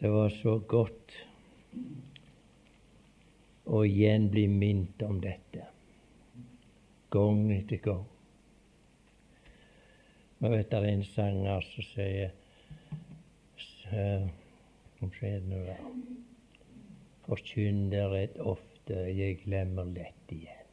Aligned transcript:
Det 0.00 0.08
var 0.08 0.30
så 0.32 0.54
godt 0.58 1.12
å 3.68 3.82
igjen 3.84 4.30
bli 4.32 4.46
minnet 4.48 5.02
om 5.04 5.18
dette, 5.20 5.66
gang 7.12 7.42
etter 7.52 7.82
gang. 7.84 8.06
Jeg 10.40 10.54
vet 10.54 10.70
det 10.72 10.78
er 10.78 10.88
en 10.88 11.04
sanger 11.04 11.68
som 11.68 11.88
sier 11.90 12.32
Hva 13.90 15.10
skjer 15.18 15.44
det 15.44 15.52
nå? 15.52 15.60
Forkynner 17.26 18.08
rett 18.14 18.40
ofte, 18.40 19.04
jeg 19.12 19.42
glemmer 19.44 19.92
lett 19.92 20.32
igjen. 20.32 20.72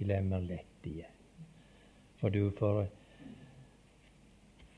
Glemmer 0.00 0.42
lett 0.42 0.90
igjen. 0.90 1.14
For 2.18 2.34
du, 2.34 2.48
for, 2.58 2.82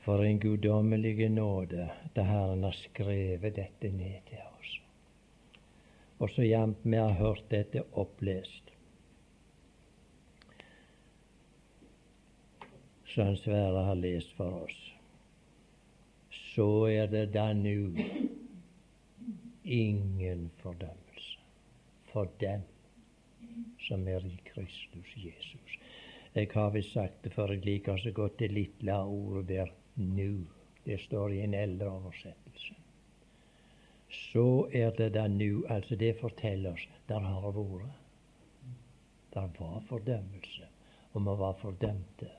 for 0.01 0.25
en 0.25 0.39
guddommelig 0.39 1.29
nåde 1.29 1.89
da 2.13 2.23
Herren 2.25 2.63
har 2.63 2.71
skrevet 2.71 3.55
dette 3.55 3.91
ned 3.93 4.21
til 4.29 4.41
oss. 4.57 4.71
Og 6.17 6.29
så 6.29 6.45
jamt 6.45 6.81
vi 6.83 6.97
har 6.97 7.17
hørt 7.19 7.43
dette 7.49 7.83
opplest, 7.91 8.71
som 13.13 13.35
Sverre 13.37 13.85
har 13.89 13.99
lest 13.99 14.31
for 14.37 14.63
oss, 14.63 14.79
så 16.53 16.67
er 16.87 17.07
det 17.11 17.25
da 17.33 17.51
nu 17.53 17.93
ingen 19.63 20.49
fordømmelse 20.61 21.39
for 22.11 22.29
dem 22.39 22.63
som 23.87 24.07
er 24.07 24.25
i 24.25 24.39
Kristus 24.45 25.13
Jesus. 25.17 25.77
Jeg 26.33 26.47
har 26.53 26.71
visst 26.71 26.93
sagt 26.93 27.23
det 27.23 27.33
før, 27.33 27.51
jeg 27.51 27.65
liker 27.65 27.97
så 27.97 28.11
godt 28.15 28.39
det 28.39 28.51
lille 28.51 28.95
ordet 28.95 29.47
der 29.49 29.71
'nu'. 29.95 30.45
Det 30.83 30.99
står 30.99 31.31
i 31.31 31.41
en 31.41 31.53
eldre 31.53 31.89
oversettelse. 31.89 32.73
Så 34.09 34.69
er 34.73 34.91
det 34.91 35.13
da 35.13 35.27
nu. 35.27 35.65
Altså, 35.69 35.95
det 35.95 36.19
forteller 36.19 36.73
oss 36.73 36.87
der 37.07 37.19
har 37.19 37.51
vært. 37.51 37.91
Der 39.33 39.47
var 39.59 39.83
fordømmelse, 39.89 40.67
og 41.13 41.21
vi 41.21 41.37
var 41.39 41.53
fordømte. 41.53 42.29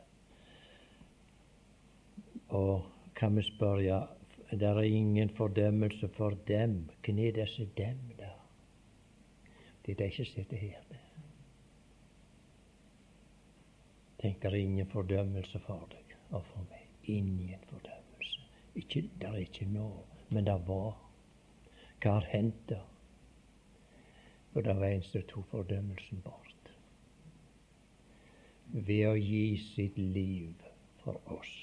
Og 2.49 2.83
kan 3.15 3.37
vi 3.37 3.43
spørre 3.43 4.09
der 4.61 4.75
er 4.75 4.83
ingen 4.83 5.31
fordømmelse 5.31 6.09
for 6.09 6.31
dem. 6.31 6.89
Hvem 7.05 7.19
er 7.19 7.33
disse 7.33 7.69
dem, 7.77 7.99
da? 8.19 8.29
Det 9.87 10.01
er 10.01 10.09
de 10.09 10.15
som 10.17 10.25
sitter 10.25 10.57
her. 10.57 10.83
Tenk, 14.21 14.43
det 14.43 14.53
er 14.53 14.55
ingen 14.55 14.87
fordømmelse 14.87 15.59
for 15.59 15.89
deg 15.91 16.17
og 16.31 16.45
for 16.45 16.67
meg. 16.71 16.82
Ingen 17.05 17.61
fordømmelse. 17.69 18.41
Ikke, 18.75 19.03
det 19.21 19.29
er 19.29 19.37
ikke 19.37 19.67
nå, 19.67 19.89
men 20.31 20.47
det 20.47 20.59
var. 20.67 20.97
Hva 22.03 22.17
har 22.19 22.29
hendt 22.33 22.69
da? 22.71 22.81
For 24.53 24.61
det 24.61 24.77
var 24.77 24.87
en 24.87 25.05
som 25.07 25.23
tok 25.29 25.47
fordømmelsen 25.51 26.23
bort. 26.25 26.73
Ved 28.73 29.07
å 29.09 29.15
gi 29.17 29.57
sitt 29.75 29.99
liv 29.99 30.67
for 31.03 31.21
oss. 31.33 31.55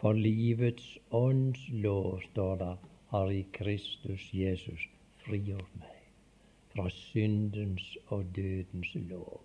For 0.00 0.12
livets 0.12 0.86
ånds 1.10 1.62
lov, 1.72 2.20
står 2.30 2.56
det, 2.62 2.72
har 3.12 3.30
i 3.32 3.42
Kristus 3.56 4.28
Jesus 4.34 4.88
frigjort 5.24 5.78
meg 5.80 5.96
fra 6.76 6.90
syndens 6.92 7.84
og 8.12 8.26
dødens 8.36 8.92
lov. 9.08 9.40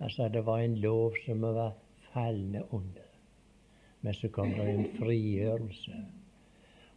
Altså, 0.00 0.28
det 0.28 0.46
var 0.46 0.64
en 0.64 0.78
lov 0.80 1.16
som 1.26 1.42
var 1.44 1.74
falne 2.12 2.64
under. 2.70 3.10
Men 4.00 4.14
så 4.14 4.28
kom 4.28 4.54
det 4.56 4.68
en 4.70 4.88
frigjørelse. 4.98 6.04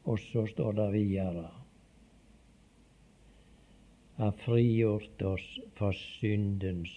Og 0.03 0.19
så 0.19 0.45
står 0.51 0.71
det 0.79 0.93
videre 0.93 1.49
har 4.15 4.31
frigjort 4.45 5.21
oss 5.25 5.45
for 5.77 5.95
syndens 5.97 6.91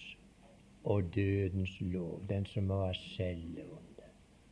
og 0.84 1.08
dødens 1.14 1.72
lov, 1.80 2.20
den 2.28 2.46
som 2.46 2.68
var 2.68 2.92
selv 3.16 3.58
under. 3.58 4.10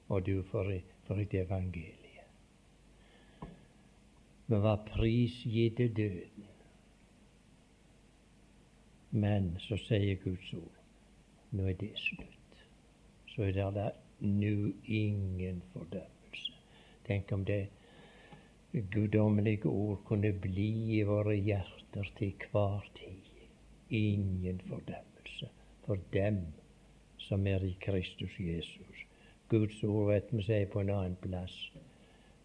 Og 0.08 0.26
du 0.26 0.42
for 0.42 0.72
for 1.06 1.20
et 1.20 1.34
evangelie. 1.34 2.24
Vi 4.46 4.56
var 4.62 4.84
prisgitt 4.86 5.78
døden. 5.96 6.48
Men 9.10 9.56
så 9.58 9.76
sier 9.76 10.16
Guds 10.24 10.54
ord 10.54 10.80
nå 11.54 11.68
er 11.70 11.76
det 11.78 11.92
slutt. 11.94 12.43
Så 13.34 13.42
er 13.42 13.52
det 13.56 13.70
da 13.74 13.88
nå 14.20 14.72
ingen 14.86 15.62
fordømmelse. 15.72 16.52
Tenk 17.06 17.32
om 17.32 17.44
det 17.44 17.66
guddommelige 18.72 19.66
ord 19.66 20.04
kunne 20.04 20.32
bli 20.32 20.98
i 20.98 21.02
våre 21.02 21.34
hjerter 21.36 22.10
til 22.18 22.46
hver 22.52 22.86
tid. 22.94 23.42
Ingen 23.90 24.60
fordømmelse 24.68 25.50
for 25.86 25.98
dem 26.12 26.40
som 27.18 27.46
er 27.46 27.64
i 27.64 27.76
Kristus 27.80 28.38
Jesus. 28.38 29.04
Guds 29.48 29.82
ord 29.84 30.08
vet 30.12 30.32
vi 30.32 30.42
sier 30.42 30.70
på 30.70 30.80
en 30.80 30.94
annen 30.94 31.18
plass. 31.20 31.54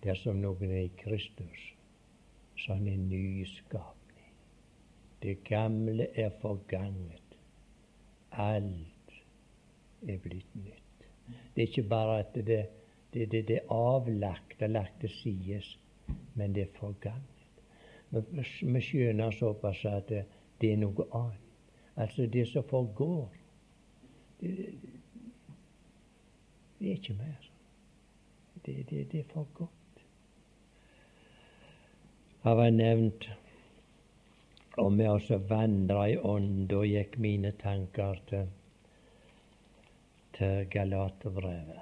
Dersom 0.04 0.42
noen 0.42 0.72
er 0.72 0.86
i 0.88 0.92
Kristus, 1.00 1.64
så 2.58 2.74
er 2.74 2.82
han 2.82 2.88
en 2.88 3.08
ny 3.12 3.46
skapning. 3.48 4.36
Det 5.24 5.40
gamle 5.48 6.08
er 6.16 6.30
forganget. 6.42 7.40
Alt 8.32 9.18
er 10.08 10.22
blitt 10.24 10.56
nytt. 10.56 10.79
Det 11.56 11.64
er 11.64 11.68
ikke 11.68 11.90
bare 11.90 12.20
at 12.20 12.36
det, 12.36 12.66
det, 13.14 13.32
det, 13.32 13.48
det 13.48 13.58
er 13.58 13.74
avlagt 13.74 14.62
og 14.62 14.70
lagt 14.70 15.02
til 15.02 15.10
side, 15.10 15.62
men 16.36 16.56
det 16.56 16.68
er 16.68 16.78
forganget. 16.80 17.40
Vi 18.62 18.82
skjønner 18.82 19.32
såpass 19.32 19.86
at 19.86 20.10
det, 20.10 20.24
det 20.62 20.74
er 20.74 20.82
noe 20.82 21.06
annet. 21.14 21.46
Altså 22.00 22.26
det 22.32 22.48
som 22.48 22.64
forgår. 22.64 23.28
Det, 24.40 24.56
det 26.80 26.88
er 26.88 26.92
ikke 26.96 27.14
mer. 27.14 27.50
Det, 28.66 28.76
det, 28.90 29.12
det 29.12 29.20
er 29.20 29.28
for 29.34 29.48
godt. 29.54 30.04
Har 32.44 32.56
vært 32.56 32.78
nevnt 32.78 33.28
om 34.80 35.00
jeg 35.00 35.12
også 35.12 35.42
vandra 35.50 36.06
i 36.08 36.16
ånd. 36.18 36.70
Da 36.72 36.86
gikk 36.88 37.18
mine 37.20 37.52
tanker 37.60 38.22
til, 38.30 38.48
til 40.40 40.66
Galaterbrevet 40.72 41.80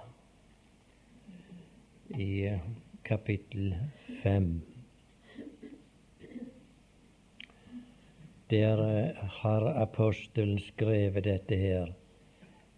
i 2.18 2.50
kapittel 3.06 3.76
fem. 4.24 4.62
Der 8.50 9.14
har 9.14 9.68
apostelen 9.82 10.60
skrevet 10.60 11.24
dette 11.24 11.56
her. 11.56 11.94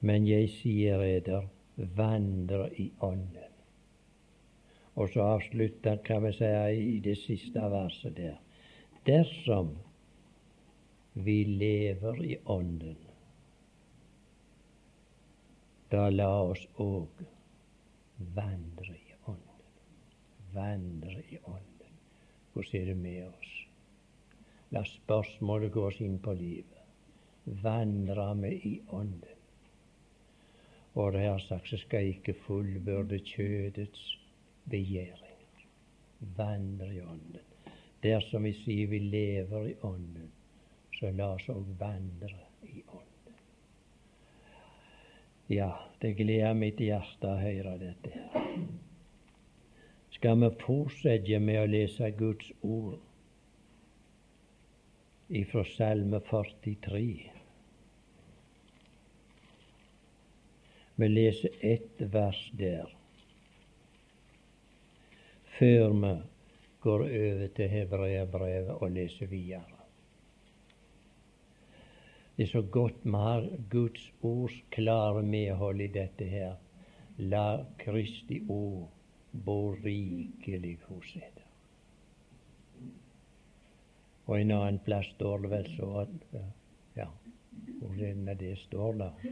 Men 0.02 0.28
jeg 0.28 0.50
sier 0.50 1.02
eder, 1.04 1.48
vandre 1.76 2.70
i 2.80 2.92
Ånden. 3.02 3.56
Og 4.96 5.10
så 5.14 5.22
avslutter 5.36 6.00
kan 6.04 6.24
vi 6.24 6.32
si 6.36 6.54
i 6.96 7.00
det 7.04 7.18
siste 7.18 7.60
verset 7.72 8.18
der. 8.18 8.40
Dersom 9.08 9.78
vi 11.14 11.44
lever 11.44 12.24
i 12.24 12.38
Ånden, 12.46 12.98
da 15.90 16.10
la 16.10 16.30
oss 16.52 16.66
òg 16.78 17.24
vandre 18.36 18.94
i 18.94 19.16
Ånden. 19.26 19.64
Vandre 20.54 21.24
i 21.30 21.40
Ånden. 21.44 21.96
Hvordan 22.54 22.82
er 22.82 22.86
det 22.86 22.98
med 22.98 23.28
oss? 23.28 23.56
La 24.70 24.84
spørsmålet 24.86 25.74
gå 25.74 25.88
oss 25.88 26.00
inn 26.06 26.20
på 26.22 26.36
livet. 26.38 26.78
Vandre 27.64 28.28
vi 28.44 28.54
i 28.70 28.76
Ånden? 28.94 29.36
Og 30.94 31.14
det 31.14 31.26
her 31.26 31.42
sagt 31.42 31.70
så 31.72 31.78
skal 31.78 32.14
ikke 32.14 32.38
fullbyrde 32.46 33.22
kjødets 33.26 34.18
begjæringer. 34.70 35.68
Vandre 36.38 36.94
i 36.94 37.02
Ånden. 37.02 37.46
Dersom 38.04 38.46
vi 38.46 38.54
sier 38.62 38.88
vi 38.88 39.00
lever 39.00 39.72
i 39.74 39.78
Ånden, 39.84 40.30
så 41.00 41.10
la 41.16 41.34
oss 41.34 41.50
òg 41.52 41.66
vandre 41.80 42.36
i 42.63 42.84
Ånden. 42.88 43.10
Ja, 45.51 45.80
det 46.00 46.12
gleder 46.13 46.54
mitt 46.54 46.78
hjerte 46.78 47.25
å 47.25 47.40
høre 47.42 47.72
dette 47.81 48.12
her. 48.13 48.57
Skal 50.13 50.38
vi 50.44 50.50
fortsette 50.62 51.40
med 51.42 51.57
å 51.63 51.69
lese 51.72 52.12
Guds 52.19 52.51
ord 52.62 53.00
ifra 55.42 55.63
Salme 55.72 56.19
43? 56.30 57.01
Vi 61.01 61.10
leser 61.10 61.57
ett 61.72 62.06
vers 62.13 62.46
der 62.62 62.94
før 65.57 65.98
vi 65.98 66.13
går 66.86 67.07
over 67.10 67.51
til 67.57 67.74
Hebreabrevet 67.74 68.78
og 68.78 68.94
leser 69.01 69.34
videre. 69.34 69.79
Det 72.39 72.45
er 72.45 72.51
så 72.51 72.62
godt 72.62 73.00
vi 73.03 73.12
har 73.12 73.47
Guds 73.69 74.13
ords 74.24 74.53
klare 74.71 75.24
medhold 75.24 75.81
i 75.81 75.88
dette 75.91 76.24
her. 76.24 76.53
La 77.18 77.65
Kristi 77.81 78.38
ord 78.47 78.86
bo 79.45 79.74
rikelig 79.74 80.77
hos 80.86 81.09
dere. 81.18 81.44
Og 84.25 84.38
en 84.38 84.53
annen 84.56 84.80
plass 84.86 85.12
står 85.18 85.44
det 85.44 85.51
vel 85.51 85.68
så 85.74 85.89
at 86.06 86.39
Ja, 86.95 87.09
hvor 87.81 88.00
er 88.07 88.39
det 88.45 88.57
står 88.57 88.94
der? 89.03 89.27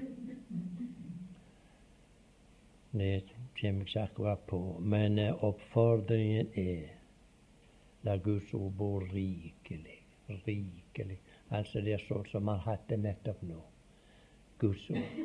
Det 2.92 3.24
kommer 3.62 3.86
ikke 3.86 4.02
akkurat 4.02 4.44
på. 4.48 4.80
Men 4.82 5.20
uh, 5.20 5.44
oppfordringen 5.44 6.48
er 6.56 6.92
la 8.04 8.18
Guds 8.18 8.54
ord 8.54 8.74
bo 8.74 9.00
rikelig. 9.00 10.02
Rikelig. 10.48 11.22
Altså 11.50 11.82
det 11.82 11.94
er 11.96 12.04
sånn 12.04 12.26
som 12.32 12.50
han 12.52 12.86
det 12.90 12.98
nettopp 13.00 13.42
nå. 13.48 13.60
Guds 14.60 14.90
ord. 14.90 15.20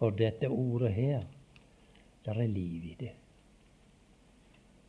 For 0.00 0.16
dette 0.16 0.48
ordet 0.48 0.92
her, 0.96 1.26
der 2.24 2.40
er 2.40 2.48
liv 2.48 2.84
i 2.84 2.94
det. 2.98 3.12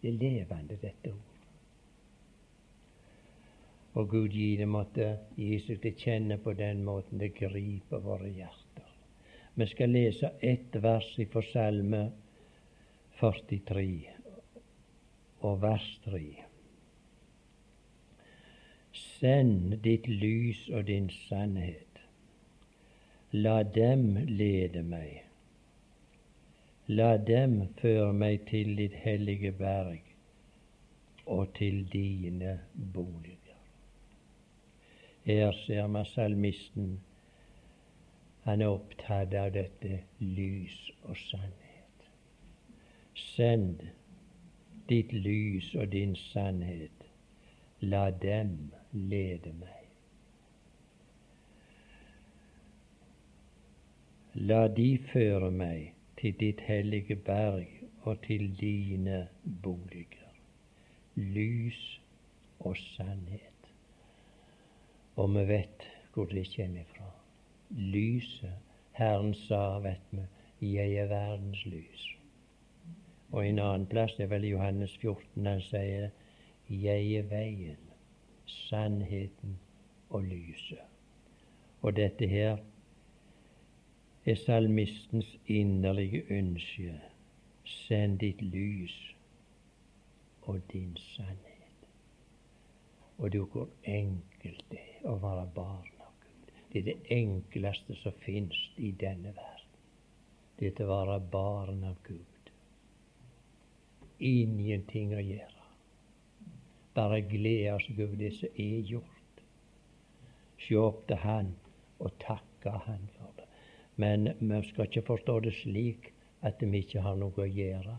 Det 0.02 0.10
er 0.10 0.18
levende, 0.20 0.78
dette 0.82 1.12
ordet. 1.12 1.28
Og 3.94 4.08
Gud 4.10 4.32
gi 4.32 4.56
det 4.56 4.68
måtte 4.72 5.08
seg 5.36 5.82
til 5.84 5.98
kjenne 6.00 6.38
på 6.40 6.54
den 6.56 6.84
måten 6.88 7.20
det 7.20 7.34
griper 7.36 8.00
våre 8.00 8.30
hjerter. 8.32 8.88
Vi 9.60 9.68
skal 9.68 9.92
lese 9.92 10.32
ett 10.40 10.76
vers 10.80 11.10
fra 11.32 11.44
Salme 11.52 12.06
43 13.20 13.84
og 15.44 15.60
vers 15.62 15.90
3. 16.06 16.51
Send 19.22 19.84
ditt 19.84 20.08
lys 20.08 20.70
og 20.74 20.88
din 20.88 21.10
sannhet. 21.28 22.00
La 23.32 23.62
dem 23.64 24.16
lede 24.16 24.82
meg. 24.82 25.20
La 26.88 27.18
dem 27.18 27.54
føre 27.82 28.16
meg 28.18 28.48
til 28.50 28.74
ditt 28.80 28.96
hellige 29.04 29.52
berg 29.60 30.10
og 31.26 31.54
til 31.60 31.86
dine 31.94 32.56
boliger. 32.96 33.62
Her 35.30 35.54
ser 35.68 35.88
man 35.88 36.10
salmisten. 36.16 37.00
Han 38.50 38.62
er 38.66 38.74
opptatt 38.74 39.38
av 39.38 39.54
dette 39.54 40.02
lys 40.18 40.82
og 41.04 41.18
sannhet. 41.28 42.12
Send 43.14 43.88
ditt 44.90 45.14
lys 45.14 45.76
og 45.76 45.92
din 45.94 46.18
sannhet. 46.34 47.10
La 47.82 48.10
dem 48.10 48.72
lede 48.92 49.54
meg. 49.60 49.82
La 54.36 54.68
de 54.68 54.90
føre 55.12 55.52
meg 55.52 55.94
til 56.20 56.36
ditt 56.40 56.62
hellige 56.64 57.16
berg 57.16 57.68
og 58.02 58.22
til 58.24 58.48
dine 58.60 59.28
boliger. 59.64 60.32
Lys 61.16 62.02
og 62.60 62.78
sannhet. 62.78 63.72
Og 65.16 65.34
vi 65.36 65.48
vet 65.48 65.88
hvor 66.14 66.26
det 66.26 66.48
kommer 66.56 66.84
fra. 66.96 67.12
Lyset. 67.70 68.60
Herren 68.92 69.34
sa, 69.34 69.80
vet 69.80 70.02
vi, 70.12 70.22
'Jeg 70.62 70.94
er 70.94 71.08
verdens 71.08 71.66
lys'. 71.66 72.18
Og 73.32 73.48
en 73.48 73.60
annen 73.60 73.88
plass, 73.88 74.16
det 74.16 74.24
er 74.24 74.28
vel 74.28 74.46
Johannes 74.46 74.98
14, 74.98 75.46
han 75.46 75.62
sier 75.62 76.10
'Jeg 76.70 77.14
er 77.14 77.24
veien, 77.24 77.91
sannheten 78.52 79.60
og 80.10 80.24
lyset'. 80.24 80.88
Og 81.82 81.96
dette 81.96 82.28
her 82.28 82.58
er 84.26 84.36
salmistens 84.36 85.38
inderlige 85.48 86.24
ønske. 86.30 87.02
Send 87.64 88.20
ditt 88.20 88.42
lys 88.42 89.16
og 90.42 90.60
din 90.74 90.98
sannhet. 90.98 91.88
Og 93.18 93.34
du, 93.34 93.46
hvor 93.46 93.70
enkelt 93.84 94.66
det 94.72 94.80
er 94.80 95.10
å 95.10 95.16
være 95.22 95.46
barn 95.56 95.92
av 96.02 96.14
Gud. 96.22 96.52
Det 96.74 96.80
er 96.82 96.88
det 96.90 97.18
enkleste 97.18 97.96
som 98.02 98.14
finnes 98.26 98.62
i 98.78 98.92
denne 98.92 99.34
verden. 99.38 99.80
Det 100.60 100.74
er 100.74 100.86
å 100.86 100.90
være 100.90 101.20
barn 101.32 101.84
av 101.84 101.98
Gud. 102.04 102.52
Ingenting 104.20 105.14
å 105.14 105.22
gjøre. 105.22 105.61
Bare 106.94 107.22
glede 107.22 107.74
oss 107.76 107.88
over 107.98 108.16
det 108.20 108.34
som 108.38 108.60
er 108.60 108.82
gjort. 108.88 109.44
Se 110.62 110.78
opp 110.78 111.06
til 111.08 111.22
Han 111.24 111.54
og 112.00 112.18
takke 112.20 112.74
Han 112.86 113.08
for 113.18 113.32
det. 113.38 113.48
Men 113.96 114.32
vi 114.40 114.62
skal 114.70 114.88
ikke 114.90 115.08
forstå 115.08 115.40
det 115.46 115.54
slik 115.62 116.12
at 116.42 116.62
vi 116.62 116.84
ikke 116.84 117.04
har 117.06 117.16
noe 117.20 117.38
å 117.38 117.48
gjøre. 117.48 117.96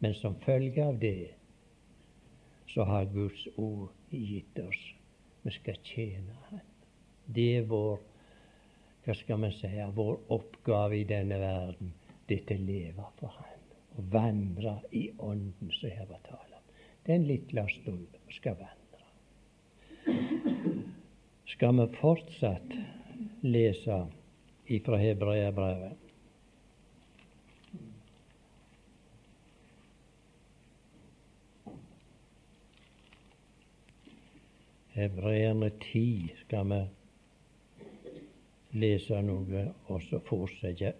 Men 0.00 0.14
som 0.14 0.38
følge 0.44 0.84
av 0.84 0.98
det 1.00 1.30
så 2.70 2.84
har 2.86 3.10
Guds 3.12 3.46
ord 3.56 3.90
gitt 4.10 4.58
oss. 4.62 4.82
Vi 5.42 5.54
skal 5.56 5.80
tjene 5.84 6.36
Han. 6.50 6.62
Det 7.26 7.48
er 7.58 7.68
vår 7.70 7.98
hva 9.04 9.14
skal 9.16 9.40
vi 9.42 9.50
si, 9.56 9.70
vår 9.96 10.18
oppgave 10.36 11.00
i 11.00 11.06
denne 11.08 11.40
verden. 11.40 11.94
Dette 12.28 12.54
leve 12.60 13.08
for 13.18 13.32
Han. 13.38 13.66
Å 13.98 14.06
vandre 14.12 14.76
i 14.94 15.08
Ånden, 15.18 15.72
som 15.80 15.90
her 15.90 16.06
var 16.10 16.22
tale. 16.28 16.49
Den 17.10 17.24
lille 17.26 17.64
stund 17.68 18.06
og 18.14 18.32
skal 18.32 18.54
vandre. 18.54 19.02
Skal 21.50 21.74
vi 21.74 21.86
fortsatt 21.96 22.74
lese 23.42 23.96
ifra 24.70 24.96
Hebreabrevet? 25.00 25.98
Hebreerne 34.94 35.70
10 35.90 36.32
skal 36.44 36.70
vi 36.70 36.82
lese 38.86 39.18
noe 39.26 39.72
og 39.88 40.04
så 40.06 40.22
fortsette. 40.30 40.94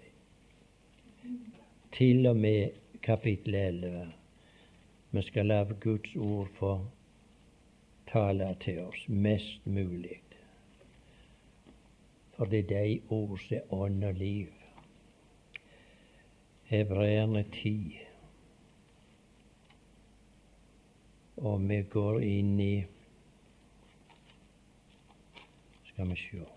Til 1.94 2.26
og 2.26 2.36
med 2.48 2.98
kapittel 3.06 3.54
11. 3.54 4.08
Vi 5.12 5.22
skal 5.22 5.46
la 5.46 5.64
Guds 5.64 6.16
ord 6.16 6.48
få 6.58 6.86
tale 8.12 8.56
til 8.60 8.78
oss 8.84 9.08
mest 9.08 9.66
mulig. 9.66 10.20
For 12.36 12.44
det 12.44 12.58
er 12.58 12.68
de 12.68 13.00
ord 13.08 13.38
som 13.38 13.56
er 13.56 13.74
ånd 13.74 14.04
og 14.04 14.14
liv. 14.14 14.46
Hebreerne 16.64 17.42
10. 17.42 17.98
Og 21.36 21.68
vi 21.68 21.82
går 21.82 22.22
inn 22.22 22.54
i 22.60 22.86
skal 25.90 26.08
vi 26.08 26.16
sjå. 26.16 26.48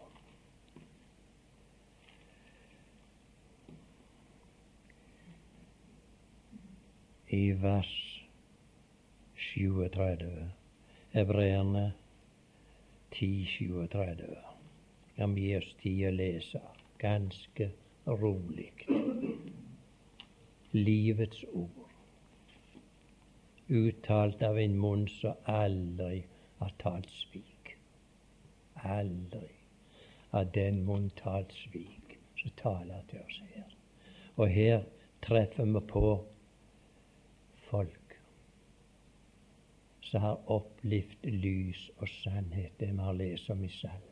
I 7.34 7.46
vers 7.58 8.13
37, 9.54 10.50
Hebreerne 11.14 11.94
10.37, 13.12 14.36
kan 15.16 15.36
vi 15.36 15.48
gi 15.48 15.58
oss 15.58 15.72
tid 15.82 16.04
å 16.10 16.14
lese 16.18 16.62
ganske 17.04 17.70
rolig. 18.08 18.72
Livets 20.74 21.44
ord, 21.54 21.84
uttalt 23.70 24.42
av 24.44 24.58
en 24.60 24.80
munn 24.80 25.06
som 25.20 25.52
aldri 25.60 26.24
har 26.60 26.74
talt 26.82 27.12
svik 27.14 27.54
aldri 28.84 29.50
har 30.30 30.46
den 30.54 30.86
munn 30.86 31.10
talt 31.20 31.54
svik 31.54 32.18
som 32.42 32.52
taler 32.62 33.04
til 33.10 33.20
oss 33.20 33.40
her. 33.54 33.76
Og 34.36 34.50
her 34.50 34.84
treffer 35.22 35.66
vi 35.66 35.82
på 35.94 36.08
folk 37.70 38.00
som 40.14 40.22
har 40.22 40.42
opplevd 40.54 41.26
lys 41.26 41.88
og 41.98 42.10
sannhet, 42.22 42.74
det 42.78 42.92
vi 42.94 43.02
har 43.02 43.16
lest 43.18 43.50
om 43.50 43.64
i 43.66 43.70
salmen. 43.74 44.10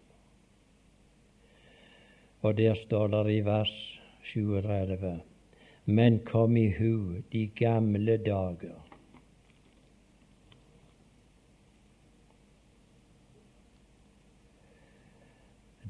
Og 2.42 2.56
der 2.58 2.74
står 2.88 3.12
det 3.14 3.36
i 3.36 3.44
vers 3.46 3.76
37.: 4.32 5.12
Men 5.86 6.20
kom 6.26 6.58
i 6.58 6.72
hu 6.80 7.22
de 7.32 7.46
gamle 7.48 8.18
dager 8.18 8.80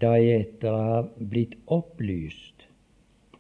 da 0.02 0.12
jeg 0.18 0.42
etter 0.42 0.74
å 0.74 0.86
ha 0.92 1.02
blitt 1.16 1.56
opplyst 1.68 2.68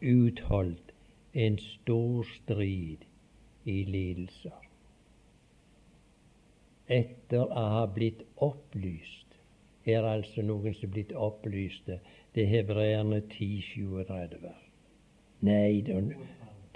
utholdt 0.01 0.91
en 1.33 1.57
stor 1.67 2.27
strid 2.37 3.07
i 3.65 3.81
lidelser. 3.83 4.70
Etter 6.91 7.45
å 7.45 7.67
ha 7.75 7.83
blitt 7.87 8.25
opplyst 8.43 9.37
er 9.87 10.05
altså 10.05 10.43
noen 10.43 10.75
som 10.75 10.89
er 10.89 10.93
blitt 10.95 11.13
opplyste. 11.15 11.99
Det 12.35 12.43
er 12.43 12.51
hebreerne 12.57 13.21
10.37. 13.31 14.49
Nei, 15.47 15.81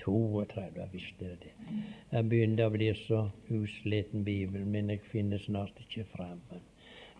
32, 0.01 0.85
visste 0.93 1.27
jeg 1.27 1.41
det. 1.43 1.51
Jeg 2.11 2.29
begynner 2.31 2.69
å 2.69 2.73
bli 2.73 2.89
så 3.05 3.25
usliten 3.53 4.23
Bibelen 4.25 4.71
min, 4.71 4.93
jeg 4.93 5.03
finner 5.11 5.41
snart 5.43 5.79
ikke 5.83 6.07
fram. 6.15 6.41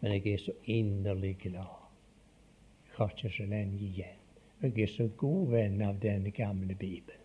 Men 0.02 0.16
jeg 0.16 0.34
er 0.34 0.44
så 0.46 0.56
inderlig 0.72 1.36
glad. 1.44 1.84
Jeg 2.88 2.98
har 2.98 3.14
ikke 3.14 3.34
så 3.38 3.50
lenge 3.52 3.82
igjen. 3.90 4.24
Jeg 4.64 4.88
er 4.88 4.92
så 4.96 5.10
god 5.20 5.52
venn 5.52 5.82
av 5.84 6.00
denne 6.02 6.32
gamle 6.34 6.76
Bibelen. 6.80 7.22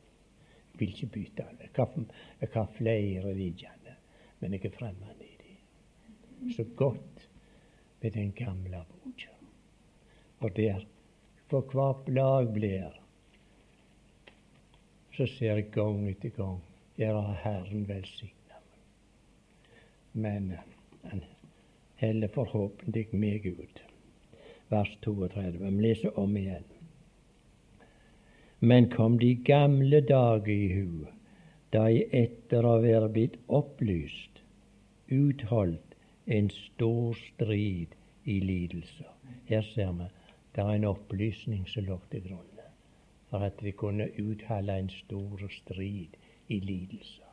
Jeg 0.72 0.82
vil 0.82 0.94
ikke 0.94 1.12
bytte 1.14 1.48
den. 1.48 2.06
Jeg 2.40 2.52
har, 2.54 2.70
flere 2.76 3.34
liggende, 3.34 3.96
men 4.40 4.56
jeg 4.56 4.70
er 4.70 4.78
fremmed. 4.78 5.19
Så 6.48 6.64
godt 6.76 7.28
med 8.00 8.10
den 8.10 8.32
gamle 8.32 8.84
boka. 8.88 9.34
Og 10.40 10.56
der, 10.56 10.86
for 11.50 11.60
hvert 11.60 12.04
blad 12.06 12.52
blir, 12.54 12.96
så 15.16 15.26
ser 15.26 15.58
jeg 15.58 15.70
gang 15.74 16.08
etter 16.08 16.32
gang 16.36 16.60
der 16.96 17.16
har 17.16 17.36
Herren 17.44 17.86
velsigna 17.88 18.60
meg. 18.64 18.80
Men 20.12 20.50
han 21.10 21.22
heller 22.00 22.28
forhåpentlig 22.28 23.06
meg 23.12 23.46
ut. 23.46 23.82
Vers 24.68 24.90
32. 25.04 25.58
Vi 25.60 25.70
leser 25.82 26.18
om 26.18 26.36
igjen. 26.36 26.66
Men 28.60 28.90
kom 28.92 29.18
de 29.18 29.34
gamle 29.34 30.00
dager 30.04 30.52
i 30.52 30.68
hu, 30.72 31.06
da 31.72 31.86
jeg 31.88 32.08
etter 32.12 32.66
å 32.68 32.78
være 32.84 33.08
blitt 33.12 33.38
opplyst, 33.48 34.42
utholdt 35.08 35.89
en 36.30 36.50
stor 36.50 37.14
strid 37.14 37.96
i 38.24 38.40
lidelser. 38.40 39.10
Her 39.46 39.62
ser 39.62 39.92
vi 39.92 40.06
det 40.54 40.62
er 40.62 40.70
en 40.74 40.84
opplysning 40.84 41.68
som 41.68 41.84
lå 41.84 41.98
til 42.10 42.22
grunn 42.28 42.46
for 43.30 43.46
at 43.46 43.62
vi 43.62 43.70
kunne 43.70 44.08
utholde 44.18 44.78
en 44.78 44.90
stor 44.90 45.42
strid 45.54 46.16
i 46.48 46.58
lidelser. 46.60 47.30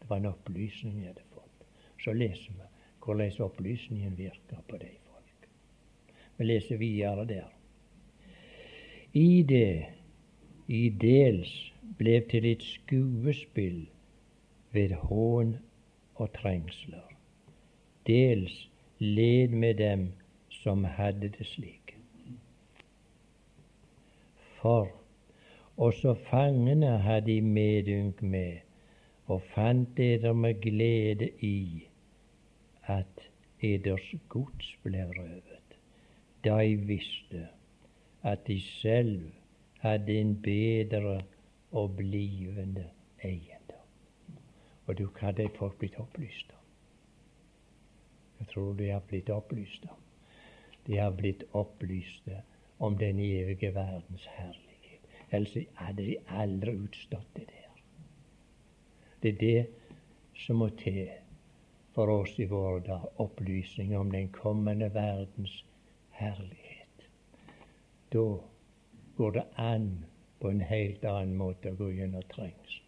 Det 0.00 0.10
var 0.10 0.16
en 0.16 0.26
opplysning 0.26 0.98
jeg 0.98 1.12
hadde 1.12 1.26
fått. 1.34 1.66
Så 2.02 2.12
leser 2.12 2.52
vi 2.58 2.66
hvordan 3.04 3.42
opplysningen 3.46 4.18
virker 4.18 4.62
på 4.68 4.76
de 4.76 4.90
folk. 5.06 5.48
Vi 6.36 6.44
leser 6.44 6.76
videre 6.76 7.26
der. 7.26 7.46
I 9.12 9.42
det 9.42 9.86
i 10.68 10.88
dels 10.88 11.52
ble 11.98 12.20
til 12.30 12.46
et 12.46 12.62
skuespill 12.62 13.86
ved 14.72 14.94
hån 14.94 15.56
og 16.14 16.32
trengsler. 16.34 17.09
Dels 18.10 18.54
led 18.98 19.54
med 19.64 19.78
dem 19.78 20.08
som 20.62 20.84
hadde 20.84 21.28
det 21.36 21.46
slik. 21.46 21.94
For 24.60 24.88
også 25.76 26.14
fangene 26.26 26.98
hadde 26.98 27.26
de 27.30 27.40
medynk 27.40 28.22
med, 28.22 28.66
og 29.26 29.42
fant 29.54 29.98
eder 29.98 30.32
med 30.32 30.60
glede 30.60 31.30
i 31.40 31.86
at 32.82 33.28
eders 33.62 34.14
gods 34.28 34.76
ble 34.82 35.06
røvet, 35.16 35.76
da 36.44 36.58
de 36.64 36.76
visste 36.90 37.46
at 38.22 38.46
de 38.46 38.60
selv 38.60 39.30
hadde 39.80 40.20
en 40.20 40.34
bedre 40.42 41.20
og 41.72 41.96
blivende 41.96 42.88
eiendom. 43.24 43.86
Og 44.86 44.98
du, 44.98 45.06
hva 45.06 45.30
hadde 45.30 45.48
folk 45.56 45.78
blitt 45.78 46.00
opplyst 46.02 46.50
om? 46.52 46.59
Jeg 48.40 48.48
tror 48.52 48.74
de 48.74 48.90
har 48.90 49.02
blitt 49.08 49.30
opplyst 49.30 49.84
om. 49.84 50.00
De 50.86 50.96
har 50.96 51.10
blitt 51.12 51.44
opplyste 51.52 52.42
om 52.78 52.96
den 52.98 53.18
evige 53.20 53.74
verdens 53.74 54.26
herlighet. 54.26 55.08
Ellers 55.30 55.56
hadde 55.74 56.04
de 56.06 56.16
aldri 56.26 56.72
utstått 56.74 57.36
det 57.36 57.46
der. 57.46 57.82
Det 59.22 59.28
er 59.28 59.40
det 59.40 59.66
som 60.46 60.56
må 60.56 60.70
til 60.80 61.08
for 61.94 62.08
oss 62.08 62.38
i 62.38 62.48
våre 62.48 62.80
dager. 62.80 63.12
Opplysning 63.20 63.96
om 63.98 64.10
den 64.10 64.28
kommende 64.32 64.88
verdens 64.94 65.64
herlighet. 66.10 67.08
Da 68.12 68.24
går 69.16 69.30
det 69.30 69.44
an 69.56 70.04
på 70.40 70.50
en 70.50 70.60
helt 70.60 71.04
annen 71.04 71.36
måte 71.36 71.74
å 71.74 71.76
gå 71.76 71.90
gjennom 71.92 72.24
trengsler. 72.32 72.86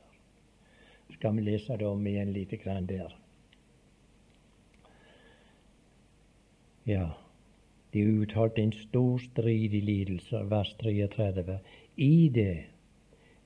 Skal 1.12 1.36
vi 1.36 1.44
lese 1.50 1.76
det 1.76 1.86
om 1.86 2.06
igjen 2.06 2.32
lite 2.32 2.56
grann 2.56 2.88
der? 2.88 3.12
Ja, 6.86 7.08
de 7.92 8.02
utholdt 8.02 8.58
en 8.58 8.72
stor 8.72 9.18
strid 9.18 9.74
i 9.74 9.80
lidelser, 9.80 10.42
vers 10.50 10.74
33. 10.80 11.58
I 11.96 12.28
det 12.34 12.64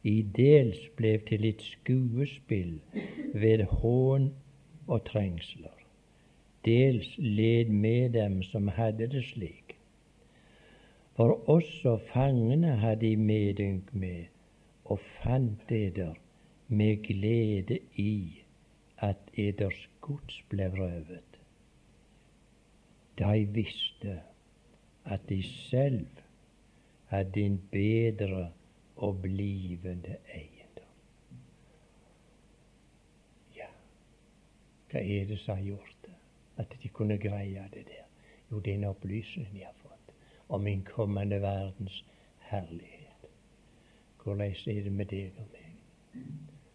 i 0.06 0.22
dels 0.36 0.78
ble 0.96 1.16
til 1.28 1.44
et 1.48 1.62
skuespill 1.62 2.78
ved 3.34 3.64
hån 3.80 4.30
og 4.86 5.04
trengsler. 5.08 5.74
Dels 6.64 7.10
led 7.18 7.68
med 7.68 8.14
dem 8.14 8.42
som 8.42 8.68
hadde 8.68 9.10
det 9.12 9.24
slik. 9.24 9.76
For 11.16 11.50
også 11.50 11.98
fangene 12.12 12.76
hadde 12.80 13.06
de 13.06 13.16
medynk 13.16 13.92
med, 13.94 14.24
og 14.84 15.00
fant 15.20 15.72
eder 15.72 16.14
med 16.68 17.02
glede 17.02 17.78
i 17.96 18.42
at 18.98 19.18
eders 19.34 19.88
gods 20.00 20.42
ble 20.48 20.70
røvet. 20.78 21.35
De 23.18 23.44
visste 23.44 24.20
at 25.04 25.20
de 25.28 25.42
selv 25.42 26.06
hadde 27.06 27.40
en 27.40 27.58
bedre 27.72 28.52
og 28.96 29.22
blivende 29.22 30.16
eiendom. 30.34 31.40
Ja, 33.56 33.68
hva 34.90 35.00
er 35.00 35.24
det 35.30 35.38
som 35.40 35.56
har 35.56 35.64
gjort 35.64 35.96
det? 36.04 36.14
At 36.56 36.76
de 36.82 36.88
kunne 36.88 37.18
greie 37.18 37.68
det 37.72 37.86
der? 37.88 38.04
Jo, 38.50 38.58
det 38.58 38.72
er 38.72 38.78
en 38.78 38.84
opplysning 38.84 39.48
de 39.52 39.64
har 39.64 39.74
fått 39.82 40.14
om 40.48 40.62
min 40.62 40.84
kommende 40.84 41.40
verdens 41.42 42.04
herlighet. 42.38 43.30
Hvordan 44.22 44.40
er 44.50 44.82
det 44.82 44.92
med 44.92 45.06
deg 45.06 45.38
og 45.38 45.46
meg? 45.52 46.24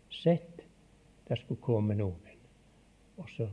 Sett, 0.10 0.62
der 1.28 1.36
skulle 1.36 1.62
komme 1.62 1.96
noen, 1.96 2.40
og 3.18 3.30
så 3.36 3.48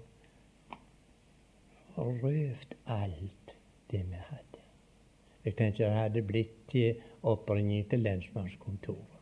røvd 1.98 2.74
alt 2.86 3.54
det 3.90 4.02
vi 4.06 4.14
hadde. 4.30 4.62
Jeg 5.44 5.56
tenker 5.56 5.88
det 5.88 5.96
hadde 5.96 6.22
blitt 6.22 6.56
til 6.70 6.94
oppringning 7.22 7.90
til 7.90 7.98
lensmannskontoret. 8.04 9.18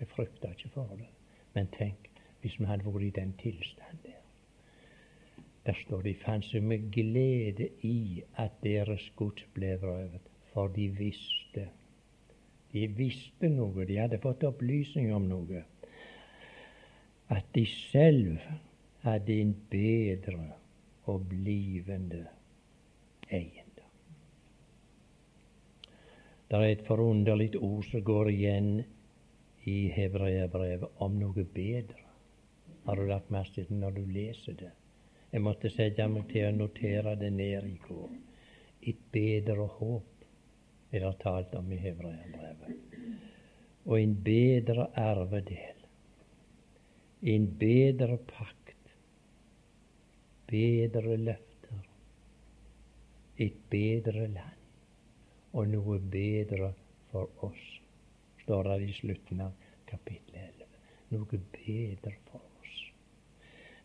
Jeg 0.00 0.08
frykta 0.08 0.48
ikke 0.48 0.68
for 0.74 0.90
det, 0.98 1.08
men 1.54 1.68
tenk 1.78 2.10
hvis 2.40 2.58
vi 2.60 2.68
hadde 2.68 2.84
vært 2.86 3.06
i 3.06 3.14
den 3.20 3.32
tilstand 3.40 4.02
der. 4.04 4.20
Der 5.66 5.76
står 5.86 6.02
de 6.04 6.14
fant 6.20 6.44
seg 6.44 6.62
med 6.62 6.90
glede 6.92 7.70
i 7.82 8.22
at 8.36 8.52
deres 8.62 9.06
gods 9.16 9.46
ble 9.54 9.78
røvet, 9.82 10.28
for 10.52 10.68
de 10.68 10.88
visste. 10.98 11.68
De 12.72 12.86
visste 12.98 13.48
noe, 13.48 13.86
de 13.88 13.96
hadde 13.96 14.20
fått 14.20 14.44
opplysning 14.44 15.14
om 15.14 15.24
noe. 15.30 15.64
At 17.32 17.48
de 17.54 17.64
selv 17.66 18.36
hadde 19.04 19.26
din 19.26 19.52
bedre 19.70 20.52
og 21.04 21.26
blivende 21.28 22.24
eiendom. 23.28 23.90
Det 26.48 26.60
er 26.60 26.70
et 26.70 26.86
forunderlig 26.86 27.50
ord 27.60 27.84
som 27.90 28.04
går 28.04 28.30
igjen 28.32 28.70
i 29.68 29.76
hebreerbrevet 29.92 31.02
om 31.04 31.18
noe 31.20 31.44
bedre. 31.44 32.00
Har 32.84 33.00
du 33.00 33.06
lagt 33.08 33.30
merke 33.32 33.64
til 33.64 33.78
når 33.80 33.96
du 33.96 34.02
leser 34.12 34.56
det? 34.60 34.72
Jeg 35.32 35.42
måtte 35.42 35.70
sette 35.72 36.04
meg 36.08 36.28
til 36.30 36.48
å 36.48 36.56
notere 36.56 37.16
det 37.18 37.32
ned 37.34 37.64
i 37.66 37.78
går. 37.88 38.10
Et 38.86 39.06
bedre 39.12 39.66
håp 39.78 40.26
er 40.94 41.02
det 41.02 41.14
talt 41.22 41.54
om 41.58 41.72
i 41.72 41.80
Hebreabrevet. 41.80 42.76
Og 43.84 43.96
en 43.98 44.12
bedre 44.24 44.86
arvedel. 45.00 45.80
En 47.34 47.48
bedre 47.58 48.18
pakt. 48.28 48.63
Bedre 50.54 51.16
løfter. 51.18 51.80
Et 53.42 53.56
bedre 53.70 54.28
land. 54.28 54.60
Og 55.54 55.66
noe 55.70 55.98
bedre 56.10 56.72
for 57.10 57.46
oss, 57.46 57.64
står 58.42 58.70
det 58.70 58.88
i 58.88 58.94
slutten 58.94 59.42
av 59.42 59.52
kapittel 59.86 60.38
11. 60.44 60.78
Noe 61.14 61.40
bedre 61.56 62.14
for 62.30 62.42
oss. 62.62 62.80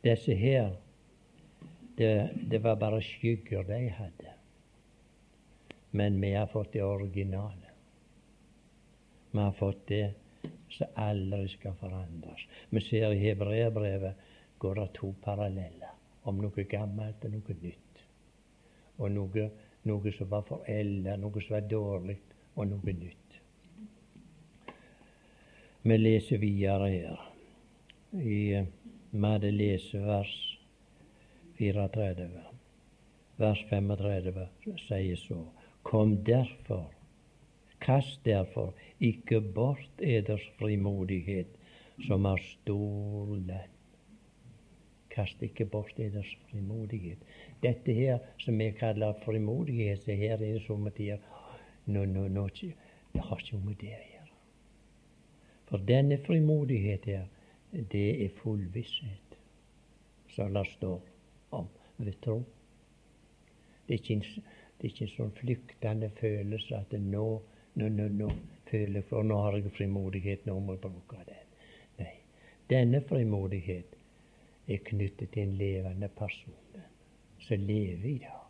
Disse 0.06 0.38
her 0.38 0.72
det, 2.00 2.30
det 2.52 2.62
var 2.64 2.80
bare 2.80 3.02
skygger 3.04 3.66
de 3.68 3.82
hadde. 3.90 4.34
Men 5.92 6.22
vi 6.22 6.34
har 6.34 6.48
fått 6.48 6.74
det 6.74 6.84
originale. 6.84 7.74
Vi 9.32 9.40
har 9.40 9.52
fått 9.58 9.88
det 9.88 10.14
som 10.70 10.88
aldri 10.96 11.50
skal 11.52 11.76
forandres. 11.82 12.46
Vi 12.70 12.82
ser 12.82 13.14
i 13.14 13.24
hebreerbrevet 13.26 14.28
går 14.58 14.76
det 14.76 14.92
to 14.96 15.14
paralleller 15.24 15.99
om 16.30 16.42
noe 16.44 16.66
gammelt 16.70 17.26
og 17.26 17.34
noe 17.36 17.56
nytt. 17.62 18.04
Og 19.00 19.12
noe, 19.16 19.48
noe 19.88 20.14
som 20.16 20.30
var 20.32 20.46
forelda, 20.48 21.16
noe 21.18 21.42
som 21.44 21.56
var 21.58 21.68
dårlig, 21.72 22.18
og 22.56 22.68
noe 22.72 22.94
nytt. 22.94 23.40
Vi 25.82 25.98
leser 25.98 26.42
videre 26.42 26.90
her. 26.92 27.22
I, 28.12 28.66
vi 29.12 29.24
hadde 29.24 29.52
lesevers 29.54 30.34
34, 31.60 32.28
vers 33.40 33.64
35, 33.70 34.46
sier 34.88 35.20
så 35.24 35.40
Kom 35.88 36.18
derfor, 36.28 36.90
kast 37.80 38.20
derfor 38.26 38.76
ikke 39.00 39.40
bort 39.42 40.04
eders 40.04 40.44
frimodighet, 40.60 41.56
som 42.08 42.28
har 42.28 42.42
stor 42.44 43.36
lønn. 43.36 43.79
Kast 45.20 45.42
ikke 45.44 45.66
bort 45.66 45.98
deres 45.98 46.30
frimodighet. 46.48 47.24
Dette 47.64 47.92
her 47.92 48.22
som 48.40 48.60
vi 48.60 48.70
kaller 48.72 49.18
frimodighet, 49.26 50.00
så 50.06 50.16
her 50.16 50.38
er 50.38 50.38
det 50.40 50.62
som 50.64 50.88
at 50.88 50.96
det 50.96 51.18
nå, 51.86 52.06
nå, 52.06 52.28
nå, 52.28 52.48
Det 53.12 53.22
har 53.22 53.42
ikke 53.42 53.58
med 53.66 53.76
det 53.82 53.90
å 53.98 54.06
gjøre. 54.14 54.38
For 55.68 55.84
denne 55.90 56.18
frimodighet 56.24 57.06
her, 57.06 57.28
det 57.92 58.06
er 58.24 58.32
full 58.40 58.64
visshet, 58.74 59.36
som 60.36 60.54
det 60.54 60.66
står 60.78 61.02
om 61.52 61.68
ved 61.98 62.16
tro. 62.24 62.40
Det 63.88 63.98
er 63.98 64.00
ikke 64.00 64.14
en, 64.14 64.26
det 64.80 64.88
er 64.88 64.94
ikke 64.94 65.08
en 65.10 65.16
sånn 65.18 65.38
flyktende 65.42 66.12
følelse 66.22 66.80
at 66.80 66.96
nå, 66.96 67.28
nå, 67.76 67.90
nå, 67.90 68.08
nå 68.22 68.32
føler 68.72 69.04
for 69.12 69.28
nå 69.28 69.44
har 69.44 69.60
jeg 69.60 69.76
frimodighet, 69.76 70.48
nå 70.48 70.60
må 70.64 70.78
jeg 70.78 70.86
bruke 70.88 71.24
den. 71.28 71.56
Nei. 72.00 72.14
Denne 72.72 73.04
frimodighet 73.10 73.99
er 74.70 74.84
knyttet 74.86 75.34
til 75.34 75.48
en 75.48 75.58
levende 75.58 76.10
person 76.20 76.56
som 77.40 77.66
lever 77.68 78.06
i 78.10 78.18
dag. 78.22 78.46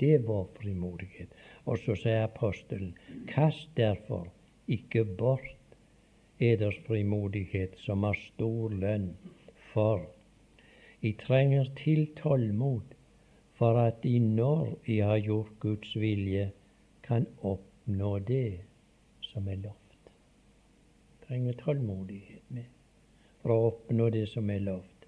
Det 0.00 0.14
er 0.14 0.26
vår 0.26 0.46
frimodighet. 0.56 1.32
Og 1.68 1.78
så 1.78 1.94
sier 2.00 2.24
apostelen, 2.24 2.94
kast 3.28 3.68
derfor 3.76 4.30
ikke 4.66 5.04
bort 5.04 5.76
eders 6.40 6.78
frimodighet, 6.86 7.76
som 7.84 8.06
har 8.08 8.16
stor 8.32 8.72
lønn, 8.72 9.12
for 9.72 10.06
I 11.02 11.12
trenger 11.20 11.68
til 11.76 12.08
tålmod 12.16 12.96
for 13.60 13.76
at 13.80 14.04
I, 14.08 14.18
når 14.18 14.72
I 14.88 14.98
har 15.04 15.20
gjort 15.20 15.52
Guds 15.60 15.92
vilje, 15.96 16.50
kan 17.04 17.26
oppnå 17.42 18.18
det 18.18 18.60
som 19.32 19.48
er 19.48 19.60
lovt. 19.60 20.12
Trenger 21.26 21.52
tålmodighet 21.60 22.48
med 22.48 22.68
for 23.42 23.54
å 23.54 23.68
oppnå 23.70 24.08
det 24.12 24.26
som 24.32 24.50
er 24.52 24.64
lovt. 24.64 24.99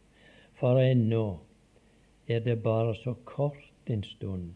For 0.62 0.78
ennå 0.78 1.40
er 2.30 2.40
det 2.40 2.62
bare 2.62 2.94
så 2.94 3.16
kort 3.26 3.88
en 3.90 4.04
stund, 4.06 4.52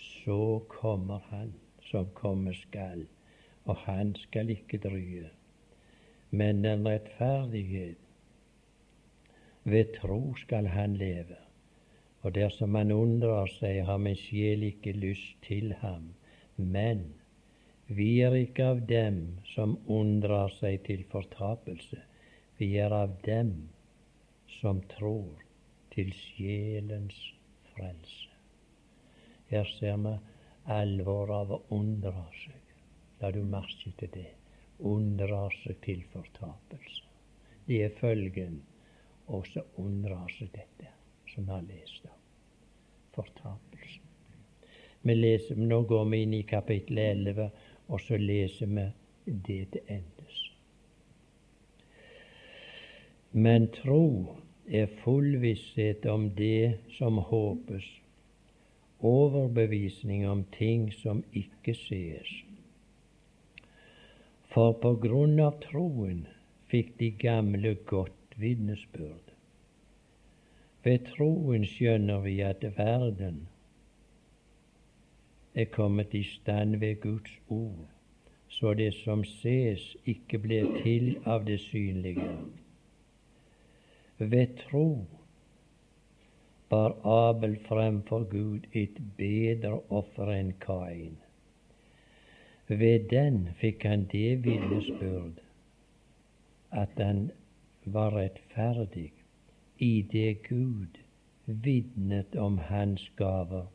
så 0.00 0.62
kommer 0.68 1.18
Han 1.28 1.52
som 1.90 2.06
komme 2.14 2.54
skal, 2.54 3.02
og 3.64 3.76
Han 3.76 4.14
skal 4.16 4.50
ikke 4.50 4.78
drye. 4.78 5.28
Men 6.30 6.64
den 6.64 6.88
rettferdighet 6.88 8.00
ved 9.64 9.92
tro 10.00 10.34
skal 10.34 10.66
han 10.66 10.96
leve. 10.96 11.36
Og 12.22 12.34
dersom 12.34 12.74
han 12.74 12.92
undrer 12.92 13.46
seg, 13.58 13.84
har 13.84 14.00
min 14.00 14.16
sjel 14.16 14.62
ikke 14.70 14.96
lyst 14.96 15.36
til 15.44 15.74
ham. 15.84 16.14
Men 16.56 17.04
vi 17.86 18.20
er 18.24 18.40
ikke 18.40 18.64
av 18.72 18.82
dem 18.88 19.20
som 19.52 19.76
undrer 19.84 20.48
seg 20.56 20.80
til 20.88 21.04
fortapelse. 21.12 22.00
Vi 22.56 22.72
er 22.78 22.96
av 23.04 23.20
dem 23.28 23.68
som 24.48 24.80
tror 24.96 25.41
til 25.92 26.12
sjelens 26.16 27.18
frelse. 27.72 28.30
Her 29.52 29.68
ser 29.78 29.98
vi 30.00 30.12
alvoret 30.72 31.34
av 31.36 31.52
å 31.56 31.62
undre 31.76 32.26
seg. 32.42 32.76
La 33.20 33.30
du 33.34 33.42
merke 33.44 33.92
til 33.98 34.12
det. 34.14 34.30
Undre 34.78 35.44
seg 35.60 35.80
til 35.84 36.00
fortapelse. 36.12 37.04
Det 37.66 37.82
er 37.86 37.98
følgen. 38.00 38.62
Og 39.32 39.46
så 39.46 39.62
undrer 39.78 40.32
seg 40.36 40.50
dette 40.56 40.88
som 41.30 41.46
vi 41.46 41.52
har 41.54 41.68
lest 41.68 42.08
om. 42.08 42.18
Fortapelsen. 43.12 44.08
Vi 45.02 45.14
leser, 45.14 45.58
nå 45.58 45.82
går 45.90 46.04
vi 46.10 46.22
inn 46.22 46.34
i 46.36 46.42
kapittel 46.46 46.98
11, 47.02 47.48
og 47.88 48.00
så 48.00 48.18
leser 48.18 48.70
vi 48.70 48.84
det 49.26 49.60
til 49.74 49.90
endes. 49.90 50.38
Men 53.32 53.66
tro 53.74 54.04
er 54.72 54.86
full 55.02 55.36
visshet 55.42 56.06
om 56.08 56.30
det 56.36 56.78
som 56.96 57.18
håpes, 57.28 57.84
overbevisning 59.04 60.24
om 60.28 60.44
ting 60.56 60.86
som 60.96 61.20
ikke 61.36 61.74
sees. 61.76 62.30
For 64.54 64.72
på 64.80 64.94
grunn 65.04 65.36
av 65.44 65.58
troen 65.64 66.24
fikk 66.72 66.94
de 67.02 67.10
gamle 67.20 67.74
godt 67.92 68.36
vitnesbyrd. 68.40 69.32
Ved 70.84 71.04
troen 71.12 71.68
skjønner 71.68 72.24
vi 72.24 72.38
at 72.44 72.64
verden 72.78 73.46
er 75.54 75.68
kommet 75.76 76.16
i 76.16 76.24
stand 76.24 76.80
ved 76.80 77.00
Guds 77.04 77.36
ord, 77.48 77.86
så 78.48 78.72
det 78.74 78.94
som 79.02 79.24
ses, 79.24 79.84
ikke 80.08 80.40
blir 80.40 80.68
til 80.80 81.18
av 81.28 81.44
det 81.44 81.60
synlige. 81.60 82.32
Ved 84.30 84.56
tro 84.56 85.06
bar 86.70 86.92
Abel 87.04 87.56
fremfor 87.68 88.24
Gud 88.30 88.66
et 88.72 88.98
bedre 89.18 89.80
offer 89.90 90.28
enn 90.34 90.52
Kain. 90.62 91.16
Ved 92.68 93.08
den 93.10 93.40
fikk 93.58 93.82
han 93.88 94.04
det 94.12 94.44
vitnesbyrd 94.44 95.40
at 96.82 97.02
han 97.02 97.24
var 97.96 98.14
rettferdig 98.14 99.10
i 99.88 99.90
det 100.12 100.42
Gud 100.46 101.02
vitnet 101.66 102.36
om 102.36 102.58
hans 102.70 103.08
gaver, 103.18 103.66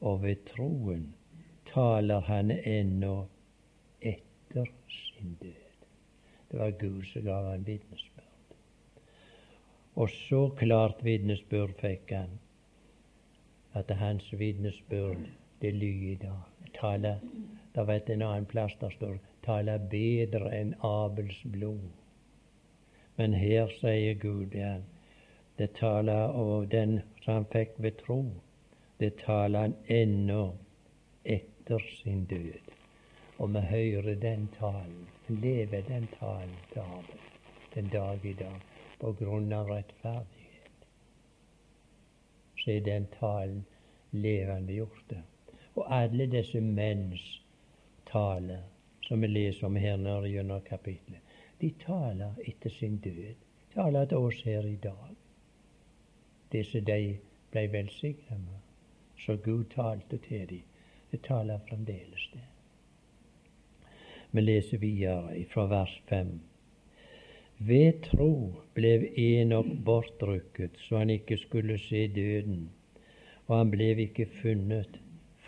og 0.00 0.22
ved 0.22 0.40
troen 0.48 1.04
taler 1.74 2.24
han 2.30 2.50
ennå 2.50 3.18
etter 4.00 4.72
sin 4.88 5.36
død. 5.44 5.86
Det 6.50 6.64
var 6.64 6.70
Gud 6.80 7.04
som 7.12 7.28
ga 7.28 7.42
han 7.50 7.68
vitnesbyrd. 7.68 8.29
Og 10.00 10.08
så 10.10 10.38
klart 10.56 11.02
vitnesbyrd 11.04 11.74
fikk 11.80 12.12
han 12.16 12.38
at 13.76 13.90
hans 14.00 14.30
vitnesbyrd, 14.32 15.26
det 15.60 15.72
lyder 15.74 16.38
taler, 16.78 17.18
Det 17.74 17.86
vet 17.86 18.08
en 18.10 18.22
annen 18.22 18.46
plass 18.46 18.76
der 18.80 18.94
står 18.94 19.18
taler 19.44 19.82
bedre 19.92 20.48
enn 20.60 20.72
Abels 20.88 21.42
blod. 21.44 21.84
Men 23.18 23.36
her 23.42 23.68
sier 23.80 24.16
Gud 24.24 24.56
ja, 24.56 24.72
det 25.58 25.70
taler 25.76 26.32
og 26.44 26.70
den 26.72 27.02
som 27.20 27.34
han 27.34 27.48
fikk 27.52 27.76
ved 27.76 28.00
tro, 28.00 28.22
det 29.00 29.12
taler 29.20 29.68
han 29.68 29.76
ennå 30.00 30.42
etter 31.24 31.84
sin 32.00 32.24
død. 32.24 32.72
Og 33.38 33.54
vi 33.54 33.66
hører 33.74 34.14
den 34.24 34.48
talen, 34.58 35.06
lever 35.28 35.84
den 35.92 36.08
talen 36.18 36.58
til 36.72 36.80
Abel 36.80 37.24
den 37.74 37.88
dag 37.92 38.24
i 38.24 38.32
dag 38.32 38.69
på 39.00 39.12
grunn 39.12 39.52
av 39.52 39.70
rettferdighet. 39.70 40.86
Så 42.56 42.70
er 42.70 42.80
den 42.84 43.06
talen 43.18 43.64
levende 44.10 44.72
gjort. 44.72 45.14
Og 45.74 45.86
alle 45.88 46.26
disse 46.26 46.60
menns 46.60 47.24
taler, 48.10 48.62
som 49.06 49.20
vi 49.20 49.30
leser 49.30 49.66
om 49.66 49.76
her 49.76 49.96
nede 49.96 50.28
gjennom 50.28 50.60
kapitlet, 50.66 51.22
de 51.60 51.70
taler 51.84 52.36
etter 52.44 52.70
sin 52.70 52.98
død. 53.04 53.34
Taler 53.74 54.06
til 54.06 54.16
oss 54.16 54.42
her 54.44 54.66
i 54.66 54.76
dag. 54.76 55.16
Det 56.52 56.64
de 56.86 57.18
ble 57.50 57.66
velsigna 57.72 58.38
med, 58.38 58.62
så 59.18 59.36
Gud 59.36 59.64
talte 59.74 60.18
til 60.18 60.48
dem, 60.48 60.62
det 61.10 61.22
taler 61.22 61.58
fremdeles 61.68 62.30
det. 62.32 62.46
Vi 64.30 64.40
leser 64.40 64.78
videre 64.78 65.44
fra 65.52 65.66
vers 65.66 66.02
5. 66.08 66.40
Ved 67.68 67.98
tro 68.06 68.32
ble 68.74 68.90
Enok 69.20 69.66
bortrykket 69.84 70.78
så 70.80 71.02
han 71.02 71.10
ikke 71.12 71.36
skulle 71.36 71.74
se 71.78 72.06
døden, 72.08 72.70
og 73.46 73.58
han 73.58 73.72
ble 73.74 73.88
ikke 74.06 74.24
funnet 74.40 74.96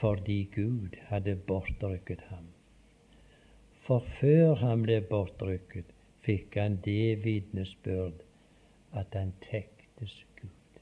fordi 0.00 0.36
Gud 0.54 0.98
hadde 1.08 1.36
bortrykket 1.48 2.20
ham. 2.28 2.50
For 3.86 4.04
før 4.20 4.54
han 4.60 4.84
ble 4.84 5.00
bortrykket, 5.08 5.88
fikk 6.26 6.60
han 6.60 6.76
det 6.84 7.24
vitnesbyrd 7.24 8.20
at 8.92 9.16
han 9.16 9.32
tektes 9.48 10.18
Gud. 10.36 10.80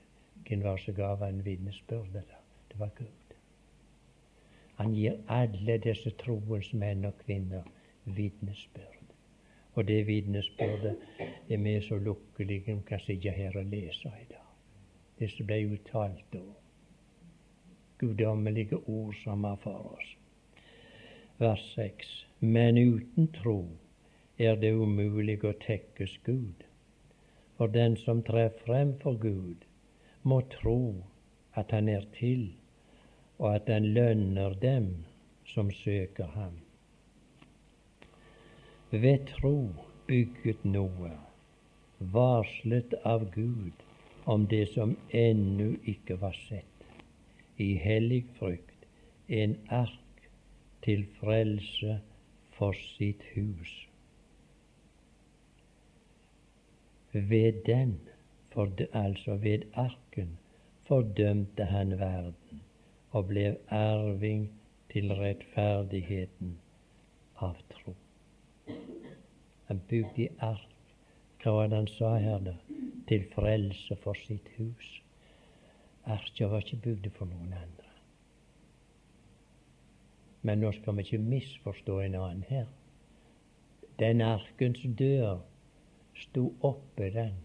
Hvem 0.49 0.65
var 0.67 0.83
som 0.83 0.95
gav 0.95 1.23
han 1.23 1.45
vitnesbyrdet? 1.45 2.27
Det 2.73 2.81
var 2.81 2.91
Gud. 2.99 3.37
Han 4.81 4.99
gir 4.99 5.21
alle 5.29 5.79
disse 5.79 6.11
troens 6.25 6.73
menn 6.75 7.05
og 7.05 7.15
kvinner 7.23 7.69
vitnesbyrd. 8.05 9.00
Og 9.75 9.87
det 9.89 10.07
vitnesbyrdet 10.07 10.97
er 11.49 11.59
vi 11.59 11.81
så 11.81 11.99
lukkelige 11.99 12.63
vi 12.67 12.83
kan 12.87 13.01
sitte 13.01 13.31
her 13.31 13.57
og 13.57 13.65
lese 13.65 14.09
i 14.09 14.27
dag. 14.31 14.49
Det 15.19 15.31
som 15.31 15.47
ble 15.47 15.61
uttalt 15.75 16.25
da. 16.33 16.43
Guddommelige 17.99 18.77
ord 18.77 19.15
som 19.25 19.45
er 19.45 19.57
for 19.63 19.93
oss. 19.95 20.17
Vers 21.39 21.63
6. 21.75 22.27
Men 22.41 22.79
uten 22.79 23.29
tro 23.33 23.69
er 24.39 24.57
det 24.57 24.73
umulig 24.73 25.39
å 25.45 25.53
tekkes 25.67 26.19
Gud. 26.25 26.65
For 27.57 27.69
den 27.69 27.97
som 28.01 28.23
trer 28.25 28.51
frem 28.65 28.95
for 29.03 29.19
Gud, 29.21 29.67
må 30.23 30.41
tro 30.55 31.05
at 31.55 31.73
han 31.77 31.89
er 31.89 32.07
til, 32.17 32.55
og 33.39 33.55
at 33.55 33.69
han 33.69 33.93
lønner 33.97 34.57
dem 34.63 34.91
som 35.45 35.71
søker 35.71 36.33
ham. 36.37 36.57
Ved 38.93 39.27
tro 39.27 39.75
bygget 40.09 40.65
noe, 40.67 41.11
varslet 42.01 42.95
av 43.07 43.29
Gud 43.31 43.85
om 44.27 44.47
det 44.51 44.65
som 44.73 44.97
ennå 45.15 45.77
ikke 45.93 46.17
var 46.19 46.35
sett, 46.49 46.89
i 47.57 47.77
hellig 47.79 48.25
frykt, 48.41 48.89
en 49.29 49.55
ark 49.79 50.27
til 50.83 51.07
frelse 51.21 52.01
for 52.59 52.75
sitt 52.97 53.23
hus. 53.37 53.77
Ved 57.15 57.63
den, 57.71 57.95
for, 58.51 58.75
altså 58.93 59.39
ved 59.47 59.71
arken, 59.87 60.35
fordømte 60.91 61.71
han 61.71 61.99
verden 62.03 62.67
og 63.15 63.31
ble 63.31 63.55
arving 63.71 64.49
til 64.91 65.15
rettferdigheten 65.15 66.57
av 67.39 67.55
tro. 67.71 67.95
Han 69.71 69.79
bygde 69.87 70.29
ark. 70.43 70.95
Hva 71.39 71.53
var 71.55 71.69
det 71.71 71.77
han 71.77 71.87
sa 71.87 72.09
her, 72.19 72.41
da? 72.43 72.57
Til 73.07 73.23
frelse 73.31 73.95
for 74.03 74.19
sitt 74.19 74.49
hus. 74.57 74.89
Arka 76.11 76.49
var 76.51 76.65
ikke 76.65 76.81
bygd 76.87 77.07
for 77.15 77.31
noen 77.31 77.53
andre. 77.55 77.87
Men 80.43 80.59
nå 80.59 80.73
skal 80.75 80.99
vi 80.99 81.05
ikke 81.07 81.23
misforstå 81.23 82.01
en 82.01 82.19
annen 82.19 82.43
her. 82.49 82.67
Den 84.03 84.27
arkens 84.27 84.83
dør 84.99 85.39
sto 86.19 86.49
oppe, 86.67 87.13
den. 87.15 87.39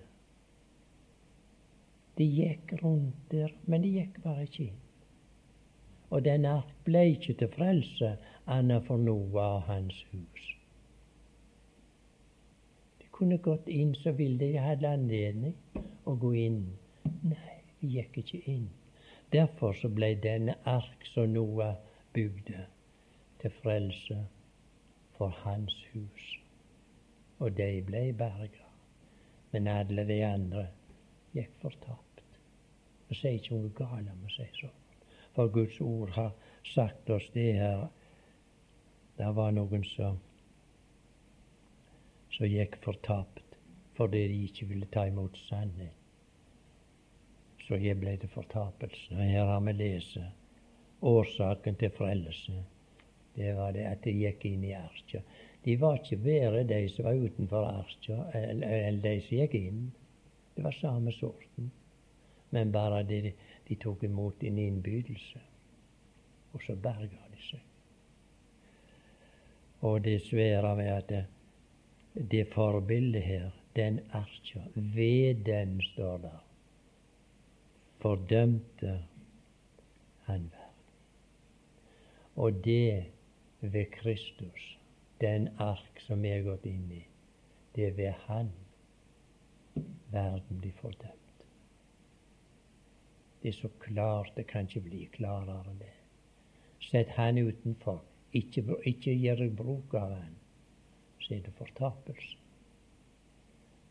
De 2.17 2.25
gikk 2.25 2.73
rundt 2.81 3.21
der, 3.29 3.53
men 3.69 3.85
de 3.85 3.93
gikk 3.99 4.17
bare 4.25 4.49
ikke 4.49 4.71
inn. 4.71 4.83
Og 6.09 6.25
den 6.25 6.49
ark 6.49 6.73
ble 6.89 7.05
ikke 7.13 7.37
til 7.37 7.53
frelse 7.53 8.15
annet 8.49 8.89
for 8.89 8.97
noe 8.97 9.49
av 9.53 9.67
hans 9.69 10.01
hus. 10.09 10.54
Kunne 13.15 13.37
gått 13.37 13.67
inn 13.71 13.93
så 13.95 14.11
ville 14.11 14.37
de 14.41 14.59
hadde 14.59 14.89
anledning 14.91 15.55
å 16.03 16.17
gå 16.19 16.33
inn. 16.35 16.63
Nei, 17.23 17.59
de 17.79 17.91
gikk 17.93 18.17
ikke 18.19 18.41
inn. 18.51 18.65
Derfor 19.31 19.77
så 19.79 19.87
ble 19.87 20.09
denne 20.23 20.57
ark 20.67 21.05
som 21.13 21.31
Noah 21.31 21.77
bygde, 22.15 22.65
til 23.39 23.53
frelse 23.61 24.17
for 25.15 25.31
hans 25.45 25.77
hus. 25.93 26.25
Og 27.39 27.55
de 27.55 27.69
ble 27.87 28.03
berga. 28.19 28.67
Men 29.53 29.71
alle 29.71 30.03
de 30.11 30.19
andre 30.27 30.67
gikk 31.35 31.55
fortapt. 31.63 32.23
Vi 33.07 33.15
sier 33.15 33.39
ikke 33.39 33.55
noe 33.55 33.71
galt 33.79 34.11
om 34.11 34.27
å 34.27 34.35
si 34.35 34.51
sånn. 34.59 34.81
For 35.35 35.51
Guds 35.55 35.79
ord 35.83 36.11
har 36.19 36.35
sagt 36.73 37.09
oss 37.15 37.31
det 37.33 37.53
her. 37.61 37.87
Det 39.15 39.31
var 39.39 39.55
noen 39.55 39.83
som 39.95 40.19
som 42.35 42.47
gikk 42.51 42.77
fortapt 42.83 43.57
fordi 43.95 44.27
de 44.27 44.43
ikke 44.43 44.67
ville 44.67 44.87
ta 44.91 45.05
imot 45.07 45.37
sannhet. 45.47 45.95
Så 47.65 47.79
jeg 47.81 47.97
ble 47.97 48.17
til 48.19 48.29
fortapelse. 48.29 49.15
Og 49.15 49.23
her 49.23 49.47
har 49.49 49.61
vi 49.63 49.73
lest 49.79 50.17
årsaken 51.01 51.77
til 51.79 51.93
frelse 51.95 52.59
det 53.35 53.53
var 53.53 53.71
det 53.71 53.83
at 53.83 54.03
de 54.03 54.13
gikk 54.15 54.45
inn 54.47 54.63
i 54.63 54.73
arka. 54.77 55.19
De 55.65 55.75
var 55.79 55.97
ikke 55.99 56.21
verre 56.23 56.63
de 56.67 56.77
som 56.89 57.07
var 57.07 57.19
utenfor 57.19 57.67
arka, 57.67 58.19
enn 58.37 59.01
de 59.03 59.15
som 59.25 59.41
gikk 59.41 59.57
inn. 59.59 59.81
Det 60.55 60.63
var 60.63 60.77
samme 60.77 61.11
sorten. 61.11 61.71
Men 62.55 62.71
bare 62.71 63.03
de, 63.03 63.33
de 63.67 63.75
tok 63.81 64.05
imot 64.07 64.43
en 64.47 64.59
innbydelse. 64.61 65.41
Og 66.55 66.63
så 66.63 66.77
berga 66.79 67.27
de 67.33 67.41
seg. 67.43 67.63
Og 69.83 69.99
det 70.05 70.21
svære 70.23 70.71
ved 70.79 70.91
at 70.93 71.11
det, 72.15 72.31
det 72.31 72.47
forbildet 72.53 73.21
her, 73.23 73.49
den 73.75 73.99
arka, 74.11 74.61
ved 74.75 75.45
den 75.45 75.81
står 75.81 76.17
der, 76.17 76.45
fordømte 78.01 79.03
han 80.25 80.51
verden. 80.51 80.61
Og 82.35 82.65
det 82.65 83.05
ved 83.61 83.85
Kristus, 83.85 84.77
den 85.21 85.49
ark 85.57 85.99
som 85.99 86.23
vi 86.23 86.29
er 86.29 86.43
gått 86.43 86.65
inn 86.69 86.87
i. 86.91 87.03
Det 87.75 87.87
er 87.87 87.95
ved 87.97 88.13
Han 88.27 88.51
verden 90.11 90.59
blir 90.59 90.73
fordømt. 90.81 91.45
Det 93.41 93.49
er 93.49 93.57
så 93.57 93.69
klart, 93.79 94.31
det 94.35 94.47
kan 94.47 94.67
ikke 94.67 94.85
bli 94.89 95.05
klarere 95.11 95.65
enn 95.69 95.79
det. 95.81 95.93
Sett 96.81 97.09
Han 97.17 97.37
utenfor, 97.37 98.03
ikke, 98.33 98.63
ikke 98.85 99.13
gjør 99.13 99.49
bruk 99.57 99.93
av 99.93 100.15
Han, 100.15 100.37
så 101.25 101.33
er 101.33 101.41
det 101.45 101.53
fortapelse. 101.57 102.37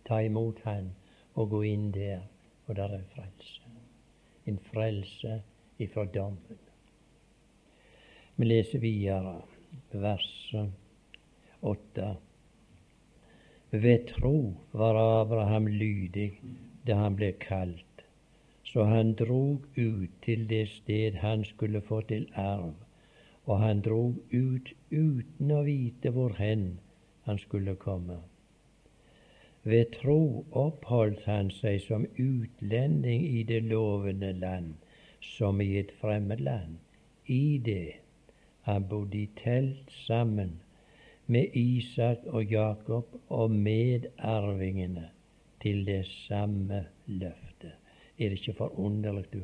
Ta 0.07 0.21
imot 0.23 0.61
Han 0.65 0.93
og 1.35 1.51
gå 1.51 1.63
inn 1.67 1.91
der, 1.93 2.21
og 2.67 2.77
der 2.77 2.95
er 2.95 3.03
frelse. 3.15 3.73
En 4.47 4.59
frelse 4.71 5.41
ifra 5.79 6.05
dommen. 6.05 6.61
Vi 8.37 8.45
leser 8.47 8.79
videre 8.79 9.41
vers 9.91 10.55
åtte. 11.63 12.17
Ved 13.71 14.07
tro 14.07 14.55
var 14.73 15.01
Abraham 15.23 15.67
lydig 15.67 16.31
da 16.87 17.01
han 17.01 17.17
ble 17.17 17.33
kalt, 17.41 18.05
så 18.63 18.85
han 18.85 19.15
drog 19.19 19.67
ut 19.77 20.11
til 20.23 20.47
det 20.51 20.69
sted 20.69 21.19
han 21.25 21.45
skulle 21.45 21.81
få 21.81 22.01
til 22.11 22.29
arv, 22.35 22.75
og 23.45 23.59
han 23.59 23.81
drog 23.83 24.21
ut 24.33 24.71
uten 24.93 25.51
å 25.51 25.63
vite 25.67 26.13
hvor 26.15 26.37
hen 26.39 26.67
han 27.25 27.39
skulle 27.39 27.75
komme. 27.75 28.19
Ved 29.63 29.85
tro 29.93 30.45
oppholdt 30.53 31.25
han 31.25 31.51
seg 31.51 31.81
som 31.81 32.05
utlending 32.21 33.25
i 33.25 33.43
det 33.49 33.63
lovende 33.65 34.33
land, 34.33 34.75
som 35.21 35.61
i 35.61 35.79
et 35.81 35.93
fremmed 36.01 36.43
land. 36.45 36.77
I 37.27 37.59
det 37.65 37.95
han 38.69 38.85
bodde 38.89 39.19
i 39.23 39.31
telt 39.41 39.93
sammen 40.07 40.61
med 41.27 41.57
Isak 41.57 42.27
og 42.27 42.53
Jakob 42.53 43.17
og 43.29 43.51
medarvingene 43.51 45.09
til 45.63 45.87
det 45.87 46.05
samme 46.07 46.87
løftet. 47.07 47.73
Er 48.19 48.29
det 48.29 48.39
ikke 48.39 48.59
forunderlig, 48.59 49.25
du? 49.33 49.41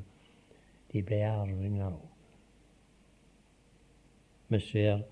De 0.92 1.02
ble 1.02 1.24
arvinger 1.24 1.88
òg. 1.88 2.06
Vi 4.50 4.60
ser 4.60 5.02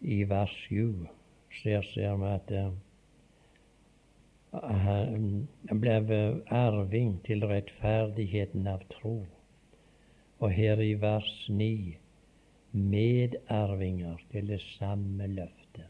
i 0.00 0.22
vers 0.28 0.52
7 0.68 1.21
ser, 1.60 1.82
ser 1.82 2.16
vi 2.16 2.32
at 2.32 2.50
han 4.52 5.48
ble 5.80 5.96
arving 6.52 7.14
til 7.26 7.46
rettferdigheten 7.48 8.66
av 8.68 8.84
tro. 8.92 9.14
Og 10.42 10.50
her 10.52 10.80
i 10.82 10.92
vers 11.00 11.30
9 11.48 11.96
medarvinger 12.72 14.20
til 14.32 14.48
det 14.48 14.60
samme 14.60 15.26
løftet. 15.26 15.88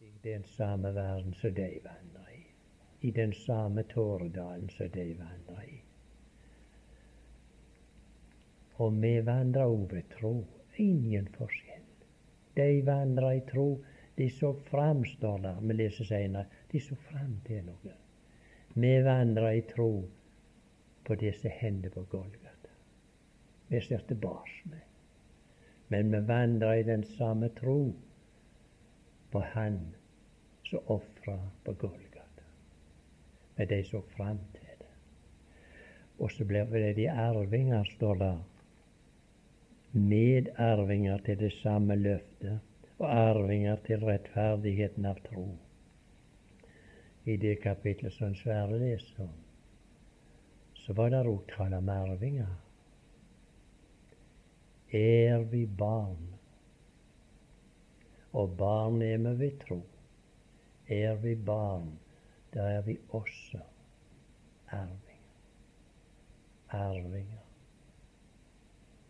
I 0.00 0.10
den 0.24 0.44
samme 0.56 0.94
verden 0.94 1.34
som 1.34 1.54
de 1.54 1.68
vandrer 1.84 2.34
i. 2.34 2.42
I 3.00 3.10
den 3.10 3.32
samme 3.32 3.82
tåredalen 3.82 4.70
som 4.70 4.90
de 4.90 5.08
vandrer 5.18 5.62
i. 5.68 5.80
Og 8.78 9.02
vi 9.02 9.26
vandrer 9.26 9.64
over 9.64 10.02
tro. 10.18 10.44
Ingen 10.78 11.28
forskjell. 11.34 11.67
De 12.58 12.68
vandrer 12.82 13.38
i 13.38 13.46
tro. 13.46 13.68
De 14.18 14.26
så 14.34 14.52
fram, 14.70 15.04
står 15.06 15.38
der, 15.44 15.60
vi 15.62 15.74
leser 15.78 16.08
senere, 16.08 16.46
de 16.72 16.80
så 16.82 16.96
fram 17.06 17.36
til 17.46 17.62
noe. 17.68 17.94
Vi 18.74 18.92
vandrer 19.06 19.60
i 19.60 19.62
tro 19.70 19.92
på 21.06 21.16
det 21.20 21.36
som 21.38 21.54
hender 21.60 21.94
på 21.94 22.02
gulvet. 22.10 22.54
vi 23.68 23.80
ser 23.80 23.98
tilbake 24.08 24.62
med. 24.64 24.80
Men 25.88 26.12
vi 26.12 26.20
vandrer 26.26 26.72
i 26.72 26.82
den 26.82 27.04
samme 27.04 27.48
tro 27.48 27.94
på 29.30 29.40
Han 29.40 29.94
som 30.64 30.78
ofra 30.86 31.38
på 31.64 31.72
Golgata. 31.72 32.44
Men 33.56 33.68
de 33.68 33.84
så 33.84 34.00
fram 34.16 34.38
til 34.52 34.74
det. 34.78 34.92
Og 36.18 36.30
så 36.30 36.44
blir 36.44 36.94
de 36.94 37.10
arvinger, 37.10 37.84
står 37.84 38.14
der. 38.14 38.38
Medarvinger 39.98 41.18
til 41.26 41.38
det 41.38 41.52
samme 41.62 41.96
løftet, 41.96 42.60
og 42.98 43.10
arvinger 43.14 43.76
til 43.86 44.04
rettferdigheten 44.06 45.06
av 45.06 45.18
tro. 45.26 45.48
I 47.24 47.36
det 47.36 47.58
kapitlet 47.62 48.14
som 48.14 48.34
Sverre 48.34 48.78
leser 48.80 49.26
om, 49.26 49.36
så 50.74 50.96
var 50.96 51.12
det 51.12 51.26
òg 51.26 51.44
tale 51.52 51.82
om 51.82 51.92
arvinger 51.92 52.56
er 54.92 55.38
vi 55.38 55.66
barn. 55.66 56.34
Og 58.32 58.56
barn 58.56 59.02
er 59.02 59.18
vi 59.18 59.38
ved 59.38 59.58
tro. 59.66 59.82
Er 60.88 61.14
vi 61.14 61.34
barn, 61.34 61.98
da 62.54 62.60
er 62.60 62.82
vi 62.82 62.98
også 63.08 63.60
arvinger. 64.70 65.04
arvinger 66.70 67.37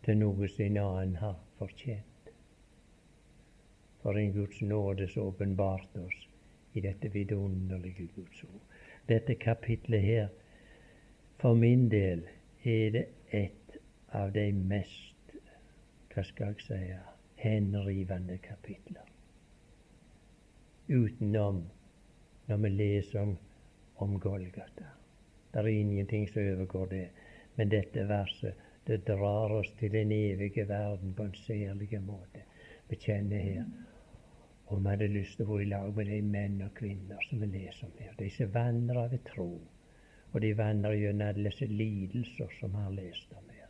til 0.05 0.17
noe 0.17 0.47
sin 0.47 0.77
annen 0.77 1.15
har 1.19 1.37
fortjent. 1.59 2.33
For 4.01 4.17
en 4.17 4.33
Guds 4.33 4.61
nåde 4.61 5.07
så 5.07 5.27
åpenbart 5.31 5.97
oss 5.97 6.27
i 6.73 6.81
dette 6.81 7.11
vidunderlige 7.11 8.07
Guds 8.15 8.43
ord. 8.43 8.61
Dette 9.09 9.35
kapitlet 9.35 10.01
her, 10.01 10.27
for 11.39 11.53
min 11.53 11.89
del, 11.91 12.23
er 12.63 12.91
det 12.91 13.05
et 13.31 13.79
av 14.13 14.31
de 14.33 14.51
mest, 14.53 15.35
hva 16.13 16.23
skal 16.23 16.53
jeg 16.53 16.65
si, 16.65 16.99
henrivende 17.39 18.37
kapitler. 18.43 19.05
Utenom 20.89 21.63
når 22.47 22.57
vi 22.57 22.69
leser 22.69 23.21
om, 23.21 23.37
om 23.95 24.19
Golgata. 24.19 24.89
Det 25.53 25.59
er 25.59 25.67
ingenting 25.67 26.27
som 26.29 26.41
overgår 26.41 26.85
det. 26.85 27.07
Men 27.55 27.71
dette 27.71 28.07
verset 28.09 28.68
det 28.89 29.03
drar 29.05 29.51
oss 29.53 29.69
til 29.77 29.91
den 29.93 30.11
evige 30.11 30.67
verden 30.67 31.13
på 31.13 31.23
en 31.23 31.33
særlig 31.37 32.01
måte. 32.01 32.41
Vi 32.89 32.97
kjenner 32.97 33.37
her. 33.37 33.65
Og 34.65 34.79
vi 34.83 34.89
hadde 34.89 35.07
lyst 35.13 35.37
til 35.37 35.45
å 35.45 35.51
være 35.51 35.65
i 35.65 35.67
lag 35.69 35.91
med 35.97 36.07
de 36.09 36.21
menn 36.25 36.61
og 36.65 36.71
kvinner 36.77 37.21
som 37.29 37.41
vi 37.43 37.49
leser 37.53 37.85
om 37.85 37.99
her. 38.01 38.15
De 38.17 38.29
som 38.33 38.53
vandrer 38.53 39.11
ved 39.11 39.21
tro. 39.27 39.49
Og 40.31 40.41
de 40.41 40.49
vandrer 40.57 40.97
gjennom 40.97 41.27
alle 41.27 41.51
disse 41.51 41.67
lidelser 41.69 42.55
som 42.57 42.73
vi 42.73 42.81
har 42.85 42.95
lest 42.97 43.35
om 43.37 43.51
her. 43.53 43.67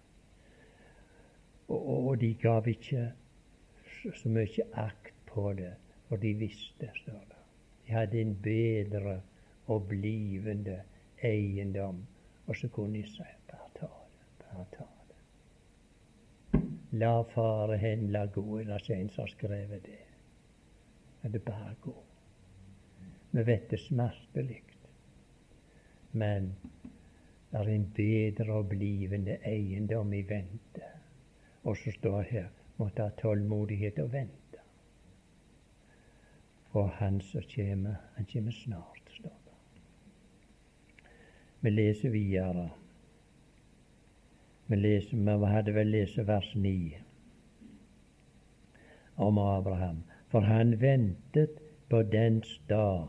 Og, 1.67 1.82
og, 1.95 2.13
de 2.21 2.34
gav 2.41 2.67
ikke 2.67 3.03
så, 3.97 4.13
så 4.21 4.32
mye 4.32 4.67
akt 4.86 5.19
på 5.27 5.51
det, 5.60 5.73
for 6.08 6.23
de 6.23 6.32
visste, 6.39 6.91
står 7.01 7.25
det. 7.34 7.41
De 7.88 7.95
hadde 7.95 8.21
en 8.21 8.32
bedre 8.43 9.17
og 9.67 9.88
blivende 9.91 10.79
eiendom. 11.23 12.05
Og 12.47 12.55
så 12.55 12.71
kunne 12.71 13.01
de 13.01 13.03
si 13.08 13.27
bare 13.51 13.67
ta 13.75 13.91
det, 13.91 14.15
bare 14.45 14.65
ta 14.77 14.88
det. 14.88 14.98
La 16.91 17.23
fare 17.23 17.78
hen, 17.78 18.12
la 18.12 18.25
gå. 18.25 18.62
Det 18.63 18.73
er 18.73 18.95
en 18.95 19.10
som 19.10 19.21
har 19.21 19.34
skrevet 19.36 19.84
det. 19.86 19.99
Men 21.21 21.32
det 21.32 21.45
bare 21.45 21.75
gå. 21.82 21.93
Vi 23.32 23.43
vet 23.43 23.69
det 23.69 23.80
smertelig. 23.80 24.63
Men 26.12 26.56
det 27.52 27.60
er 27.60 27.69
en 27.69 27.91
bedre 27.95 28.54
og 28.54 28.69
blivende 28.69 29.38
eiendom 29.45 30.13
i 30.13 30.21
vente. 30.21 30.88
Og 31.63 31.78
så 31.78 31.91
står 31.91 32.21
her 32.21 32.49
måtte 32.78 33.04
ha 33.04 33.10
tålmodighet 33.19 33.99
og 33.99 34.13
vente. 34.13 34.63
Og 36.71 36.89
han 36.89 37.21
som 37.21 37.43
kommer, 37.56 37.95
han 38.15 38.25
kommer 38.34 38.52
snart. 38.52 39.10
står 39.10 39.38
det. 39.45 39.54
Vi 41.62 41.69
leser 41.69 42.10
videre. 42.10 42.69
Vi, 44.69 44.77
leser, 44.77 45.17
vi 45.17 45.47
hadde 45.49 45.73
vel 45.73 45.89
lest 45.89 46.19
vers 46.27 46.49
9 46.55 46.73
om 49.17 49.38
Abraham. 49.41 50.03
For 50.29 50.45
han 50.45 50.75
ventet 50.82 51.58
på 51.89 52.03
den 52.03 52.43
stad 52.43 53.08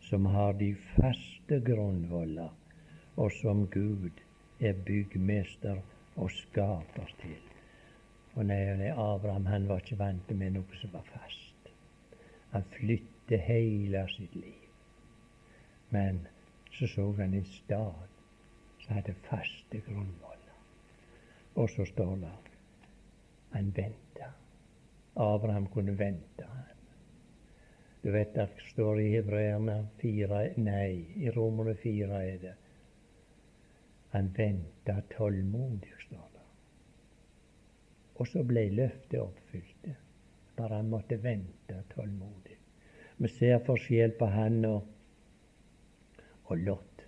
som 0.00 0.26
har 0.26 0.52
de 0.52 0.74
faste 0.94 1.58
grunnvoller, 1.66 2.54
og 3.16 3.32
som 3.32 3.66
Gud 3.66 4.22
er 4.60 4.78
byggmester 4.86 5.82
og 6.16 6.30
skaper 6.30 7.10
til. 7.22 7.40
Og 8.34 8.46
nei, 8.46 8.90
Abraham 8.94 9.46
han 9.50 9.66
var 9.68 9.82
ikke 9.82 9.98
vant 9.98 10.30
med 10.30 10.54
noe 10.54 10.80
som 10.80 10.94
var 10.94 11.08
fast. 11.10 11.72
Han 12.54 12.64
flyttet 12.78 13.42
hele 13.42 14.06
sitt 14.14 14.34
liv. 14.38 14.68
Men 15.90 16.22
så 16.72 16.86
så 16.86 17.12
han 17.18 17.34
en 17.34 17.44
stad 17.44 18.06
som 18.84 18.94
hadde 18.94 19.18
faste 19.26 19.82
grunnvoller. 19.88 20.31
Og 21.54 21.70
så 21.70 21.84
står 21.84 22.16
det 22.16 22.32
han 23.52 23.72
venta. 23.76 24.32
Abraham 25.14 25.66
kunne 25.66 25.98
vente. 25.98 26.46
Du 28.02 28.10
vet 28.10 28.34
det 28.34 28.48
står 28.72 29.00
i 29.00 29.10
Hebreerne 29.12 29.76
fire 30.00 30.46
Nei, 30.56 31.04
i 31.22 31.30
Romerne 31.30 31.74
fire 31.78 32.22
er 32.26 32.38
det. 32.42 32.54
Han 34.14 34.32
venta 34.36 34.96
tålmodig, 35.12 35.92
står 36.06 36.24
det. 36.32 36.46
Og 38.16 38.26
så 38.28 38.42
ble 38.44 38.64
løftet 38.72 39.20
oppfylt. 39.20 39.92
Bare 40.56 40.80
han 40.80 40.90
måtte 40.90 41.20
vente 41.22 41.84
tålmodig. 41.94 42.58
Vi 43.16 43.28
ser 43.28 43.62
forskjell 43.64 44.16
på 44.18 44.26
han 44.32 44.64
og 44.64 44.92
og 46.52 46.58
Lot. 46.58 47.06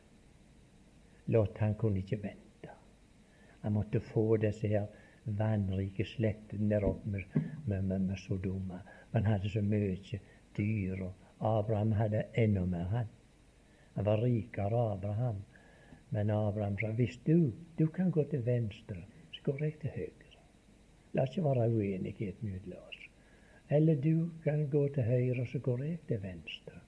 Lot 1.27 1.59
han 1.59 1.75
kunne 1.75 1.99
ikke 1.99 2.23
vente. 2.23 2.44
Han 3.65 3.75
måtte 3.75 4.01
få 4.01 4.37
disse 4.37 4.69
her 4.71 4.87
vannrike 5.25 6.05
slettene 6.05 6.69
der 6.71 6.85
oppe 6.85 7.11
med, 7.11 7.37
med, 7.65 7.85
med, 7.85 8.07
med 8.11 8.21
Sodoma. 8.21 8.81
Han 9.13 9.27
hadde 9.27 9.51
så 9.51 9.63
mye 9.65 10.21
dyr, 10.57 11.03
og 11.09 11.49
Abraham 11.59 11.93
hadde 11.97 12.27
enda 12.39 12.65
mer. 12.69 12.89
Han 12.93 13.13
Han 13.95 14.05
var 14.05 14.23
rikere 14.23 14.93
Abraham. 14.93 15.43
Men 16.11 16.31
Abraham 16.31 16.77
sa 16.79 16.91
hvis 16.93 17.19
du, 17.27 17.53
du 17.79 17.87
kan 17.87 18.11
gå 18.11 18.25
til 18.31 18.47
venstre, 18.47 19.05
så 19.33 19.43
går 19.43 19.65
jeg 19.65 19.79
til 19.81 19.91
høyre. 19.91 20.39
La 21.15 21.25
ikke 21.29 21.45
være 21.45 21.69
uenighet 21.71 22.43
mellom 22.43 22.79
oss. 22.89 23.01
Eller 23.71 23.95
du 23.95 24.31
kan 24.45 24.67
gå 24.71 24.89
til 24.95 25.03
høyre, 25.03 25.47
så 25.47 25.59
går 25.59 25.83
jeg 25.85 25.99
til 26.09 26.23
venstre. 26.23 26.81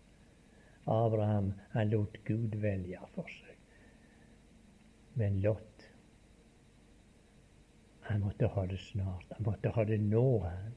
Abraham 0.87 1.53
han 1.71 1.91
lot 1.91 2.19
Gud 2.25 2.59
velge 2.63 2.99
for 3.15 3.31
seg. 3.31 3.55
Men 5.15 5.41
Lot 5.41 5.76
han 8.07 8.21
måtte 8.21 8.47
ha 8.47 8.67
det 8.67 8.79
snart. 8.79 9.27
Han 9.31 9.47
måtte 9.47 9.69
ha 9.75 9.85
det 9.85 9.99
nå, 10.01 10.39
han. 10.39 10.75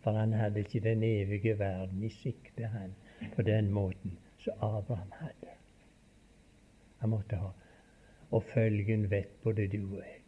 For 0.00 0.16
han 0.16 0.32
hadde 0.32 0.62
ikke 0.62 0.80
den 0.80 1.02
evige 1.02 1.58
verden 1.58 2.02
i 2.02 2.10
sikte, 2.14 2.66
han, 2.66 2.94
på 3.34 3.42
den 3.42 3.72
måten 3.72 4.18
som 4.38 4.62
Abraham 4.62 5.10
hadde. 5.18 5.56
Han 6.98 7.10
måtte 7.10 7.36
ha 7.36 7.50
Og 8.30 8.44
følgen 8.54 9.10
vet 9.10 9.30
både 9.42 9.66
du 9.68 9.80
og 9.96 10.02
jeg. 10.06 10.20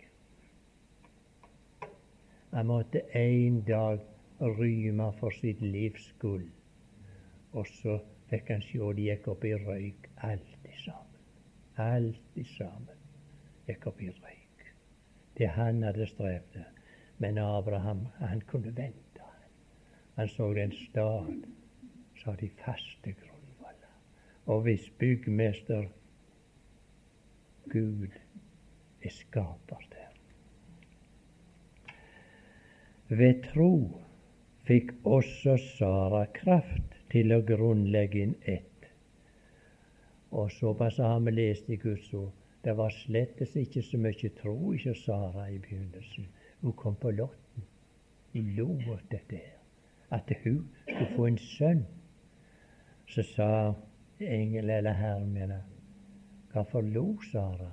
Han 2.53 2.67
måtte 2.67 3.03
en 3.17 3.61
dag 3.61 4.01
ryme 4.41 5.13
for 5.21 5.31
sitt 5.31 5.61
livs 5.61 6.15
gull. 6.19 6.49
Og 7.53 7.67
så 7.79 8.01
fikk 8.33 8.51
han 8.51 8.67
sjå 8.67 8.91
de 8.99 9.07
gikk 9.07 9.31
opp 9.33 9.47
i 9.47 9.55
røyk 9.55 10.11
alt 10.17 10.69
sammen. 10.83 11.25
Alt 11.77 12.47
sammen 12.57 13.03
gikk 13.69 13.87
opp 13.87 14.03
i 14.03 14.11
røyk. 14.11 14.42
Det 15.39 15.47
han 15.47 15.83
hadde 15.83 16.07
strevd 16.07 16.61
Men 17.19 17.39
Abraham, 17.39 18.07
han 18.19 18.41
kunne 18.41 18.77
vente. 18.77 19.27
Han 20.15 20.29
så 20.29 20.53
den 20.55 20.73
stad 20.73 21.45
som 22.17 22.37
de 22.37 22.49
faste 22.49 23.13
grunnvoller. 23.13 23.93
Og 24.47 24.61
hvis 24.63 24.91
byggmester 24.99 25.87
Gud 27.71 28.09
er 29.03 29.11
skaper 29.11 29.87
der. 29.91 30.11
Ved 33.09 33.43
tro 33.53 34.03
fikk 34.67 34.93
også 35.05 35.57
Sara 35.57 36.25
kraft 36.35 36.99
til 37.13 37.35
å 37.35 37.43
grunnlegge 37.47 38.23
en 38.27 38.37
ett. 38.43 38.87
Og 40.33 40.51
såpass 40.53 41.01
har 41.03 41.21
vi 41.21 41.35
lest 41.37 41.71
i 41.71 41.77
Guds 41.77 42.13
ord. 42.15 42.42
Det 42.65 42.77
var 42.77 42.91
slettes 42.95 43.57
ikke 43.57 43.83
så 43.83 43.99
mye 43.99 44.31
tro 44.39 44.73
ikke 44.73 44.95
Sara 44.95 45.49
i 45.51 45.59
begynnelsen. 45.59 46.29
Hun 46.61 46.73
kom 46.79 46.95
på 46.97 47.11
lotten. 47.11 47.65
Hun 48.33 48.53
lo 48.57 48.69
åt 48.93 49.11
dette 49.11 49.37
her. 49.37 49.59
At 50.11 50.31
hun 50.45 50.69
skulle 50.87 51.17
få 51.17 51.27
en 51.27 51.39
sønn. 51.39 51.83
Så 53.07 53.23
sa 53.35 53.49
engel 54.21 54.71
eller 54.71 54.93
herren 54.93 55.33
min 55.33 55.53
Hvorfor 56.53 56.81
lo 56.81 57.19
Sara? 57.33 57.73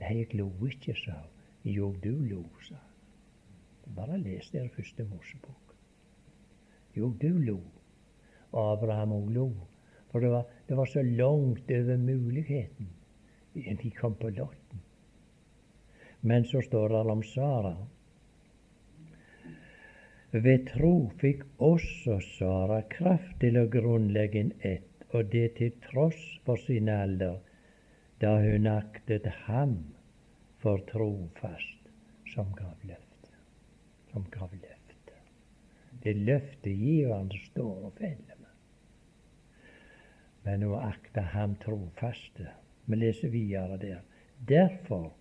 Nei, 0.00 0.14
jeg 0.18 0.34
lo 0.38 0.48
ikke, 0.66 0.94
sa 0.94 1.18
hun. 1.18 1.28
Jo, 1.64 1.92
du 2.04 2.12
lo, 2.28 2.44
sa 2.68 2.78
hun. 2.78 3.94
Bare 3.96 4.18
les 4.18 4.50
der 4.50 4.68
første 4.76 5.04
Mosebok. 5.04 5.74
Jo, 6.96 7.12
du 7.22 7.38
lo. 7.38 7.60
Abraham 8.52 9.12
og 9.12 9.28
lo. 9.28 9.50
For 10.10 10.20
det 10.20 10.30
var, 10.30 10.46
det 10.68 10.76
var 10.76 10.84
så 10.84 11.02
langt 11.02 11.70
over 11.70 11.96
muligheten. 11.96 12.88
De 13.52 13.90
kom 13.90 14.14
på 14.14 14.30
lotten. 14.30 14.80
Men 16.20 16.44
så 16.44 16.62
står 16.62 16.88
det 16.88 17.12
om 17.12 17.22
Sara. 17.22 17.76
Ved 20.30 20.66
tro 20.70 21.10
fikk 21.20 21.42
også 21.58 22.18
Sara 22.38 22.80
kraft 22.94 23.34
til 23.42 23.58
å 23.60 23.66
grunnlegge 23.68 24.40
en 24.40 24.52
ett, 24.60 25.06
og 25.12 25.28
det 25.34 25.56
til 25.58 25.74
tross 25.90 26.20
for 26.46 26.56
sin 26.56 26.88
alder, 26.88 27.40
da 28.22 28.38
hun 28.40 28.70
aktet 28.70 29.26
ham 29.44 29.76
for 30.62 30.80
trofast 30.88 31.90
som 32.32 32.54
gav 32.56 32.86
løfte. 32.88 33.34
Som 34.12 34.24
gav 34.32 34.54
løfte. 34.54 35.18
Det 36.02 36.14
løftegiveren 36.16 37.28
står 37.50 37.90
og 37.90 37.98
feller 37.98 38.42
men 40.46 40.64
å 40.66 40.78
akte 40.82 41.22
ham 41.34 41.54
trofaste. 41.62 42.48
Vi 42.86 42.96
leser 42.96 43.28
videre 43.28 43.78
der. 43.78 44.00
Derfor 44.48 45.12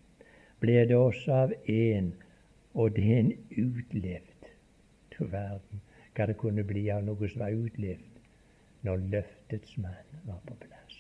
ble 0.60 0.86
det 0.88 0.96
også 0.96 1.34
av 1.34 1.54
én, 1.70 2.12
og 2.74 2.96
det 2.96 3.06
er 3.06 3.20
en 3.20 3.34
utlevd. 3.52 4.50
Du 5.14 5.26
verden 5.26 5.82
hva 6.16 6.28
det 6.28 6.38
kunne 6.42 6.64
bli 6.68 6.90
av 6.92 7.04
noe 7.06 7.30
som 7.30 7.44
var 7.44 7.56
utlevd 7.56 8.20
når 8.86 9.04
løftets 9.14 9.78
mann 9.78 10.22
var 10.26 10.40
på 10.48 10.56
plass. 10.64 10.98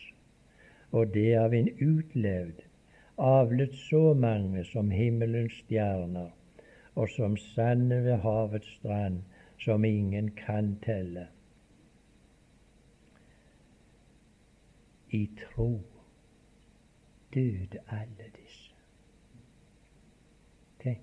Og 0.91 1.13
det 1.13 1.34
av 1.39 1.54
en 1.54 1.69
utlevd, 1.82 2.62
avlet 3.17 3.76
så 3.76 4.13
mange 4.13 4.63
som 4.69 4.91
himmelens 4.91 5.58
stjerner, 5.63 6.30
og 6.95 7.10
som 7.10 7.38
sande 7.38 8.02
ved 8.06 8.21
havets 8.26 8.69
strand, 8.78 9.21
som 9.62 9.86
ingen 9.86 10.32
kan 10.38 10.76
telle. 10.86 11.28
I 15.12 15.26
tro 15.39 15.82
døde 17.34 17.80
alle 17.89 18.28
disse. 18.36 18.74
Tenk, 20.84 21.00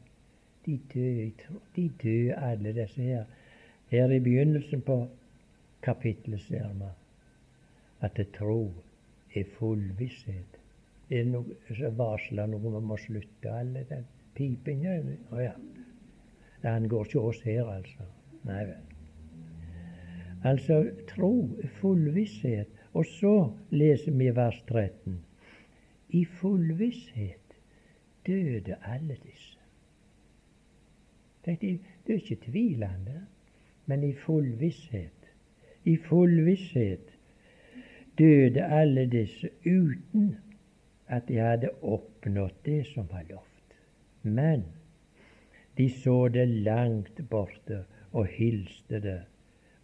de 0.67 0.81
døde. 0.95 1.59
De 1.77 1.89
døde 2.03 2.37
alle 2.37 2.75
disse 2.75 3.03
her. 3.03 3.25
Her 3.89 4.11
i 4.11 4.21
begynnelsen 4.21 4.81
på 4.81 5.07
kapittelet 5.83 6.41
ser 6.41 6.73
vi 6.75 6.91
at 8.01 8.21
tro 8.39 8.73
er 9.35 9.45
full 9.59 9.83
visshet. 9.99 10.59
Er 11.11 11.25
det 11.25 11.33
noe 11.33 11.75
som 11.75 11.97
varsler 11.99 12.51
noe 12.51 12.61
vi 12.61 12.83
må 12.85 12.97
slutte 13.01 13.53
alle 13.61 13.85
den 13.89 14.05
pipingen 14.37 15.15
Å 15.33 15.41
ja. 15.41 15.55
Det 16.63 16.69
angår 16.69 17.07
ikke 17.07 17.23
oss 17.31 17.41
her, 17.47 17.65
altså. 17.71 18.07
Nei 18.47 18.65
vel. 18.67 18.85
Altså 20.47 20.83
tro, 21.11 21.33
full 21.81 22.11
visshet. 22.15 22.71
Og 22.95 23.07
så 23.07 23.35
leser 23.71 24.15
vi 24.19 24.31
vers 24.35 24.59
13. 24.67 25.19
I 26.11 26.25
full 26.25 26.73
visshet 26.79 27.57
døde 28.27 28.77
alle 28.85 29.17
disse. 29.23 29.59
Det 31.45 31.81
er 32.09 32.15
ikke 32.15 32.37
tvilende, 32.37 33.27
men 33.87 34.05
i 34.05 34.13
full 34.13 34.61
visshet. 34.61 35.33
I 35.85 35.97
full 35.97 36.45
visshet 36.45 37.19
døde 38.19 38.65
alle 38.65 39.07
disse 39.07 39.51
uten 39.67 40.37
at 41.09 41.29
de 41.29 41.39
hadde 41.41 41.71
oppnådd 41.83 42.57
det 42.65 42.87
som 42.87 43.09
var 43.11 43.25
lovt. 43.31 43.77
Men 44.23 44.65
de 45.79 45.91
så 45.91 46.29
det 46.29 46.49
langt 46.49 47.23
borte 47.31 47.85
og 48.13 48.27
hilste 48.27 49.01
det 49.01 49.21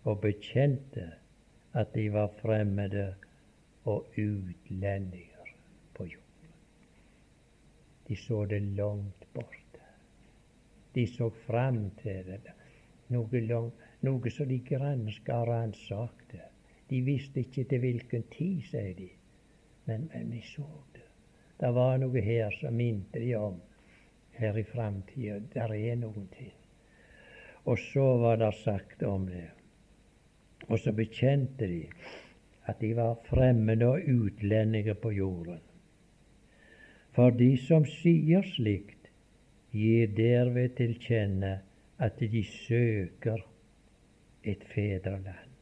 og 0.05 0.21
bekjente 0.21 1.11
at 1.73 1.95
de 1.95 2.13
var 2.13 2.33
fremmede 2.43 3.15
og 3.85 4.07
utlendinger. 4.19 5.34
De 8.07 8.17
så 8.17 8.45
det 8.45 8.61
langt 8.61 9.27
borte. 9.33 9.81
De 10.95 11.07
så 11.07 11.31
fram 11.47 11.91
til 12.03 12.27
det, 12.29 12.55
noe, 13.11 13.41
lang, 13.49 13.71
noe 14.07 14.31
som 14.31 14.49
de 14.49 14.61
granska 14.65 15.41
og 15.41 15.49
ransakte. 15.49 16.43
De 16.91 17.01
visste 17.03 17.41
ikke 17.41 17.65
til 17.71 17.81
hvilken 17.83 18.27
tid, 18.35 18.61
sier 18.69 18.93
de, 18.99 19.09
men, 19.89 20.09
men 20.13 20.31
de 20.31 20.43
så 20.47 20.67
det. 20.95 21.07
Det 21.61 21.71
var 21.75 21.97
noe 22.03 22.21
her 22.21 22.53
som 22.61 22.77
minte 22.77 23.23
de 23.23 23.33
om 23.39 23.61
her 24.37 24.59
i 24.59 24.67
framtida. 24.69 25.39
Der 25.55 25.75
er 25.75 25.97
noen 25.97 26.27
ting. 26.35 26.53
Og 27.65 27.79
så 27.79 28.05
var 28.21 28.37
det 28.37 28.53
sagt 28.61 29.03
om 29.03 29.27
det. 29.31 29.49
Og 30.69 30.79
så 30.79 30.93
bekjente 30.93 31.69
de 31.69 31.87
at 32.69 32.81
de 32.81 32.95
var 32.97 33.17
fremmede 33.29 33.87
og 33.89 34.09
utlendinger 34.09 34.95
på 34.95 35.13
jorden. 35.13 35.61
For 37.15 37.31
de 37.31 37.53
som 37.63 37.85
sier 37.87 38.43
slikt, 38.57 39.11
gir 39.75 40.11
derved 40.17 40.75
til 40.79 40.97
kjenne 41.03 41.61
at 42.03 42.19
de 42.19 42.43
søker 42.47 43.43
et 44.43 44.65
fedreland. 44.75 45.53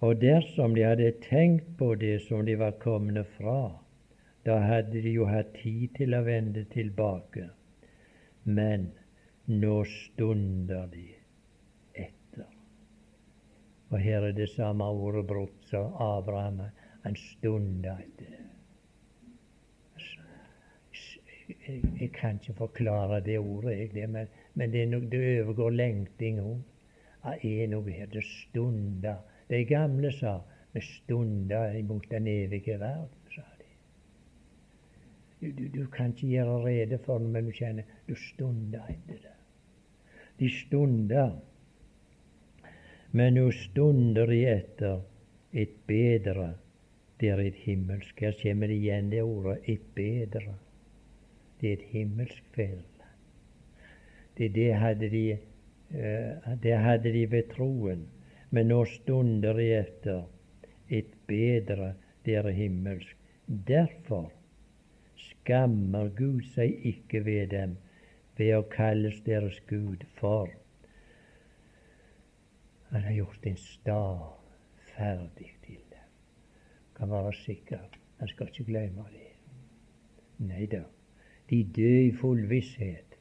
Og 0.00 0.16
dersom 0.22 0.74
de 0.74 0.86
hadde 0.88 1.12
tenkt 1.26 1.68
på 1.78 1.92
det 2.00 2.22
som 2.24 2.46
de 2.48 2.56
var 2.56 2.78
komne 2.80 3.26
fra, 3.36 3.76
da 4.48 4.56
hadde 4.64 5.02
de 5.04 5.12
jo 5.12 5.28
hatt 5.28 5.52
tid 5.60 5.92
til 5.98 6.16
å 6.16 6.22
vende 6.24 6.64
tilbake. 6.72 7.50
Men 8.48 8.88
nå 9.52 9.82
stunder 9.84 10.88
de 10.94 11.04
etter. 11.92 12.48
Og 13.92 13.98
her 14.00 14.30
er 14.30 14.36
det 14.36 14.48
samme 14.54 14.88
ordet 14.88 15.26
brukt 15.28 15.68
som 15.68 15.92
Abraham. 16.00 16.62
Han 17.04 17.20
stunder 17.20 18.00
etter 18.00 18.49
det. 21.50 21.80
Jeg 22.00 22.12
kan 22.12 22.38
ikke 22.40 22.54
forklare 22.58 23.20
det 23.24 23.38
ordet, 23.38 23.78
jeg, 23.78 23.90
det, 23.94 24.08
men, 24.10 24.26
men 24.54 24.72
det, 24.72 24.88
no, 24.88 25.00
det, 25.00 25.42
overgår 25.42 25.70
lengting 25.70 26.40
òg. 26.40 26.60
Det 27.42 27.50
er 27.62 27.68
noe 27.68 27.90
her. 27.90 28.06
Det 28.06 28.24
stunder. 28.24 29.20
De 29.50 29.64
gamle 29.68 30.12
sa 30.12 30.38
vi 30.72 30.80
stunder 30.80 31.74
imot 31.76 32.06
den 32.10 32.26
evige 32.26 32.78
verden, 32.80 33.34
sa 33.34 33.42
de. 33.58 33.68
Du, 35.40 35.50
du, 35.58 35.68
du 35.80 35.86
kan 35.90 36.14
ikke 36.14 36.28
gjøre 36.28 36.56
rede 36.64 36.98
for 37.04 37.18
det, 37.18 37.28
men 37.28 37.50
du 37.50 37.52
kjenner 37.52 37.84
du 38.08 38.14
stunder 38.14 38.86
etter 38.88 39.20
det. 39.26 39.36
De 40.40 40.48
stunder. 40.48 41.36
Men 43.12 43.34
nå 43.34 43.50
stunder 43.52 44.30
de 44.30 44.40
etter 44.48 45.00
et 45.52 45.76
bedre. 45.86 46.54
Det 47.20 47.28
er 47.28 47.42
et 47.44 47.58
himmelsk. 47.66 48.20
Her 48.20 48.36
kommer 48.42 48.70
det 48.70 48.78
igjen 48.80 49.10
det 49.12 49.22
ordet 49.22 49.58
et 49.68 49.82
bedre. 49.94 50.54
Det 51.60 51.68
er 51.68 51.72
et 51.72 51.88
himmelsk 51.92 52.42
fedreland. 52.54 52.86
Det, 54.38 54.54
det, 54.54 54.74
hadde 54.74 55.10
de, 55.10 55.38
uh, 55.90 56.52
det 56.62 56.76
hadde 56.78 57.12
de 57.12 57.26
ved 57.30 57.50
troen. 57.54 58.06
Men 58.50 58.70
nå 58.72 58.84
stunder 58.88 59.54
de 59.54 59.66
etter 59.78 60.24
et 60.88 61.12
bedre, 61.26 61.94
det 62.24 62.34
er 62.40 62.48
himmelsk. 62.50 63.16
Derfor 63.46 64.32
skammer 65.16 66.08
Gud 66.16 66.42
seg 66.54 66.74
ikke 66.86 67.24
ved 67.24 67.52
dem 67.54 67.76
ved 68.38 68.56
å 68.56 68.66
kalles 68.72 69.20
deres 69.26 69.60
Gud, 69.68 70.04
for 70.18 70.50
han 72.90 73.04
har 73.06 73.14
gjort 73.14 73.46
en 73.46 73.58
stad 73.60 74.22
ferdig 74.94 75.50
til 75.66 75.82
dem. 75.92 76.06
Kan 76.96 77.12
være 77.12 77.34
sikker, 77.44 77.84
han 78.18 78.32
skal 78.32 78.50
ikke 78.50 78.66
glemme 78.72 79.06
det. 79.12 79.28
Nei 80.48 80.64
da. 80.72 80.86
De 81.50 81.64
døde 81.76 82.06
i 82.06 82.12
full 82.12 82.48
visshet. 82.50 83.16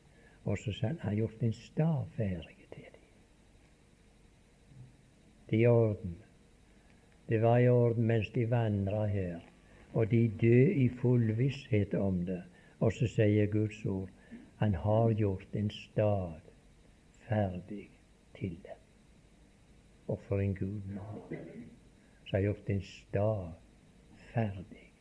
Og 0.46 0.58
så 0.58 0.74
sa 0.74 0.88
han 0.88 1.00
har 1.02 1.14
gjort 1.14 1.44
en 1.44 1.54
stav 1.54 2.06
ferdig 2.16 2.68
til 2.72 2.84
dem. 2.84 3.08
Det 5.50 5.58
er 5.58 5.64
i 5.64 5.68
orden. 5.68 6.16
Det 7.30 7.42
var 7.42 7.58
i 7.58 7.70
orden 7.70 8.08
mens 8.08 8.30
de 8.30 8.50
vandra 8.50 9.06
her. 9.06 9.40
Og 9.94 10.12
de 10.12 10.28
døde 10.42 10.74
i 10.74 10.90
full 10.90 11.38
visshet 11.38 11.94
om 11.94 12.26
det. 12.26 12.44
Og 12.80 12.94
så 12.94 13.08
sier 13.08 13.52
Guds 13.52 13.86
ord 13.86 14.10
han 14.60 14.76
har 14.76 15.14
gjort 15.14 15.56
en 15.56 15.70
stad 15.70 16.42
ferdig 17.28 17.90
til 18.36 18.58
dem. 18.66 18.82
Og 20.08 20.20
for 20.28 20.40
en 20.40 20.56
Gud 20.56 20.82
vi 20.88 20.98
har. 20.98 21.38
Så 22.26 22.36
har 22.36 22.42
gjort 22.42 22.70
en 22.70 22.82
stad 22.82 23.52
ferdig. 24.34 24.92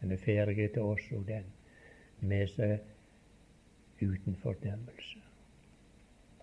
Den 0.00 0.12
er 0.12 0.16
ferdig 0.16 0.70
til 0.72 0.82
oss 0.82 1.12
og 1.12 1.26
den 1.28 1.44
med 2.20 2.50
seg 2.54 2.80
uten 4.00 4.36
fordømmelse, 4.42 5.22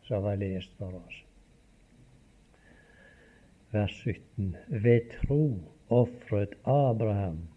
som 0.08 0.24
var 0.24 0.40
lest 0.42 0.74
for 0.80 0.98
oss. 1.00 1.22
Vers 3.72 3.96
17. 4.04 4.56
Ved 4.68 5.12
tro 5.16 5.44
ofret 5.90 6.56
Abraham 6.64 7.48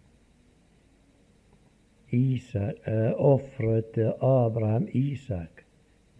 Isak, 2.15 2.75
uh, 2.87 3.11
ofret 3.19 3.99
Abraham 4.21 4.89
Isak 4.93 5.65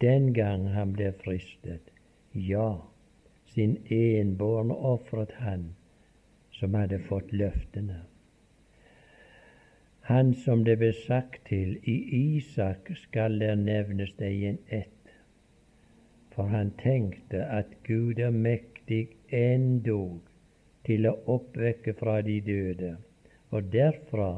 den 0.01 0.33
gang 0.33 0.67
han 0.73 0.91
ble 0.93 1.13
fristet. 1.23 1.91
Ja, 2.33 2.81
sin 3.53 3.77
enbårne 3.89 4.75
ofret 4.75 5.31
han 5.39 5.69
som 6.51 6.75
hadde 6.75 6.99
fått 7.07 7.31
løftene. 7.31 8.01
Han 10.05 10.33
som 10.37 10.63
det 10.65 10.75
ble 10.77 10.91
sagt 10.93 11.47
til, 11.49 11.79
i 11.81 11.95
Isak 12.37 12.91
skal 13.07 13.39
der 13.41 13.55
nevnes 13.57 14.11
deg 14.19 14.43
en 14.51 14.59
ett. 14.69 15.13
For 16.35 16.51
han 16.51 16.69
tenkte 16.77 17.41
at 17.49 17.73
Gud 17.87 18.21
er 18.21 18.35
mektig 18.35 19.15
endog 19.33 20.19
til 20.85 21.09
å 21.09 21.15
oppvekke 21.37 21.95
fra 21.97 22.19
de 22.27 22.37
døde, 22.45 22.91
og 23.49 23.73
derfra 23.73 24.29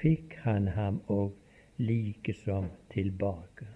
fikk 0.00 0.34
han 0.42 0.66
ham 0.74 0.98
òg 1.06 1.30
likesom 1.78 2.72
tilbake. 2.90 3.70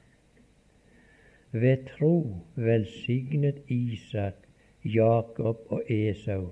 Ved 1.54 1.86
tro 1.94 2.42
velsignet 2.58 3.62
Isak 3.70 4.42
Jakob 4.82 5.62
og 5.70 5.86
Esau 5.90 6.50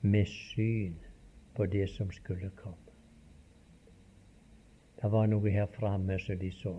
med 0.00 0.30
syn 0.30 0.94
på 1.58 1.66
det 1.66 1.90
som 1.90 2.14
skulle 2.14 2.54
komme. 2.54 2.85
Det 5.02 5.10
var 5.12 5.26
noe 5.28 5.50
her 5.52 5.66
framme 5.76 6.18
som 6.18 6.38
de 6.40 6.50
så. 6.52 6.74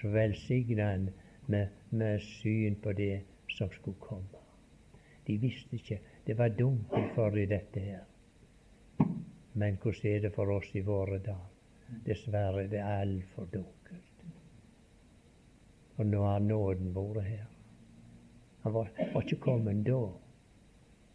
Så 0.00 0.08
velsigna 0.12 0.90
han 0.90 1.08
med, 1.46 1.68
med 1.90 2.20
syn 2.20 2.76
på 2.82 2.92
det 2.92 3.22
som 3.48 3.70
skulle 3.72 4.00
komme. 4.00 4.42
De 5.26 5.38
visste 5.40 5.76
ikke. 5.76 5.98
Det 6.26 6.36
var 6.38 6.48
dunkelt 6.48 7.14
for 7.14 7.30
dem, 7.30 7.48
dette 7.48 7.80
her. 7.80 8.04
Men 9.54 9.78
hvordan 9.82 10.10
er 10.12 10.20
det 10.20 10.32
for 10.34 10.50
oss 10.52 10.68
i 10.74 10.84
våre 10.84 11.18
dager? 11.18 11.52
Dessverre, 12.06 12.66
det 12.68 12.78
er 12.82 13.00
altfor 13.00 13.46
dunkelt. 13.52 14.24
Og 15.96 16.06
nå 16.06 16.22
har 16.26 16.42
nåden 16.44 16.92
vært 16.94 17.24
her. 17.24 17.46
Han 18.64 18.74
var, 18.74 18.90
var 19.14 19.22
ikke 19.22 19.40
kommet 19.40 19.84
da. 19.86 20.00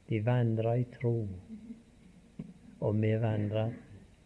De 0.10 0.20
vandra 0.26 0.78
i 0.80 0.86
tro. 0.96 1.16
Og 2.82 3.02
vi 3.02 3.12
vandrer 3.22 3.76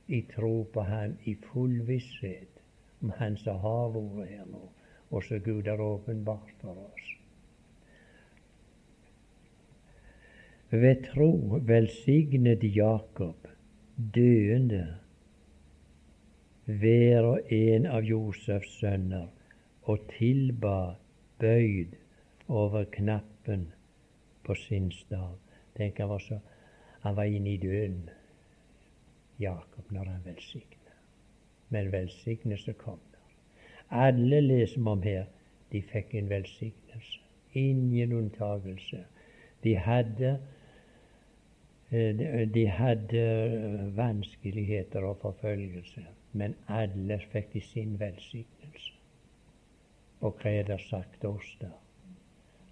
i 0.08 0.22
tro 0.36 0.64
på 0.74 0.82
Han 0.82 1.18
i 1.24 1.36
full 1.36 1.82
visshet 1.88 2.62
om 3.01 3.14
Han 3.20 3.38
som 3.38 3.60
har 3.64 3.93
vært 3.95 4.30
her 4.30 4.45
nå, 4.49 4.64
og 5.12 5.24
som 5.24 5.41
Gud 5.43 5.68
har 5.68 5.82
åpenbart 5.82 6.53
for 6.62 6.86
oss. 6.88 7.12
Ved 10.70 11.06
tro 11.12 11.60
velsignet 11.62 12.64
Jakob 12.76 13.47
døende 13.95 14.97
hver 16.66 17.28
og 17.30 17.51
en 17.53 17.86
av 17.86 18.03
Josefs 18.03 18.80
sønner 18.80 19.28
og 19.86 20.08
tilba 20.16 20.95
bøyd 21.39 21.93
over 22.49 22.88
knappen 22.91 23.68
på 24.45 24.56
sin 24.58 24.89
stav. 24.91 25.38
Tenk, 25.78 25.99
han 25.99 26.10
var, 26.10 26.24
så, 26.24 26.39
han 27.03 27.16
var 27.16 27.30
inne 27.30 27.53
i 27.53 27.62
døden, 27.62 28.10
Jakob, 29.39 29.91
når 29.91 30.03
han 30.03 30.25
velsigner. 30.25 30.95
Men 31.69 31.91
velsignelse 31.91 32.73
kom 32.73 32.99
der. 33.11 33.36
Alle 33.89 34.41
leser 34.41 34.81
vi 34.81 34.88
om 34.88 35.01
her, 35.01 35.25
de 35.71 35.81
fikk 35.81 36.15
en 36.15 36.29
velsignelse. 36.29 37.19
Ingen 37.53 38.13
unntagelse. 38.13 39.05
De 39.63 39.77
hadde 39.77 40.39
Eh, 41.91 42.53
de 42.53 42.67
hadde 42.67 43.17
eh, 43.17 43.97
vanskeligheter 43.97 45.03
og 45.03 45.17
forfølgelse, 45.21 46.01
men 46.33 46.55
alle 46.67 47.19
fikk 47.31 47.53
de 47.53 47.61
sin 47.61 47.99
velsignelse. 47.99 48.93
Og 50.21 50.39
hva 50.41 50.49
er 50.49 50.65
det 50.65 50.79
sagt 50.81 51.25
oss, 51.25 51.51
da? 51.61 51.69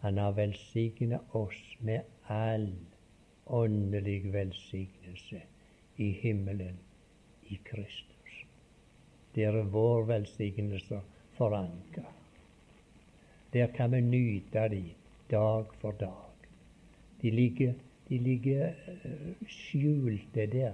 Han 0.01 0.17
har 0.17 0.33
velsignet 0.35 1.35
oss 1.37 1.61
med 1.79 2.01
all 2.27 2.71
åndelig 3.45 4.33
velsignelse 4.33 5.41
i 5.95 6.11
himmelen 6.11 6.77
i 7.49 7.59
Kristus. 7.63 8.45
Det 9.33 9.43
er 9.43 9.61
vår 9.63 10.03
velsignelse 10.03 11.01
forankra. 11.37 12.09
Der 13.53 13.67
kan 13.67 13.91
vi 13.91 14.01
nyte 14.01 14.67
de 14.69 14.83
dag 15.29 15.65
for 15.81 15.91
dag. 15.91 16.47
De 17.21 17.31
ligger 17.31 17.73
de 18.09 18.17
ligger 18.17 18.73
uh, 18.87 19.47
skjulte 19.47 20.45
der, 20.45 20.73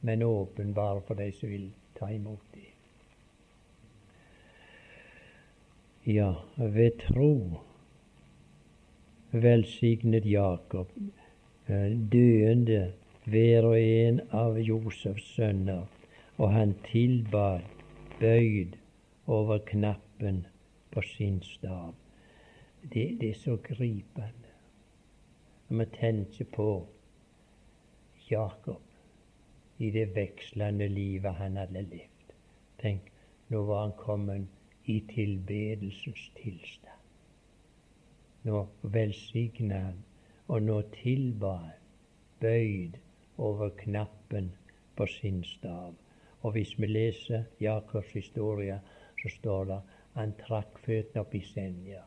men 0.00 0.22
åpenbare 0.22 1.00
for 1.06 1.14
de 1.14 1.32
som 1.32 1.50
vil 1.50 1.70
ta 1.98 2.08
imot 2.10 2.42
dem. 2.54 2.62
Ja, 6.06 6.32
ved 6.56 6.98
tro 7.02 7.60
velsignet 9.32 10.26
Jakob 10.26 10.90
uh, 11.68 11.90
døende 12.12 12.92
hver 13.26 13.66
og 13.66 13.80
en 13.80 14.20
av 14.30 14.58
Josefs 14.62 15.24
sønner, 15.34 15.86
og 16.38 16.52
han 16.52 16.74
tilbad 16.86 17.64
bøyd 18.20 18.76
over 19.26 19.58
knappen 19.66 20.44
på 20.94 21.02
sin 21.02 21.40
stav. 21.42 21.94
Det, 22.92 23.16
det 23.20 23.30
er 23.30 23.40
så 23.40 23.56
gripende 23.56 24.52
når 25.68 25.78
vi 25.80 25.86
tenker 25.96 26.46
på 26.54 26.68
Jakob 28.30 29.82
i 29.82 29.90
det 29.90 30.04
vekslende 30.14 30.86
livet 30.88 31.34
han 31.34 31.58
hadde 31.58 31.82
levd. 31.82 32.30
Tenk, 32.78 33.08
nå 33.50 33.64
var 33.66 33.80
han 33.88 33.96
kommet 33.98 34.46
i 34.86 35.00
tilbedelsens 35.10 36.28
tilstand. 36.38 37.02
Nå 38.46 38.62
velsigna 38.82 39.82
han, 39.88 39.98
og 40.46 40.62
nå 40.62 40.78
tilba 40.94 41.56
han, 41.64 41.82
bøyd 42.40 43.00
over 43.38 43.70
knappen 43.84 44.52
på 44.96 45.06
sin 45.06 45.44
stav. 45.44 45.94
Og 46.40 46.52
hvis 46.52 46.78
vi 46.78 46.86
leser 46.86 47.44
Jakobs 47.60 48.12
historie, 48.12 48.80
så 49.22 49.28
står 49.38 49.64
det 49.64 49.80
han 50.16 50.32
trakk 50.40 50.78
føttene 50.84 51.20
opp 51.20 51.34
i 51.34 51.42
senja, 51.44 52.02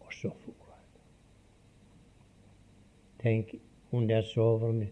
og 0.00 0.12
så 0.12 0.30
for. 0.44 0.60
Tenk 3.24 3.54
under 3.92 4.20
sånne 4.28 4.90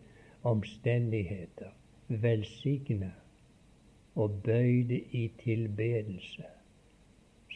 omstendigheter 0.49 1.73
velsigna 2.09 3.11
og 4.15 4.43
bøyde 4.45 5.01
i 5.17 5.27
tilbedelse, 5.43 6.45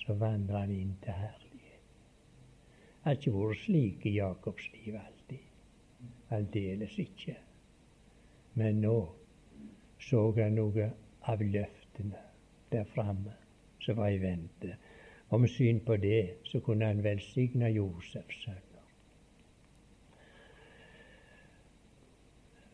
så 0.05 0.15
vandrer 0.21 0.59
han 0.59 0.73
inn 0.73 0.95
til 1.05 1.13
herlighet. 1.13 1.83
Det 2.97 3.09
har 3.09 3.19
ikke 3.19 3.35
vært 3.37 3.63
slik 3.63 4.07
i 4.07 4.15
Jakobs 4.17 4.69
liv 4.75 4.97
alltid. 5.01 5.43
Aldeles 6.31 6.99
ikke. 6.99 7.37
Men 8.57 8.81
nå 8.81 8.99
så 10.01 10.29
han 10.37 10.57
noe 10.57 10.91
av 11.29 11.43
løftene 11.43 12.23
der 12.73 12.87
framme 12.95 13.35
som 13.85 13.99
var 14.01 14.13
i 14.15 14.21
vente. 14.23 14.77
Og 15.29 15.43
med 15.43 15.51
syn 15.51 15.81
på 15.85 15.97
det 16.01 16.47
så 16.47 16.61
kunne 16.65 16.89
han 16.89 17.05
velsigne 17.05 17.71
Josefs 17.75 18.45
sønner. 18.45 18.63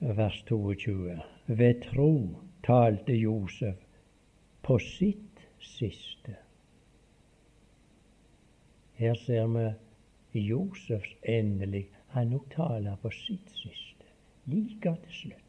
vers 0.02 0.44
22. 0.48 1.20
Ved 1.46 1.82
tro 1.82 2.36
talte 2.66 3.12
Josef 3.12 3.76
på 4.62 4.78
sitt 4.78 5.46
siste. 5.60 6.36
Her 8.94 9.14
ser 9.14 9.46
vi 10.32 10.40
Josefs 10.40 11.16
endelig 11.22 11.88
Han 12.08 12.26
nok 12.26 12.50
taler 12.50 12.96
på 12.96 13.10
sitt 13.10 13.50
siste. 13.50 14.04
Like 14.46 14.96
til 15.04 15.12
slutt. 15.12 15.41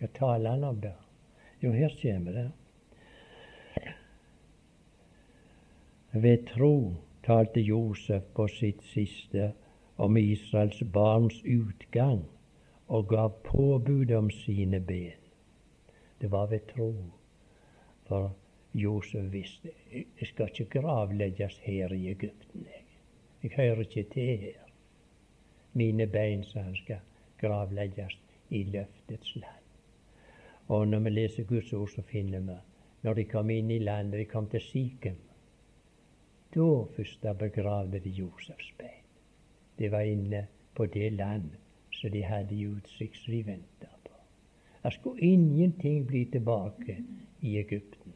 Hva 0.00 0.08
taler 0.16 0.50
han 0.50 0.64
om 0.64 0.80
da? 0.80 0.94
Jo, 1.60 1.72
her 1.76 1.92
kommer 2.00 2.32
det. 2.32 2.50
Ved 6.12 6.46
tro 6.48 6.94
talte 7.22 7.60
Josef 7.60 8.24
på 8.34 8.46
sitt 8.48 8.80
siste 8.94 9.52
om 10.00 10.16
Israels 10.16 10.80
barns 10.92 11.42
utgang 11.44 12.24
og 12.88 13.08
gav 13.12 13.36
påbud 13.44 14.10
om 14.16 14.30
sine 14.30 14.80
ben. 14.80 15.20
Det 16.20 16.32
var 16.32 16.48
ved 16.50 16.66
tro. 16.72 16.94
For 18.08 18.32
Josef 18.74 19.28
visste 19.32 19.70
jeg 19.92 20.32
skal 20.32 20.48
ikke 20.48 20.80
gravlegges 20.80 21.60
her 21.68 21.92
i 21.92 22.08
Egypten. 22.10 22.66
Jeg, 22.66 22.84
jeg 23.42 23.50
hører 23.56 23.84
ikke 23.84 24.08
til 24.16 24.36
her. 24.48 24.66
Mine 25.72 26.06
bein, 26.06 26.44
sa 26.44 26.64
han, 26.64 26.76
skal 26.76 27.04
gravlegges 27.40 28.18
i 28.48 28.64
løftets 28.64 29.36
land. 29.36 29.59
Og 30.70 30.88
når 30.88 30.98
vi 30.98 31.10
leser 31.10 31.44
Guds 31.44 31.72
ord, 31.72 31.88
så 31.88 32.02
finner 32.06 32.40
vi 32.46 32.56
når 33.02 33.16
de 33.16 33.24
kom 33.24 33.50
inn 33.50 33.70
i 33.70 33.78
landet, 33.80 34.20
de 34.20 34.24
kom 34.28 34.46
til 34.52 34.60
Sikhem, 34.60 35.16
da 36.54 36.66
først 36.96 37.24
begravde 37.38 37.98
de 38.04 38.10
Josefs 38.10 38.68
bein. 38.78 39.06
Det 39.78 39.90
var 39.90 40.06
inne 40.06 40.46
på 40.76 40.86
det 40.86 41.12
land 41.12 41.50
som 41.96 42.12
de 42.12 42.22
hadde 42.22 42.54
i 42.54 42.66
utsikt, 42.68 43.16
som 43.16 43.32
de 43.34 43.42
venta 43.46 43.88
på. 44.04 44.14
Det 44.82 44.92
skulle 44.92 45.32
ingenting 45.32 46.06
bli 46.06 46.24
tilbake 46.24 46.98
i 47.40 47.56
Egypten. 47.58 48.12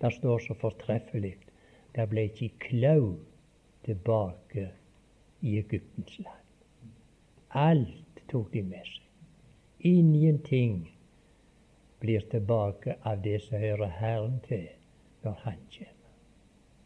Det 0.00 0.12
står 0.14 0.38
så 0.38 0.54
fortreffelig 0.54 1.36
det 1.96 2.08
ble 2.08 2.28
ikke 2.28 2.48
klau 2.68 3.16
tilbake 3.84 4.68
i 5.40 5.58
Egyptens 5.58 6.18
land. 6.18 6.44
Alt 7.50 8.22
tok 8.30 8.52
de 8.52 8.62
med 8.62 8.86
seg. 8.86 9.04
Ingenting 9.80 10.86
blir 12.00 12.20
tilbake 12.20 12.96
av 13.02 13.22
det 13.22 13.38
som 13.42 13.58
hører 13.58 13.94
Herren 14.00 14.40
til 14.48 14.68
når 15.22 15.40
Han 15.44 15.60
kommer. 15.76 15.94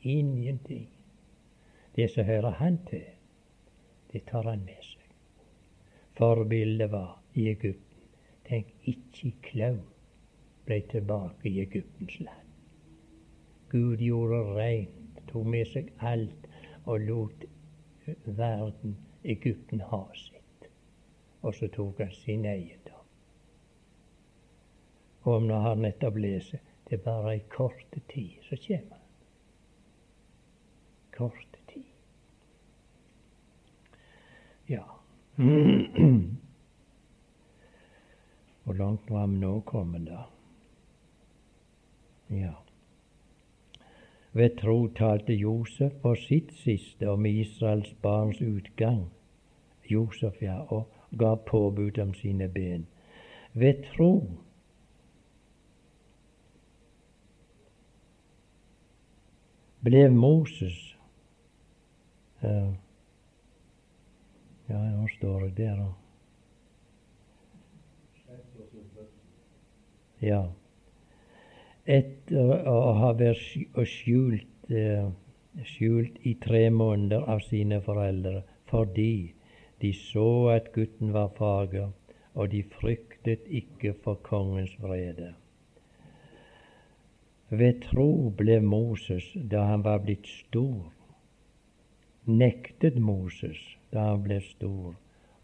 Ingenting. 0.03 0.91
Det 1.97 2.11
som 2.11 2.25
hører 2.25 2.51
Han 2.51 2.79
til, 2.91 3.07
det 4.13 4.25
tar 4.27 4.49
Han 4.51 4.65
med 4.65 4.83
seg. 4.83 5.15
Forbildet 6.19 6.91
var 6.93 7.23
i 7.35 7.49
Egypten. 7.49 7.89
Tenk, 8.49 8.75
ikke 8.85 9.33
klau 9.43 9.79
ble 10.67 10.81
tilbake 10.91 11.49
i 11.49 11.61
Egyptens 11.61 12.21
land. 12.21 12.49
Gud 13.73 14.03
gjorde 14.05 14.43
rent, 14.57 15.23
tok 15.31 15.47
med 15.47 15.67
seg 15.71 15.89
alt 15.99 16.49
og 16.85 17.01
lot 17.01 17.47
verden, 18.25 18.97
Egypten, 19.25 19.81
ha 19.81 20.03
sitt. 20.15 20.69
Og 21.43 21.55
så 21.55 21.69
tok 21.73 22.03
han 22.03 22.11
sin 22.13 22.45
eiendom. 22.45 22.82
Og 25.23 25.35
om 25.35 25.51
han 25.51 25.79
nettopp 25.79 26.17
leser. 26.17 26.59
Det 26.89 26.99
er 26.99 27.05
bare 27.05 27.35
ei 27.35 27.43
kort 27.49 27.95
tid, 28.11 28.31
så 28.49 28.57
kommer 28.67 28.91
han. 28.91 29.01
Kort 31.13 31.59
tid. 31.69 31.85
Ja. 34.69 34.83
Hvor 38.65 38.75
langt 38.75 39.11
var 39.11 39.27
vi 39.27 39.39
nå 39.39 39.61
kommet, 39.61 40.07
da? 40.07 40.23
Ja. 42.31 42.53
Ved 44.33 44.57
tro 44.61 44.89
talte 44.89 45.33
Josef 45.33 45.93
på 46.03 46.15
sitt 46.15 46.53
siste 46.55 47.11
om 47.11 47.27
Israels 47.27 47.95
barns 48.03 48.41
utgang, 48.41 49.11
Josef, 49.91 50.43
ja, 50.43 50.61
og 50.69 50.89
ga 51.19 51.35
påbud 51.35 51.99
om 51.99 52.15
sine 52.15 52.49
ben. 52.49 52.87
Ved 53.53 53.85
tro 53.93 54.31
ble 59.83 60.07
Moses 60.15 60.79
Ja, 64.73 64.79
nå 64.79 65.07
står 65.19 65.45
jeg 65.47 65.57
der 65.59 65.81
òg. 65.83 65.93
Ja. 70.23 70.43
Etter 71.83 72.69
å 72.71 72.77
ha 73.01 73.11
vært 73.19 73.43
skjult, 73.91 74.47
uh, 74.71 75.11
skjult 75.67 76.19
i 76.27 76.37
tre 76.45 76.69
måneder 76.71 77.27
av 77.35 77.43
sine 77.49 77.83
foreldre 77.83 78.45
fordi 78.71 79.35
de 79.83 79.91
så 79.99 80.55
at 80.55 80.71
gutten 80.73 81.11
var 81.13 81.35
fager, 81.37 81.91
og 82.39 82.53
de 82.55 82.63
fryktet 82.79 83.45
ikke 83.51 83.93
for 84.05 84.23
kongens 84.25 84.73
vrede. 84.81 85.35
Ved 87.53 87.83
tro 87.85 88.31
ble 88.33 88.55
Moses, 88.65 89.27
da 89.53 89.67
han 89.69 89.83
var 89.85 89.99
blitt 90.01 90.25
stor, 90.25 90.87
nektet 92.25 92.97
Moses 92.97 93.59
da 93.93 94.07
han 94.07 94.23
ble 94.25 94.39
stor, 94.47 94.95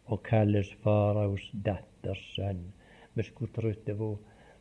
å 0.08 0.16
kalles 0.28 0.70
faraos 0.86 1.44
datters 1.66 2.22
sønn. 2.32 2.62
Vi 3.12 3.26
skulle 3.28 3.52
trodd 3.58 3.84
det, 3.84 3.98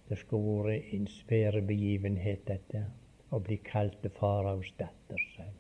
det 0.10 0.20
skulle 0.26 0.58
vært 0.68 0.92
en 1.00 1.08
svær 1.14 1.62
begivenhet, 1.72 2.44
dette, 2.52 2.84
å 3.32 3.40
bli 3.40 3.62
kalt 3.72 4.04
faraos 4.20 4.76
datters 4.84 5.32
sønn. 5.38 5.56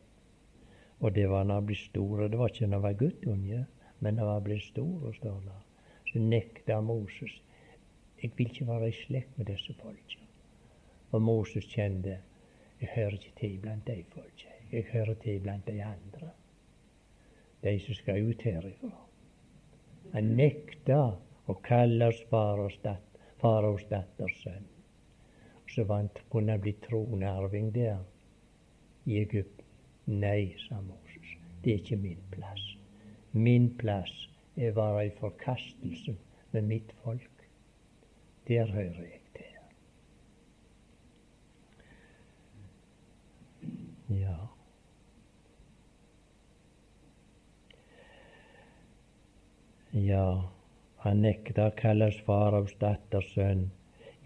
Og 1.00 1.16
det 1.16 1.30
var 1.32 1.48
når 1.48 1.62
han 1.62 1.72
ble 1.72 1.82
stor. 1.86 2.28
Det 2.28 2.44
var 2.44 2.52
ikke 2.52 2.68
når 2.68 2.82
han 2.82 2.88
var 2.90 3.02
guttunge, 3.06 3.64
men 4.04 4.20
når 4.20 4.34
han 4.34 4.48
ble 4.52 4.60
stor, 4.68 5.12
står 5.24 5.40
det. 5.48 5.60
Så 6.12 6.28
nekta 6.36 6.84
Moses. 6.84 7.40
Jeg 8.20 8.36
vil 8.36 8.52
ikke 8.52 8.74
være 8.76 8.92
i 8.92 9.04
slekt 9.06 9.38
med 9.40 9.54
disse 9.56 9.80
folka. 9.80 10.27
Og 11.12 11.22
Moses 11.22 11.66
kjente 11.72 12.20
jeg 12.80 12.90
hører 12.96 13.12
ikke 13.12 13.32
til 13.40 13.60
blant 13.62 13.88
de 13.88 14.04
folka. 14.14 14.50
Jeg 14.72 14.84
hører 14.92 15.14
til 15.14 15.40
blant 15.40 15.68
de 15.68 15.84
andre. 15.84 16.30
De 17.64 17.80
som 17.80 17.94
skal 17.94 18.30
ut 18.30 18.42
herifra. 18.42 18.92
Han 20.14 20.30
nekta 20.38 21.00
å 21.48 21.56
kalles 21.66 22.20
faraos 22.30 22.78
datter, 22.84 23.88
datters 23.90 24.38
sønn. 24.44 24.68
Så 25.68 25.86
kunne 26.30 26.52
han 26.52 26.62
bli 26.62 26.76
tronarving 26.86 27.74
der 27.74 28.04
i 29.06 29.18
Egypt. 29.24 29.64
Nei, 30.08 30.56
sa 30.68 30.80
Moses, 30.82 31.34
det 31.64 31.74
er 31.74 31.82
ikke 31.82 31.98
min 32.00 32.22
plass. 32.32 32.64
Min 33.34 33.72
plass 33.78 34.14
er 34.56 34.72
å 34.72 34.78
være 34.78 35.08
i 35.10 35.16
forkastelse 35.18 36.16
med 36.54 36.70
mitt 36.70 36.94
folk. 37.04 37.48
Der 38.48 38.72
hører 38.72 39.04
jeg. 39.04 39.27
Ja. 44.08 44.38
Ja, 49.92 50.50
han 51.04 51.22
nekta 51.26 51.68
å 51.68 51.76
kalles 51.76 52.20
faraos 52.28 52.72
datters 52.80 53.28
sønn 53.34 53.66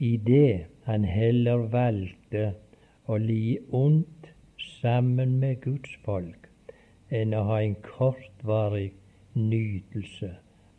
idet 0.02 0.68
han 0.86 1.06
heller 1.06 1.66
valgte 1.74 2.44
å 3.10 3.18
li 3.22 3.58
ondt 3.82 4.30
sammen 4.82 5.40
med 5.42 5.62
Guds 5.66 5.98
folk 6.06 6.50
enn 7.22 7.34
å 7.38 7.44
ha 7.50 7.60
en 7.62 7.76
kortvarig 7.86 8.92
nytelse 9.34 10.32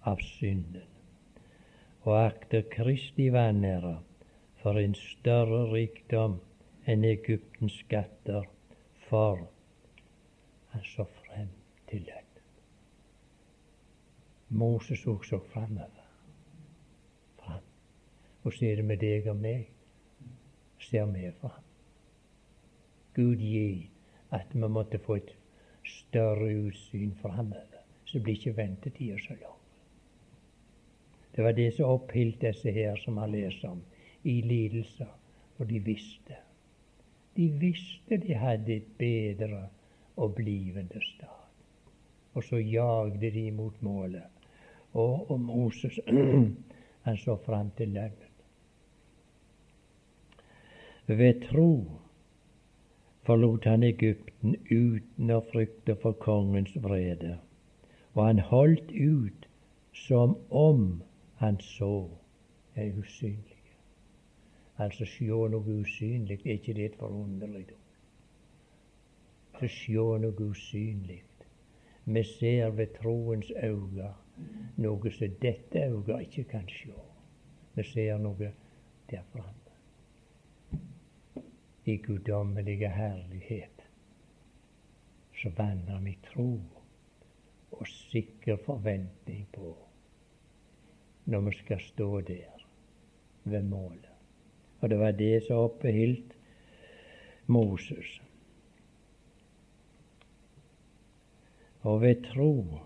av 0.07 0.23
synden. 0.37 0.87
Og 2.03 2.17
akter 2.19 2.67
Kristi 2.71 3.29
vanære 3.35 3.97
for 4.63 4.79
en 4.79 4.95
større 4.99 5.65
rikdom 5.71 6.41
enn 6.87 7.07
Egyptens 7.07 7.79
skatter 7.85 8.47
for 9.13 9.49
han 10.69 10.85
så 10.85 11.05
frem 11.05 11.49
til 11.91 12.01
lønnen. 12.01 12.45
Moses 14.49 15.03
òg 15.07 15.27
så 15.29 15.37
framover. 15.53 16.07
Fram. 17.37 17.67
Og 18.43 18.55
så 18.57 18.71
er 18.71 18.81
det 18.81 18.87
med 18.89 19.03
deg 19.03 19.29
og 19.29 19.37
meg. 19.37 19.67
Ser 20.81 21.11
vi 21.13 21.27
fram. 21.41 21.67
Gud 23.15 23.45
gi 23.45 23.91
at 24.33 24.55
vi 24.55 24.71
måtte 24.77 25.01
få 25.05 25.19
et 25.21 25.35
større 25.85 26.49
utsyn 26.63 27.13
framover. 27.21 27.83
Så 28.09 28.21
blir 28.21 28.39
ikke 28.39 28.57
ventetida 28.57 29.19
så 29.27 29.37
lang. 29.43 29.59
Det 31.37 31.45
var 31.45 31.53
det 31.53 31.69
som 31.77 31.93
oppholdt 31.99 32.41
disse 32.41 32.73
her 32.73 32.97
som 33.05 33.21
har 33.21 33.29
lest 33.29 33.65
om, 33.69 33.85
i 34.25 34.41
lidelser. 34.41 35.13
For 35.57 35.69
de 35.69 35.85
visste 35.85 36.41
de 37.37 37.49
visste 37.61 38.17
de 38.17 38.35
hadde 38.35 38.77
et 38.77 38.91
bedre 38.99 39.69
og 40.17 40.35
blivende 40.35 41.01
stad. 41.01 41.39
Og 42.35 42.45
så 42.45 42.57
jagde 42.57 43.31
de 43.31 43.51
mot 43.51 43.83
målet. 43.83 44.23
Og, 44.93 45.31
og 45.31 45.41
Moses 45.41 46.01
han 47.07 47.17
så 47.17 47.37
fram 47.47 47.71
til 47.77 47.89
lønnen. 47.89 48.33
Ved 51.07 51.41
tro 51.49 52.01
forlot 53.27 53.65
han 53.65 53.83
Egypten 53.83 54.55
uten 54.71 55.31
å 55.31 55.41
frykte 55.53 55.97
for 56.03 56.17
kongens 56.23 56.75
vrede, 56.83 57.37
og 58.15 58.27
han 58.27 58.43
holdt 58.51 58.91
ut 58.93 59.49
som 59.95 60.37
om 60.51 61.03
han 61.43 61.59
så 61.61 62.09
en 62.77 62.99
usynlig. 62.99 63.52
Altså 64.83 65.07
sjå 65.07 65.47
noe 65.53 65.79
usynlig, 65.83 66.41
er 66.47 66.59
ikke 66.59 66.75
det 66.75 66.85
et 66.91 66.99
forunderlig 66.99 67.67
ord? 67.71 67.79
Så 69.61 69.69
sjå 69.71 70.07
noe 70.23 70.49
usynlig. 70.49 71.23
Vi 72.05 72.23
ser 72.27 72.71
ved 72.75 72.97
troens 72.99 73.53
øyne 73.63 74.11
noe 74.83 75.11
som 75.15 75.35
dette 75.43 75.85
øyet 75.87 76.21
ikke 76.27 76.45
kan 76.51 76.69
sjå. 76.69 76.97
Vi 77.75 77.85
ser 77.87 78.19
noe 78.19 78.53
der 79.11 79.23
framme. 79.33 79.59
I 81.85 81.97
guddommelige 81.97 82.89
herlighet 82.89 83.87
så 85.43 85.51
vandrer 85.57 86.01
vi 86.01 86.19
tro 86.27 86.61
og 87.73 87.89
sikker 87.89 88.57
forventning 88.67 89.47
på 89.53 89.77
når 91.25 91.41
vi 91.41 91.57
skal 91.59 91.81
stå 91.81 92.21
der 92.21 92.67
ved 93.45 93.63
målet. 93.63 94.12
Og 94.83 94.91
det 94.91 94.99
var 94.99 95.15
det 95.15 95.45
som 95.47 95.63
oppholdt 95.63 96.35
Moses. 97.47 98.19
Og 101.83 102.01
ved 102.03 102.25
tro 102.27 102.79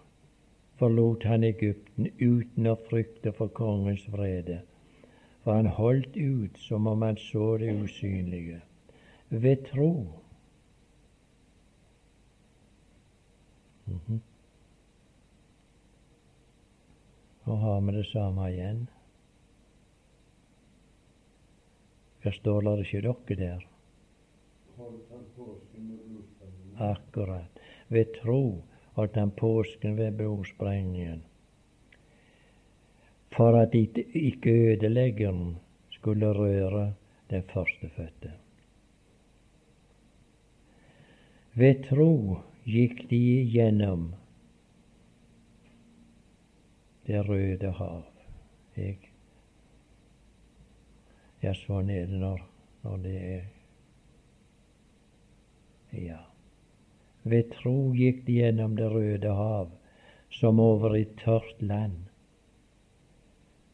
forlot 0.77 1.25
han 1.25 1.45
Egypten 1.45 2.11
uten 2.21 2.69
å 2.69 2.77
frykte 2.89 3.33
for 3.37 3.53
kongens 3.57 4.05
vrede, 4.13 4.61
for 5.45 5.57
han 5.57 5.73
holdt 5.73 6.17
ut 6.17 6.61
som 6.61 6.89
om 6.91 7.05
han 7.05 7.17
så 7.21 7.57
det 7.61 7.73
usynlige. 7.73 8.61
Ved 9.29 9.65
tro. 9.73 9.93
Mm 13.87 14.01
-hmm. 14.07 14.21
Nå 17.45 17.57
har 17.57 17.81
vi 17.81 17.93
det 17.93 18.07
samme 18.07 18.51
igjen. 18.51 18.87
Hva 22.27 22.33
står 22.35 22.65
det 22.67 22.89
ikke 22.91 23.01
dere 23.07 23.37
der? 23.39 23.61
Akkurat. 26.83 27.61
Ved 27.89 28.17
tro 28.17 28.65
holdt 28.97 29.15
han 29.15 29.31
påsken 29.31 29.95
ved 29.95 30.17
blodsprengningen. 30.19 31.23
For 33.31 33.55
at 33.61 33.79
ikke 33.79 34.51
ødeleggeren 34.51 35.57
skulle 35.95 36.33
røre 36.35 36.95
den 37.31 37.47
førstefødte. 37.55 38.33
Ved 41.55 41.87
tro 41.87 42.41
gikk 42.67 43.07
de 43.11 43.25
gjennom 43.55 44.15
Det 47.07 47.29
røde 47.29 47.71
hav. 47.71 48.03
Jeg 48.77 49.06
ja, 51.43 51.53
er 51.53 52.07
det 52.07 52.09
når, 52.09 52.41
Og 52.83 52.99
det 53.03 53.17
er 53.17 53.45
Ja. 55.93 56.19
Ved 57.25 57.51
tro 57.51 57.93
gikk 57.95 58.27
de 58.27 58.33
gjennom 58.33 58.77
Det 58.77 58.91
røde 58.93 59.33
hav 59.35 59.71
som 60.31 60.61
over 60.61 60.97
et 60.97 61.17
tørt 61.17 61.63
land. 61.63 61.97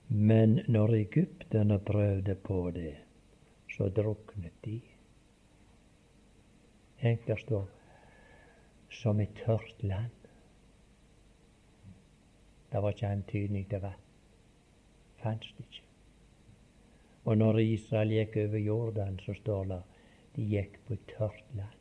Men 0.09 0.61
når 0.69 0.95
egypterne 0.95 1.79
prøvde 1.79 2.35
på 2.35 2.71
det, 2.71 2.97
så 3.77 3.89
druknet 3.89 4.53
de. 4.65 4.81
Tenk, 7.01 7.27
der 7.27 7.67
'som 8.91 9.21
et 9.21 9.35
tørt 9.35 9.83
land'. 9.83 10.29
Det 12.73 12.83
var 12.83 12.89
ikke 12.89 13.07
antydning 13.07 13.69
til 13.69 13.81
vann. 13.81 14.01
Fantes 15.17 15.55
det 15.59 15.65
ikke. 15.65 15.92
Og 17.25 17.39
når 17.39 17.59
Israel 17.59 18.11
gikk 18.11 18.37
over 18.37 18.59
Jordan, 18.59 19.19
så 19.23 19.35
står 19.35 19.65
det 19.71 19.83
de 20.37 20.49
gikk 20.49 20.79
på 20.89 20.97
tørt 21.11 21.45
land. 21.55 21.79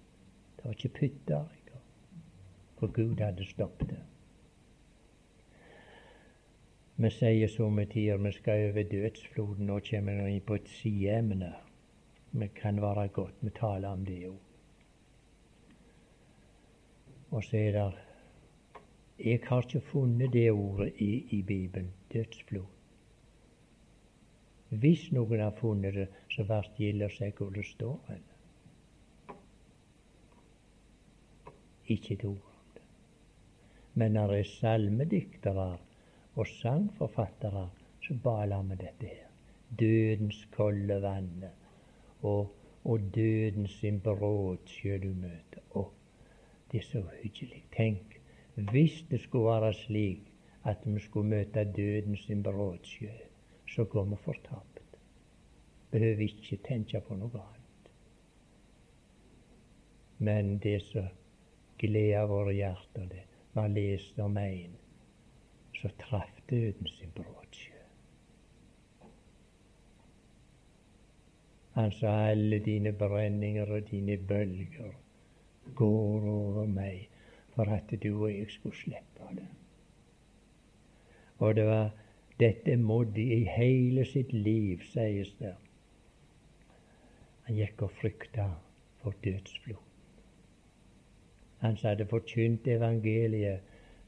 Det 0.58 0.66
var 0.66 0.78
ikke 0.78 0.96
pytter 1.00 1.38
engang, 1.40 1.86
for 2.80 2.94
Gud 2.94 3.20
hadde 3.20 3.46
stoppet 3.46 3.90
det. 3.90 4.02
Vi 7.02 7.10
sier 7.10 7.50
somme 7.50 7.88
tider 7.90 8.20
vi 8.22 8.32
skal 8.36 8.68
over 8.70 8.84
dødsfloden. 8.92 9.66
Nå 9.66 9.80
kommer 9.88 10.20
vi 10.22 10.36
inn 10.36 10.44
på 10.46 10.60
et 10.60 10.70
sideemne. 10.70 11.56
Det 12.32 12.52
kan 12.54 12.82
være 12.82 13.08
godt 13.08 13.42
vi 13.42 13.50
taler 13.58 13.90
om 13.90 14.06
det 14.06 14.20
òg. 14.28 14.38
Og 17.32 17.44
så 17.44 17.58
er 17.58 17.72
det 17.72 17.88
Jeg 19.26 19.40
har 19.48 19.62
ikke 19.62 19.82
funnet 19.82 20.34
det 20.34 20.52
ordet 20.52 20.94
i, 20.98 21.26
i 21.30 21.42
Bibelen 21.42 21.92
dødsflod. 22.14 22.81
Hvis 24.72 25.10
noen 25.12 25.44
har 25.44 25.52
funnet 25.60 25.94
det, 25.96 26.08
så 26.32 26.46
stille 26.74 27.06
og 27.06 27.12
si 27.12 27.30
hvor 27.38 27.50
det 27.52 27.66
står. 27.66 28.00
hen. 28.08 28.24
Ikke 31.88 32.14
et 32.14 32.26
ord 32.26 32.52
om 32.56 32.74
det. 32.76 32.84
Men 33.94 34.12
når 34.12 34.28
det 34.28 34.40
er 34.40 34.52
salmediktere 34.56 35.70
og 36.36 36.48
sangforfattere 36.48 37.70
som 38.02 38.20
baler 38.20 38.62
med 38.62 38.78
dette 38.78 39.08
her. 39.08 39.28
Dødens 39.80 40.48
kolde 40.52 41.02
vann 41.02 41.44
og, 42.22 42.56
og 42.84 43.00
dødens 43.16 43.78
brådsjø 44.04 44.98
du 45.04 45.12
møter. 45.14 45.64
Å, 45.76 45.86
det 46.72 46.82
er 46.82 46.88
så 46.88 47.04
hyggelig. 47.22 47.64
Tenk, 47.76 48.18
hvis 48.72 49.04
det 49.12 49.22
skulle 49.22 49.54
være 49.62 49.74
slik 49.74 50.28
at 50.64 50.84
vi 50.86 51.00
skulle 51.00 51.30
møte 51.30 51.64
dødens 51.78 52.28
brådsjø, 52.44 53.14
så 53.76 53.84
går 53.84 54.06
vi 54.06 54.16
fortapt. 54.24 55.00
Behøver 55.92 56.22
ikke 56.22 56.58
tenke 56.68 57.02
på 57.08 57.16
noe 57.16 57.40
annet. 57.40 57.92
Men 60.20 60.58
det 60.64 60.78
som 60.86 61.08
gleder 61.80 62.28
våre 62.30 62.54
hjerter, 62.54 63.08
det 63.10 63.24
var 63.54 63.72
lest 63.72 64.20
om 64.20 64.38
en 64.38 64.76
så 65.82 65.90
traff 66.00 66.42
døden 66.50 66.88
sin 66.88 67.14
brotsjø. 67.16 67.80
Han 71.74 71.92
sa 71.92 72.12
alle 72.30 72.60
dine 72.60 72.92
brenninger 72.92 73.72
og 73.72 73.88
dine 73.92 74.18
bølger 74.18 74.92
går 75.76 76.28
over 76.28 76.68
meg 76.68 77.08
for 77.56 77.72
at 77.72 77.96
du 78.04 78.10
og 78.12 78.30
jeg 78.32 78.52
skulle 78.52 78.76
slippe 78.76 79.34
det. 79.36 79.48
Og 81.40 81.56
det 81.56 81.66
var 81.66 81.90
dette 82.42 82.76
må 82.78 83.04
de 83.04 83.24
i 83.36 83.44
hele 83.46 84.06
sitt 84.06 84.34
liv, 84.34 84.82
sies 84.90 85.34
det. 85.40 85.54
Han 87.46 87.58
gikk 87.58 87.84
og 87.86 87.92
frykta 88.00 88.48
for 89.02 89.14
dødsfloden. 89.24 89.88
Han 91.62 91.78
som 91.78 91.92
hadde 91.92 92.08
forkynt 92.10 92.68
evangeliet 92.68 93.62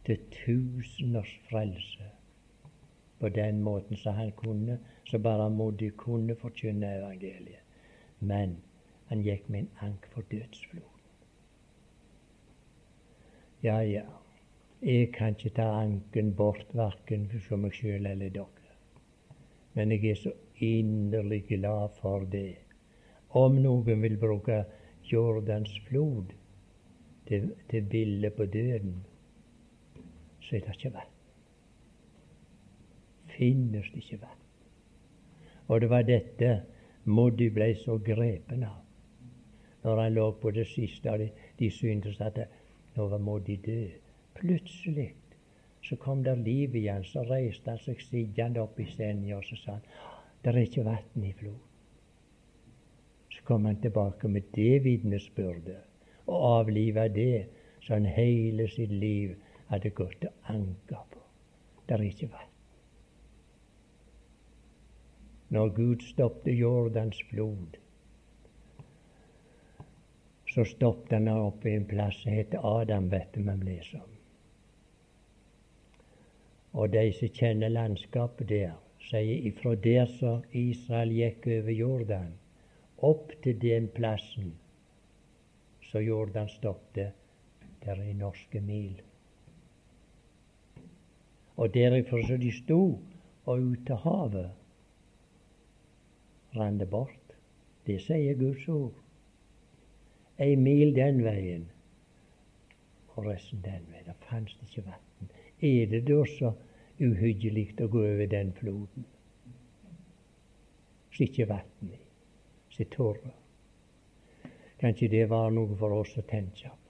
til 0.06 0.18
tuseners 0.34 1.36
frelse 1.50 2.10
på 3.20 3.30
den 3.30 3.62
måten 3.62 3.96
som 3.98 4.18
han 4.18 4.32
kunne, 4.32 4.80
så 5.06 5.20
bare 5.20 5.50
modig 5.50 5.92
kunne 5.98 6.36
forkynne 6.36 6.96
evangeliet. 6.98 7.62
Men 8.20 8.58
han 9.08 9.22
gikk 9.22 9.50
med 9.50 9.60
en 9.60 9.70
ank 9.82 10.10
for 10.12 10.26
dødsfloden. 10.32 10.90
Ja, 13.64 13.78
ja, 13.80 14.04
jeg 14.84 15.12
kan 15.14 15.36
ikke 15.36 15.50
ta 15.56 15.66
anken 15.80 16.34
bort 16.36 16.68
verken 16.76 17.30
for 17.48 17.58
meg 17.58 17.76
sjøl 17.78 18.06
eller 18.06 18.30
dere. 18.36 18.72
Men 19.74 19.92
jeg 19.92 20.10
er 20.12 20.20
så 20.20 20.34
inderlig 20.60 21.46
glad 21.48 21.96
for 22.02 22.26
det. 22.32 22.58
Om 23.30 23.62
noen 23.64 24.02
vil 24.04 24.18
bruke 24.20 24.64
Jordans 25.08 25.72
flod 25.88 26.36
til, 27.28 27.54
til 27.70 27.88
bilde 27.90 28.30
på 28.30 28.46
døden, 28.46 29.00
så 30.42 30.56
er 30.56 30.68
det 30.68 30.76
ikke 30.76 30.94
vann. 30.94 31.16
Finnes 33.38 33.90
det 33.94 34.04
ikke 34.04 34.22
vann. 34.22 34.40
Og 35.68 35.82
det 35.82 35.90
var 35.90 36.04
dette 36.04 36.54
Moddi 37.06 37.50
ble 37.50 37.72
så 37.80 37.98
grepen 37.98 38.64
av. 38.64 38.80
Når 39.84 40.00
han 40.02 40.14
lå 40.14 40.32
på 40.40 40.52
det 40.52 40.68
siste 40.68 41.12
av 41.12 41.20
de, 41.20 41.32
de 41.60 41.72
syntes 41.72 42.20
at 42.22 42.38
nå 42.96 43.08
var 43.08 43.20
Moddi 43.20 43.58
død. 43.64 44.03
Plutselig 44.34 45.14
så 45.84 45.96
kom 45.96 46.24
der 46.24 46.36
liv 46.36 46.76
i 46.76 46.88
han, 46.88 47.04
så 47.04 47.24
reiste 47.28 47.70
han 47.70 47.80
seg 47.84 48.02
sittende 48.02 48.62
opp 48.64 48.80
i 48.80 48.88
senga 48.96 49.38
og 49.38 49.48
så 49.48 49.60
sa 49.60 49.78
han, 49.78 49.88
det 50.44 50.52
er 50.52 50.60
ikke 50.64 50.86
vann 50.88 51.26
i 51.28 51.34
floden. 51.40 51.60
Så 53.34 53.44
kom 53.48 53.66
han 53.66 53.82
tilbake 53.82 54.28
med 54.28 54.48
det 54.56 54.84
vitnesbyrdet 54.84 55.82
og 56.28 56.48
avliva 56.60 57.08
det 57.12 57.46
som 57.82 57.98
han 57.98 58.06
hele 58.06 58.68
sitt 58.72 58.92
liv 58.92 59.36
hadde 59.68 59.92
gått 59.96 60.28
og 60.30 60.52
anka 60.54 61.04
på. 61.12 61.22
Der 61.90 62.04
ikke 62.04 62.32
vann. 62.32 62.52
Når 65.54 65.70
Gud 65.76 66.06
stoppet 66.08 66.58
Jordans 66.58 67.20
flod, 67.30 67.76
så 70.54 70.64
stoppet 70.66 71.18
han 71.18 71.28
oppe 71.28 71.70
i 71.70 71.76
en 71.76 71.86
plass 71.90 72.24
som 72.24 72.32
heter 72.32 72.64
Adam, 72.80 73.12
vet 73.12 73.36
du 73.36 73.44
vi 73.44 73.58
leser 73.66 74.02
om. 74.02 74.13
Og 76.74 76.94
de 76.94 77.06
som 77.14 77.30
kjenner 77.38 77.70
landskapet 77.70 78.50
der, 78.50 78.74
sier 79.04 79.48
ifra 79.50 79.76
der 79.76 80.10
som 80.18 80.44
Israel 80.52 81.14
gikk 81.14 81.48
over 81.60 81.72
Jordan, 81.72 82.34
opp 82.98 83.34
til 83.44 83.60
den 83.62 83.90
plassen 83.94 84.54
så 85.94 86.00
Jordan 86.00 86.50
stoppet, 86.50 87.12
der 87.86 87.92
er 87.92 88.14
norske 88.14 88.62
mil. 88.62 89.02
Og 91.58 91.74
derifra 91.74 92.22
så 92.28 92.38
de 92.42 92.52
sto 92.52 92.80
og 93.46 93.60
ut 93.62 93.84
til 93.86 93.96
havet, 93.96 94.50
rant 96.56 96.80
det 96.80 96.90
bort. 96.90 97.36
Det 97.86 98.00
sier 98.02 98.34
Guds 98.40 98.66
ord. 98.74 98.98
Ei 100.42 100.56
mil 100.56 100.96
den 100.96 101.22
veien, 101.22 101.68
og 103.14 103.28
resten 103.28 103.62
den 103.62 103.86
veien. 103.92 104.10
Det 104.10 104.18
fantes 104.26 104.58
ikke 104.66 104.88
vann. 104.88 105.30
Er 105.62 105.86
det 105.94 106.08
da 106.10 106.24
så 106.26 106.56
uhyggelig 107.00 107.74
å 107.82 107.88
gå 107.88 108.06
over 108.14 108.30
den 108.30 108.54
floden? 108.60 109.10
Så 111.14 111.28
ikke 111.28 111.50
vann 111.50 111.90
i, 111.94 112.00
så 112.74 112.86
tørre. 112.94 113.34
Kanskje 114.82 115.12
det 115.14 115.28
var 115.30 115.54
noe 115.54 115.78
for 115.80 116.02
oss 116.02 116.18
å 116.18 116.26
tenke 116.28 116.70
på? 116.70 116.84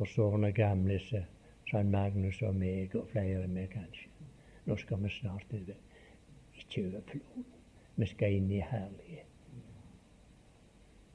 for 0.00 0.08
sånne 0.08 0.48
gamle 0.56 0.96
som 1.04 1.24
sa 1.68 1.82
Magnus 1.84 2.38
og 2.48 2.54
meg, 2.56 2.94
og 2.96 3.10
flere 3.12 3.44
med 3.52 3.68
kanskje. 3.68 4.08
Nå 4.64 4.76
skal 4.80 5.02
vi 5.02 5.10
snart 5.12 5.52
over. 5.52 5.76
Ikke 6.56 6.86
over 6.86 7.02
floden. 7.10 7.44
Vi 8.00 8.08
skal 8.08 8.36
inn 8.38 8.48
i 8.48 8.62
herlighet. 8.64 9.26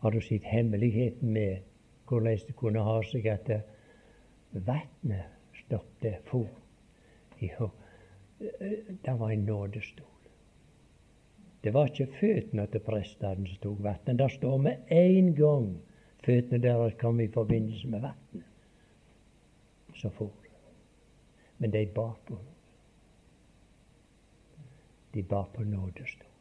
Har 0.03 0.13
du 0.13 0.21
sett 0.21 0.45
hemmeligheten 0.45 1.33
med 1.33 1.65
hvordan 2.05 2.37
det 2.45 2.55
kunne 2.59 2.83
ha 2.85 2.99
seg 3.09 3.25
at 3.31 3.49
vannet 4.53 5.34
stoppet 5.65 6.21
for? 6.29 6.47
Jo, 7.41 7.69
det 9.05 9.19
var 9.19 9.31
en 9.31 9.45
nådestol. 9.45 10.11
Det 11.63 11.73
var 11.73 11.89
ikke 11.89 12.11
føttene 12.19 12.67
til 12.71 12.83
prestene 12.85 13.47
som 13.49 13.61
tok 13.61 13.79
vannet. 13.83 14.17
Det 14.19 14.31
står 14.31 14.57
med 14.57 14.91
en 14.93 15.31
gang 15.35 15.71
føttene 16.25 16.61
deres 16.61 16.93
kom 17.01 17.19
i 17.19 17.27
forbindelse 17.27 17.87
med 17.87 18.05
vannet 18.05 18.51
så 19.95 20.09
for. 20.09 20.31
Men 21.57 21.71
de 21.71 21.85
bar 21.95 22.15
på. 22.27 22.37
De 25.13 25.23
bar 25.23 25.49
på 25.53 25.63
nådestolen. 25.63 26.31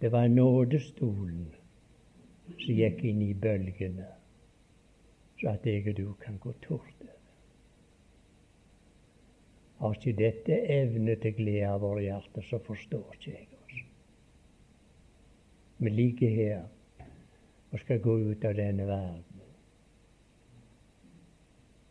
Det 0.00 0.12
var 0.12 0.28
nådestolen 0.28 1.46
som 2.58 2.74
gikk 2.74 3.00
inn 3.08 3.22
i 3.24 3.34
bølgene, 3.34 4.06
så 5.40 5.50
at 5.54 5.66
jeg 5.66 5.88
og 5.88 5.96
du 5.96 6.12
kan 6.22 6.38
gå 6.38 6.52
tort 6.62 7.02
over. 7.02 7.10
Har 9.78 9.94
ikke 9.98 10.16
dette 10.18 10.60
evne 10.70 11.16
til 11.20 11.34
glede 11.36 11.68
av 11.68 11.82
våre 11.82 12.04
hjerter, 12.06 12.46
så 12.46 12.60
forstår 12.62 13.16
ikke 13.16 13.32
jeg 13.34 13.48
oss. 13.58 13.80
Vi 15.82 15.90
ligger 15.90 16.30
her 16.30 16.62
og 17.72 17.80
skal 17.82 18.00
gå 18.00 18.14
ut 18.30 18.44
av 18.46 18.54
denne 18.56 18.86
verden. 18.86 19.40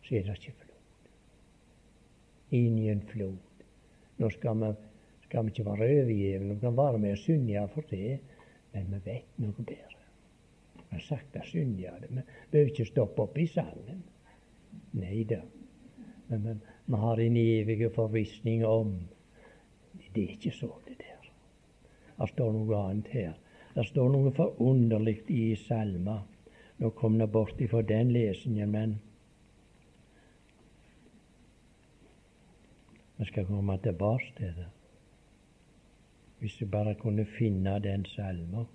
Så 0.04 0.16
er 0.16 0.28
det 0.28 0.38
ikke 0.40 0.56
flod. 0.64 1.10
Inn 2.56 2.80
i 2.80 2.90
en 2.92 3.04
flod. 3.12 3.66
Nå 4.18 4.30
skal 4.32 4.60
vi, 4.62 4.72
skal 5.28 5.46
vi 5.46 5.54
ikke 5.54 5.68
være 5.68 5.90
overgjevne. 6.00 6.54
Vi 6.56 6.64
kan 6.64 6.78
være 6.78 7.04
med 7.04 7.18
og 7.18 7.22
synge 7.24 7.68
for 7.74 7.92
det, 7.92 8.20
men 8.74 8.90
vi 8.94 9.02
vet 9.06 9.44
noe 9.44 9.68
bedre. 9.68 10.03
Sagt 11.02 11.34
det, 11.34 11.46
synge 11.46 11.92
det. 12.02 12.10
Vi 12.10 12.22
behøver 12.52 12.72
ikke 12.72 12.86
stoppe 12.86 13.22
opp 13.26 13.38
i 13.38 13.48
sangen. 13.48 14.04
Nei 14.94 15.24
da. 15.30 15.40
Men 16.28 16.62
vi, 16.86 16.96
har 16.96 17.20
en 17.20 17.38
evig 17.38 17.92
forvissning 17.96 18.66
om 18.66 19.00
Det 20.14 20.24
er 20.24 20.34
ikke 20.36 20.52
så, 20.52 20.70
det 20.86 20.98
der. 21.00 21.30
Det 22.20 22.28
står 22.30 22.52
noe 22.54 22.78
annet 22.78 23.08
her. 23.10 23.34
Det 23.74 23.86
står 23.88 24.12
noe 24.14 24.32
forunderlig 24.38 25.16
i 25.34 25.56
salma. 25.58 26.20
Nå 26.78 26.92
kom 26.98 27.18
det 27.18 27.28
bort 27.34 27.62
ifra 27.62 27.82
den 27.82 28.12
lesingen, 28.14 28.70
men 28.72 28.94
vi 33.18 33.26
skal 33.26 33.46
komme 33.50 33.78
tilbake 33.82 34.34
til 34.38 34.54
det. 34.58 34.70
Hvis 36.40 36.62
vi 36.62 36.66
bare 36.70 36.96
kunne 36.96 37.26
finne 37.26 37.80
den 37.82 38.06
salma. 38.06 38.66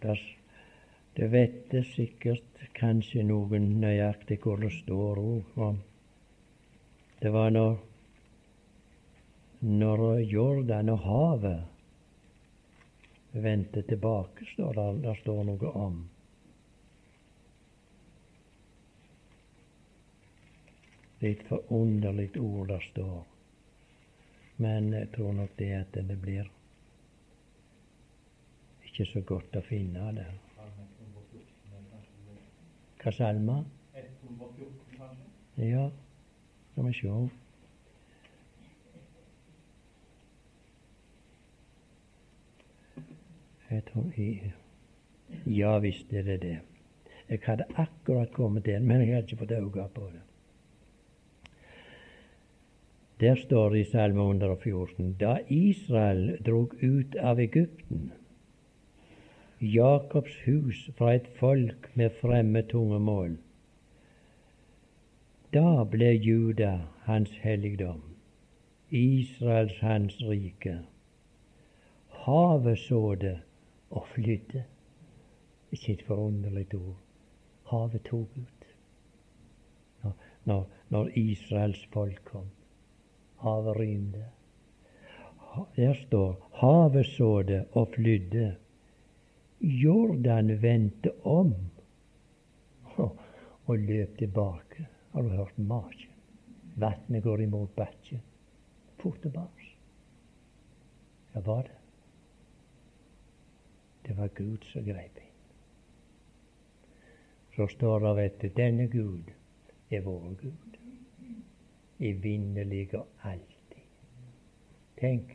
Det 0.00 1.26
vet 1.32 1.70
det 1.70 1.84
sikkert 1.90 2.48
kanskje 2.78 3.24
noen 3.26 3.80
nøyaktig 3.82 4.38
hvor 4.44 4.60
det 4.62 4.70
står 4.76 5.18
òg. 5.22 5.80
Det 7.18 7.30
var 7.34 7.50
når, 7.50 7.80
når 9.60 10.04
Jordan 10.30 10.92
og 10.94 11.00
havet 11.02 11.60
vendte 13.32 13.82
tilbake, 13.82 14.46
står 14.52 14.78
det, 14.78 15.02
der 15.02 15.18
står 15.18 15.42
noe 15.50 15.72
om. 15.74 15.98
Litt 21.18 21.42
er 21.42 21.50
forunderlig 21.50 22.30
ord 22.38 22.68
der 22.70 22.84
står, 22.92 23.26
men 24.62 24.92
jeg 24.94 25.10
tror 25.16 25.34
nok 25.34 25.58
det 25.58 25.72
at 25.80 25.98
det 25.98 26.18
blir 26.22 26.46
ikke 28.98 29.12
så 29.12 29.20
godt 29.22 29.56
å 29.56 29.60
finne 29.62 30.12
det. 30.16 30.26
Hva 32.98 33.12
salme? 33.14 33.60
Ja, 35.58 35.84
skal 36.72 36.88
vi 36.88 36.94
sjå. 36.98 37.14
Ja 45.46 45.78
visst 45.84 46.10
er 46.12 46.26
det 46.26 46.40
det. 46.42 46.58
Jeg 47.28 47.42
hadde 47.44 47.68
akkurat 47.76 48.32
kommet 48.34 48.66
inn, 48.66 48.86
men 48.88 49.04
jeg 49.04 49.14
hadde 49.14 49.28
ikke 49.28 49.44
fått 49.44 49.54
øye 49.54 49.88
på 49.94 50.10
det. 50.10 50.22
Der 53.20 53.34
står 53.38 53.74
det 53.74 53.80
i 53.80 53.90
Salme 53.90 54.26
114.: 54.26 55.14
Da 55.20 55.38
Israel 55.48 56.38
drog 56.46 56.74
ut 56.82 57.16
av 57.16 57.38
Egypten, 57.38 58.10
Jakobs 59.60 60.36
hus 60.46 60.90
fra 60.96 61.14
et 61.14 61.26
folk 61.38 61.96
med 61.96 62.10
fremmed 62.20 62.68
tungemål. 62.70 63.38
Da 65.52 65.84
ble 65.84 66.12
Juda 66.14 66.84
hans 67.08 67.30
helligdom, 67.42 68.02
Israels 68.90 69.80
hans 69.80 70.20
rike. 70.22 70.76
Havet 72.08 72.78
så 72.78 73.14
det 73.14 73.40
og 73.90 74.06
flydde. 74.14 74.62
Ikke 75.72 75.92
et 75.92 76.02
forunderlig 76.06 76.74
ord. 76.74 77.00
Havet 77.70 78.02
tok 78.04 78.38
ut. 78.38 78.66
Når, 80.02 80.14
når, 80.44 80.68
når 80.88 81.10
Israels 81.14 81.82
folk 81.92 82.22
kom. 82.24 82.46
Havet 83.42 83.76
rymde. 83.76 84.24
Der 85.76 85.94
står 86.06 86.50
havet 86.62 87.06
så 87.06 87.42
det 87.42 87.64
og 87.72 87.88
flydde. 87.96 88.56
Jordan 89.60 90.62
vendte 90.62 91.10
om 91.26 91.54
og 93.68 93.78
løp 93.78 94.18
tilbake. 94.18 94.86
Har 95.12 95.22
du 95.22 95.28
hørt 95.28 95.58
maken? 95.58 96.10
Vannet 96.76 97.22
går 97.22 97.40
imot 97.40 97.76
bakken. 97.76 98.22
Fort 98.98 99.22
tilbake. 99.22 99.72
Hva 101.32 101.42
var 101.46 101.62
det? 101.62 101.76
Det 104.06 104.16
var 104.16 104.30
Gud 104.34 104.64
som 104.72 104.84
grep 104.86 105.18
inn. 105.18 105.34
Så 107.56 107.66
står 107.74 108.06
det 108.06 108.24
at 108.24 108.46
denne 108.56 108.86
Gud 108.86 109.34
er 109.90 110.00
vår 110.06 110.34
Gud. 110.40 110.78
Evinnelig 111.98 112.94
og 112.94 113.06
alltid. 113.22 113.82
Tenk, 115.00 115.34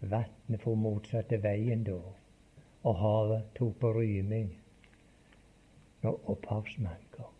vannet 0.00 0.64
får 0.64 0.74
motsatte 0.74 1.42
veien 1.42 1.84
da 1.84 2.00
og 2.82 2.98
havet 2.98 3.46
tok 3.58 3.76
på 3.80 3.92
ryming 3.96 4.50
når 6.02 6.18
opphavsmannen 6.34 7.10
kom. 7.14 7.30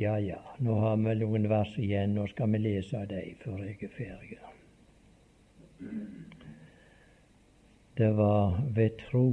Ja, 0.00 0.16
ja, 0.18 0.40
nå 0.64 0.74
har 0.80 0.96
vi 0.96 1.14
noen 1.20 1.46
vers 1.52 1.72
igjen. 1.78 2.14
Nå 2.16 2.24
skal 2.32 2.50
vi 2.54 2.62
lese 2.62 3.04
dem 3.10 3.36
før 3.42 3.58
jeg 3.66 3.76
er 3.84 3.94
ferdig. 3.94 4.38
Det 8.00 8.08
var 8.16 8.56
ved 8.76 8.96
tro 9.04 9.26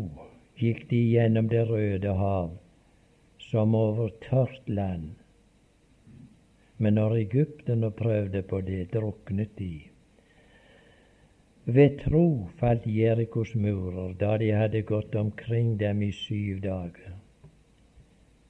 gikk 0.60 0.88
de 0.90 1.00
gjennom 1.14 1.48
Det 1.48 1.64
røde 1.70 2.14
hav 2.20 2.58
som 3.48 3.76
over 3.76 4.12
tørt 4.26 4.70
land. 4.70 5.14
Men 6.78 7.00
når 7.00 7.16
egypterne 7.22 7.92
prøvde 7.92 8.42
på 8.44 8.60
det, 8.62 8.90
druknet 8.94 9.56
de. 9.58 9.72
Ved 11.68 11.98
tro 12.00 12.50
falt 12.60 12.86
Jerikos 12.88 13.50
murer 13.56 14.14
da 14.20 14.38
de 14.38 14.52
hadde 14.56 14.82
gått 14.82 15.16
omkring 15.16 15.74
dem 15.80 16.02
i 16.02 16.12
syv 16.16 16.62
dager. 16.64 17.18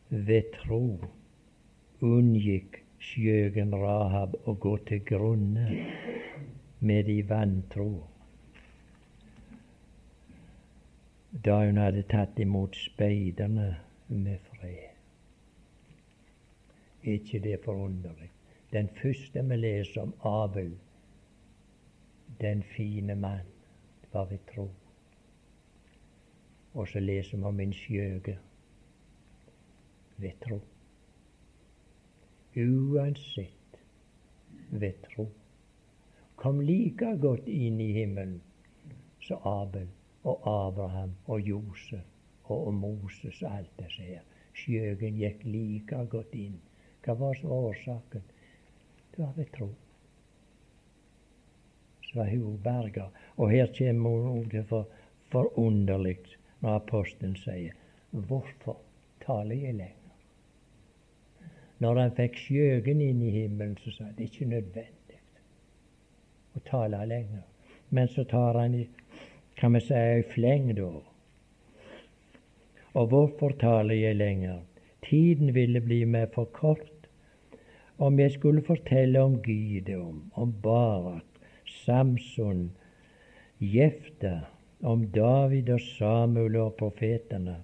Ved 0.09 0.51
tro 0.53 0.99
unngikk 2.01 2.77
skjøgen 3.01 3.73
Rahab 3.73 4.37
å 4.45 4.53
gå 4.53 4.75
til 4.85 5.01
grunne 5.09 5.65
med 6.79 7.09
de 7.09 7.17
vantro 7.33 7.89
da 11.49 11.59
hun 11.65 11.81
hadde 11.81 12.05
tatt 12.13 12.37
imot 12.39 12.77
speiderne 12.77 13.69
med 14.13 14.39
fred. 14.51 14.93
Ikke 17.01 17.41
det 17.41 17.63
forunderlig? 17.65 18.29
Den 18.73 18.93
første 19.01 19.41
vi 19.49 19.57
leser 19.57 20.05
om 20.05 20.13
Abel 20.21 20.75
den 22.41 22.63
fine 22.63 23.15
mann 23.15 23.45
var 24.13 24.25
ved 24.25 24.39
tro. 24.55 24.69
Og 26.73 26.87
så 26.87 26.99
leser 26.99 27.37
vi 27.37 27.43
om 27.43 27.59
en 27.59 27.73
skjøge 27.73 28.37
ved 30.17 30.31
tro. 30.45 30.59
Uansett 32.57 33.79
ved 34.69 34.93
tro. 35.03 35.29
Kom 36.35 36.61
like 36.61 37.17
godt 37.21 37.47
inn 37.47 37.81
i 37.81 37.91
himmelen 37.93 38.41
som 39.21 39.41
Abel 39.45 39.89
og 40.23 40.45
Abraham 40.67 41.15
og 41.25 41.41
Josef 41.41 42.05
og 42.43 42.73
Moses 42.73 43.41
og 43.41 43.57
alt 43.57 43.73
disse 43.81 44.01
her. 44.01 44.21
Skjøgen 44.53 45.17
gikk 45.17 45.43
like 45.45 46.05
godt 46.09 46.33
inn. 46.37 46.61
Hva 47.05 47.17
var 47.17 47.33
så 47.33 47.47
årsaken? 47.47 48.23
Det 49.11 49.25
var 49.25 49.33
ved 49.37 49.53
tro 49.57 49.73
så 52.25 52.57
var. 52.63 53.11
Og 53.37 53.51
her 53.51 53.67
kommer 53.77 54.09
ordet 54.09 54.65
for 54.67 54.87
forunderlig 55.31 56.17
når 56.61 56.75
apostelen 56.75 57.35
sier 57.35 57.73
Hvorfor 58.11 58.77
taler 59.25 59.55
jeg 59.55 59.73
lenger? 59.73 60.13
Når 61.79 61.99
han 62.01 62.15
fikk 62.17 62.39
skjøgen 62.41 63.01
inn 63.01 63.21
i 63.21 63.29
himmelen, 63.29 63.75
så 63.77 63.91
sa 63.91 64.07
han 64.07 64.15
det 64.17 64.23
er 64.25 64.31
ikke 64.31 64.49
nødvendig 64.49 65.19
å 66.57 66.63
tale 66.65 67.03
lenger. 67.05 67.43
Men 67.89 68.09
så 68.09 68.23
tar 68.23 68.57
han 68.57 68.75
i, 68.75 68.87
kan 69.59 69.75
vi 69.75 69.83
si, 69.85 69.93
ei 69.93 70.23
fleng 70.31 70.71
da. 70.79 70.89
Og 72.97 73.11
hvorfor 73.11 73.53
taler 73.61 73.99
jeg 73.99 74.17
lenger? 74.17 74.63
Tiden 75.05 75.53
ville 75.53 75.81
bli 75.83 76.01
meg 76.09 76.31
for 76.33 76.49
kort 76.55 77.07
om 77.97 78.19
jeg 78.19 78.33
skulle 78.35 78.61
fortelle 78.65 79.21
om 79.21 79.37
Gideon, 79.45 80.31
om 80.33 80.51
Barak, 80.63 81.26
Samson, 81.87 82.71
Jefta, 83.59 84.41
om 84.83 85.05
David 85.11 85.69
og 85.71 85.79
Samuel 85.79 86.57
og 86.59 86.73
profetene, 86.81 87.61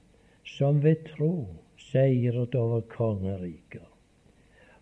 som 0.48 0.80
ved 0.84 1.04
tro 1.10 1.34
seiret 1.90 2.56
over 2.56 2.86
kongeriker, 2.94 3.84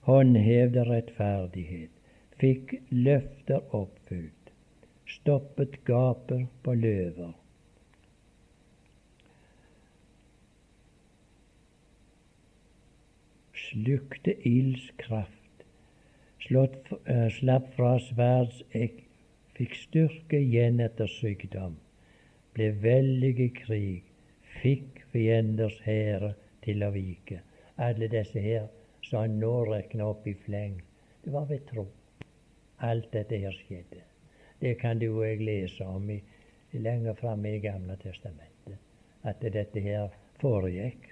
håndhevde 0.06 0.86
rettferdighet, 0.92 1.90
fikk 2.38 2.76
løfter 2.94 3.66
oppfylt, 3.74 4.54
stoppet 5.10 5.82
gapet 5.90 6.46
på 6.62 6.78
løver. 6.78 7.34
Slukte 13.66 14.38
ilds 14.46 14.92
kraft, 15.02 15.66
uh, 16.52 17.30
slapp 17.42 17.74
fra 17.74 17.96
sverdsegg, 18.12 19.01
fikk 19.62 19.76
styrke 19.78 20.40
igjen 20.42 20.80
etter 20.82 21.06
sykdom, 21.06 21.76
ble 22.58 22.72
veldig 22.82 23.34
i 23.46 23.50
krig, 23.54 24.08
fikk 24.58 25.04
fienders 25.14 25.78
hære 25.86 26.32
til 26.66 26.82
å 26.82 26.90
vike. 26.96 27.44
Alle 27.78 28.10
disse 28.10 28.42
her 28.42 28.66
som 29.06 29.22
han 29.22 29.38
nå 29.44 29.54
regner 29.70 30.08
opp 30.08 30.26
i 30.26 30.34
fleng, 30.48 30.82
det 31.22 31.34
var 31.38 31.46
ved 31.52 31.68
tro 31.70 31.86
alt 32.82 33.12
dette 33.14 33.38
her 33.38 33.54
skjedde. 33.54 34.02
Det 34.58 34.80
kan 34.82 34.98
du 34.98 35.12
og 35.12 35.24
jeg 35.28 35.46
lese 35.46 35.86
om 35.86 36.10
i, 36.10 36.18
lenger 36.74 37.14
framme 37.22 37.54
i 37.54 37.62
Gamle 37.62 38.02
testamentet, 38.02 38.82
at 39.22 39.46
dette 39.46 39.86
her 39.86 40.10
foregikk. 40.42 41.12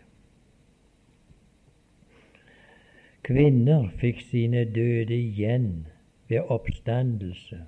Kvinner 3.30 3.92
fikk 4.02 4.26
sine 4.26 4.66
døde 4.66 5.14
igjen 5.14 5.86
ved 6.32 6.50
oppstandelse. 6.50 7.68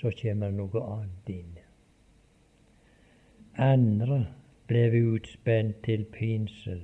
Så 0.00 0.10
kommer 0.22 0.50
noe 0.50 0.82
annet 0.82 1.28
inn. 1.30 1.58
Andre 3.56 4.18
ble 4.68 4.84
utspent 5.14 5.82
til 5.86 6.04
pinsel 6.10 6.82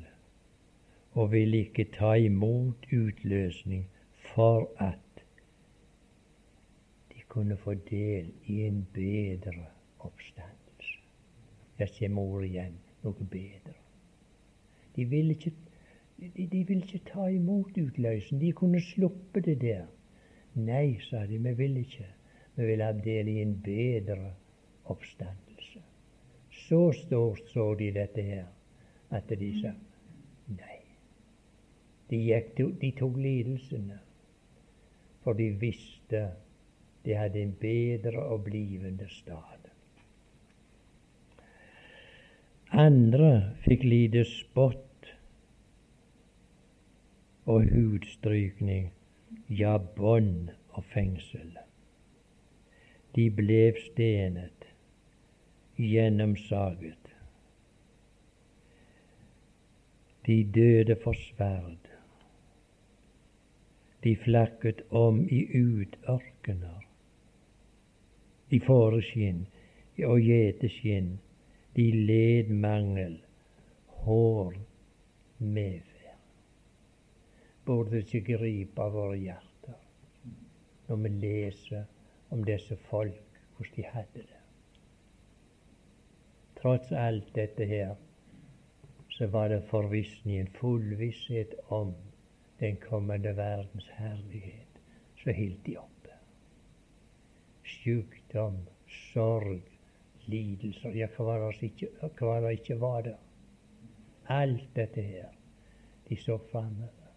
og 1.18 1.32
ville 1.32 1.64
ikke 1.66 1.88
ta 1.96 2.12
imot 2.14 2.86
utløsning 2.94 3.88
for 4.34 4.68
at 4.78 5.24
de 7.10 7.22
kunne 7.28 7.56
få 7.56 7.74
del 7.90 8.30
i 8.46 8.60
en 8.66 8.86
bedre 8.94 9.66
oppstandelse. 9.98 11.00
Jeg 11.78 11.88
ser 11.88 12.14
mor 12.14 12.44
igjen 12.46 12.78
noe 13.02 13.26
bedre. 13.32 13.74
De 14.96 15.04
ville 15.04 15.34
ikke, 15.34 15.52
de, 16.20 16.46
de 16.46 16.62
ville 16.68 16.82
ikke 16.84 17.10
ta 17.10 17.26
imot 17.26 17.78
utløsen. 17.78 18.40
De 18.40 18.52
kunne 18.52 18.80
sluppe 18.80 19.40
det 19.40 19.60
der. 19.60 19.86
Nei, 20.54 20.98
sa 21.08 21.26
de, 21.26 21.38
vi 21.38 21.54
vil 21.56 21.76
ikke. 21.76 22.06
Vi 22.60 22.66
vil 22.66 22.82
ha 22.84 22.90
del 22.92 23.28
i 23.32 23.38
en 23.40 23.54
bedre 23.64 24.34
oppstandelse. 24.92 25.80
Så 26.66 26.80
stort 26.92 27.46
så 27.48 27.70
de 27.74 27.86
dette 27.94 28.22
her 28.22 28.50
at 29.16 29.32
de 29.40 29.48
sa 29.62 29.70
nei. 30.58 30.76
De, 32.10 32.18
gikk, 32.20 32.60
de 32.82 32.90
tok 32.98 33.16
lidelsene 33.16 33.96
for 35.24 35.40
de 35.40 35.46
visste 35.62 36.20
de 37.06 37.16
hadde 37.16 37.40
en 37.40 37.56
bedre 37.62 38.26
og 38.28 38.44
blivende 38.44 39.08
stad. 39.08 39.72
Andre 42.76 43.32
fikk 43.64 43.88
lide 43.88 44.26
spott 44.28 45.08
og 47.48 47.64
hudstrykning, 47.72 48.92
ja, 49.48 49.78
bånd 49.96 50.52
og 50.76 50.84
fengsel. 50.92 51.56
De 53.14 53.26
ble 53.34 53.72
stenet, 53.74 54.66
gjennomsaget. 55.76 57.08
De 60.26 60.36
døde 60.54 60.96
for 61.02 61.18
sverd. 61.18 61.88
De 64.04 64.14
flakket 64.16 64.84
om 64.90 65.24
i 65.28 65.40
utørkener, 65.58 66.86
i 68.50 68.60
fåreskinn 68.62 69.42
og 70.06 70.22
gjeteskinn. 70.22 71.16
De 71.76 71.90
led 71.92 72.48
mangel, 72.50 73.18
hår, 74.04 74.54
medferd. 75.38 76.24
Burde 77.66 78.00
ikke 78.02 78.22
gripe 78.32 78.90
våre 78.94 79.18
hjerter 79.18 79.78
når 80.88 80.98
vi 81.04 81.10
leser 81.22 81.84
om 82.30 82.44
disse 82.44 82.76
folk, 82.90 83.22
hvordan 83.56 83.76
de 83.76 83.82
hadde 83.82 84.22
det. 84.28 84.40
Tross 86.60 86.92
alt 86.92 87.34
dette 87.34 87.64
her, 87.64 87.94
så 89.08 89.26
var 89.26 89.48
det 89.48 89.62
forvissningen, 89.70 90.48
full 90.60 90.96
visshet 90.98 91.54
om 91.68 91.94
den 92.60 92.76
kommende 92.76 93.36
verdens 93.36 93.88
herlighet, 93.96 94.80
så 95.22 95.32
holdt 95.32 95.66
de 95.66 95.76
oppe. 95.78 96.16
Sjukdom, 97.64 98.56
sorg, 98.88 99.62
lidelser 100.26 100.96
Ja, 100.96 101.08
hva 101.16 101.24
var 101.24 101.56
det 101.56 101.70
ikke, 101.72 101.88
hva 102.20 102.40
det 102.44 102.52
ikke 102.58 102.80
var 102.80 103.02
der? 103.08 103.18
Alt 104.30 104.68
dette 104.76 105.02
her. 105.02 105.32
De 106.08 106.16
så 106.16 106.38
framover. 106.50 107.08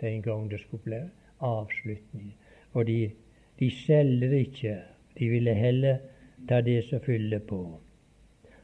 Den 0.00 0.22
gang 0.22 0.50
det 0.50 0.60
skulle 0.60 0.82
bli 0.82 1.00
avslutning. 1.40 2.34
Og 2.72 2.86
de, 2.86 3.12
de 3.58 3.70
selger 3.70 4.32
ikke. 4.32 4.76
De 5.18 5.28
ville 5.28 5.54
heller 5.54 5.98
ta 6.48 6.60
det 6.60 6.84
som 6.88 7.00
fyller 7.00 7.42
på. 7.48 7.62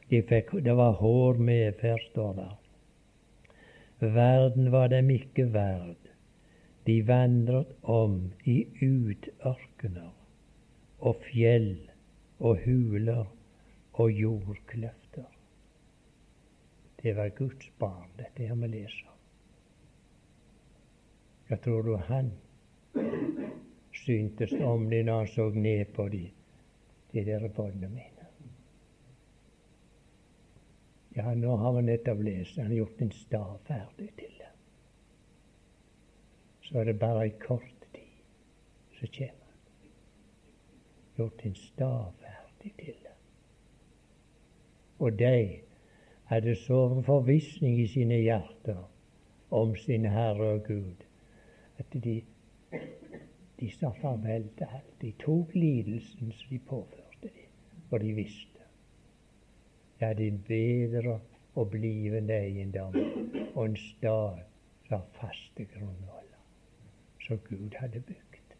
De 0.09 0.21
fikk, 0.25 0.55
det 0.65 0.73
var 0.77 0.97
hår 0.97 1.37
medferd, 1.37 2.01
står 2.11 2.33
der. 2.39 2.55
Verden 3.99 4.71
var 4.71 4.87
dem 4.87 5.09
ikke 5.13 5.45
verd. 5.53 6.09
De 6.87 7.01
vandret 7.07 7.75
om 7.83 8.31
i 8.47 8.63
utørkener 8.81 10.13
og 10.99 11.19
fjell 11.27 11.75
og 12.39 12.63
huler 12.65 13.27
og 13.93 14.11
jordkløfter. 14.11 15.27
Det 17.03 17.15
var 17.15 17.29
Guds 17.29 17.69
barn, 17.79 18.09
dette 18.17 18.47
her 18.47 18.55
vi 18.55 18.71
leser. 18.71 19.13
Hva 21.47 21.57
tror 21.63 21.85
du 21.85 21.95
han 22.09 22.31
syntes 24.09 24.53
om 24.65 24.89
de 24.89 25.03
når 25.03 25.17
han 25.17 25.27
så 25.27 25.49
ned 25.53 25.85
på 25.93 26.07
de, 26.09 26.23
de 27.13 27.25
der 27.25 27.47
båndene 27.47 27.89
mine? 27.93 28.25
Ja, 31.15 31.33
nå 31.35 31.55
har 31.55 31.73
vi 31.75 31.81
nettopp 31.85 32.21
lest 32.25 32.57
han 32.57 32.71
har 32.71 32.79
gjort 32.79 33.01
en 33.01 33.11
stav 33.11 33.57
ferdig 33.67 34.09
til 34.17 34.33
det. 34.39 34.49
Så 36.65 36.79
er 36.79 36.89
det 36.89 36.99
bare 37.01 37.25
ei 37.27 37.33
kort 37.41 37.85
tid, 37.93 38.21
så 38.97 39.09
kommer 39.17 39.45
han. 39.49 39.57
Gjort 41.17 41.45
en 41.45 41.55
stav 41.55 42.13
ferdig 42.21 42.73
til 42.79 42.95
det. 43.03 43.15
Og 44.99 45.19
de 45.19 45.59
hadde 46.31 46.55
så 46.55 46.79
forvissning 47.05 47.77
i 47.81 47.87
sine 47.87 48.21
hjerter 48.21 48.81
om 49.49 49.75
sin 49.75 50.05
Herre 50.05 50.53
og 50.55 50.65
Gud 50.67 51.05
at 51.79 52.03
de, 52.03 52.21
de 53.59 53.71
sa 53.71 53.91
farvel 54.01 54.47
til 54.57 54.67
alt. 54.75 54.93
De 55.01 55.11
tok 55.19 55.55
lidelsen 55.55 56.31
som 56.31 56.49
de 56.49 56.59
påførte 56.59 57.27
dem, 57.27 57.49
og 57.91 57.99
de 57.99 58.13
visste 58.13 58.59
ja, 60.01 60.13
din 60.13 60.39
bedre 60.47 61.19
og 61.55 61.69
blivende 61.69 62.33
eiendom 62.33 62.95
og 63.55 63.65
en 63.65 63.75
stad 63.75 64.39
har 64.89 65.05
faste 65.13 65.65
grunnvoller 65.65 66.39
som 67.25 67.37
Gud 67.49 67.75
hadde 67.77 67.99
bygd. 67.99 68.55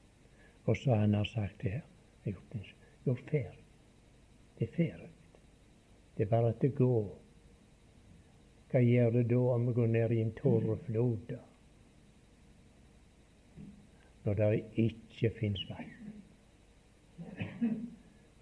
Og 0.65 0.77
så 0.77 0.95
han 0.95 1.13
har 1.13 1.23
sagt 1.23 1.61
det 1.61 1.71
her 1.71 1.81
gjort, 2.25 2.75
gjort 3.05 3.23
ferdig. 3.31 3.65
Det 4.59 4.67
er 4.69 4.75
ferdig. 4.75 5.09
Det 6.17 6.23
er 6.25 6.29
bare 6.29 6.49
at 6.49 6.61
det 6.61 6.75
går. 6.75 7.07
Hva 8.69 8.81
gjør 8.83 9.09
det 9.09 9.29
da 9.29 9.39
om 9.55 9.67
vi 9.67 9.73
går 9.73 9.87
ned 9.87 10.11
i 10.11 10.21
en 10.21 10.31
tåreflod? 10.31 11.17
flod? 11.25 11.48
Når 14.25 14.33
det 14.33 14.63
ikke 14.75 15.31
fins 15.39 15.61
vann. 15.69 15.95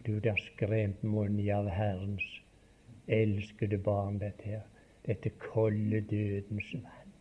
Du, 0.05 0.19
der 0.23 0.35
skremt 0.39 1.03
munn 1.03 1.39
av 1.51 1.67
Herrens 1.69 2.25
elskede 3.07 3.77
barn, 3.77 4.19
dette 4.19 4.43
her. 4.43 4.63
Dette 5.07 5.29
kolde 5.39 6.01
dødens 6.01 6.73
vann. 6.73 7.13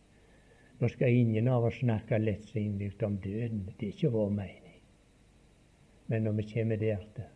Nå 0.79 0.89
skal 0.93 1.15
ingen 1.15 1.47
av 1.49 1.65
oss 1.65 1.79
snakke 1.81 2.19
lettsindig 2.21 2.91
om 3.03 3.17
døden. 3.17 3.65
Det 3.77 3.87
er 3.87 3.95
ikke 3.95 4.13
vår 4.13 4.29
mening. 4.29 4.75
Men 6.07 6.23
når 6.23 6.37
vi 6.37 6.45
kommer 6.53 6.77
dertil, 6.77 7.31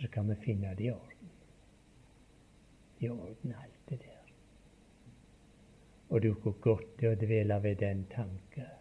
så 0.00 0.08
kan 0.08 0.30
vi 0.30 0.34
finne 0.44 0.74
det 0.78 0.86
i 0.86 0.90
orden. 0.90 1.34
I 3.00 3.08
orden, 3.08 3.52
alt 3.52 3.90
det 3.90 4.00
der. 4.00 4.32
Og 6.08 6.22
du, 6.22 6.32
hvor 6.32 6.56
godt 6.60 7.02
er 7.02 7.12
å 7.12 7.20
dvele 7.20 7.60
ved 7.62 7.82
den 7.82 8.06
tanke. 8.10 8.77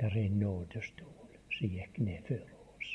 Der 0.00 0.06
er 0.06 0.24
en 0.24 0.38
nådestol 0.40 1.36
som 1.52 1.68
gikk 1.68 1.98
ned 2.00 2.24
før 2.28 2.46
oss. 2.70 2.92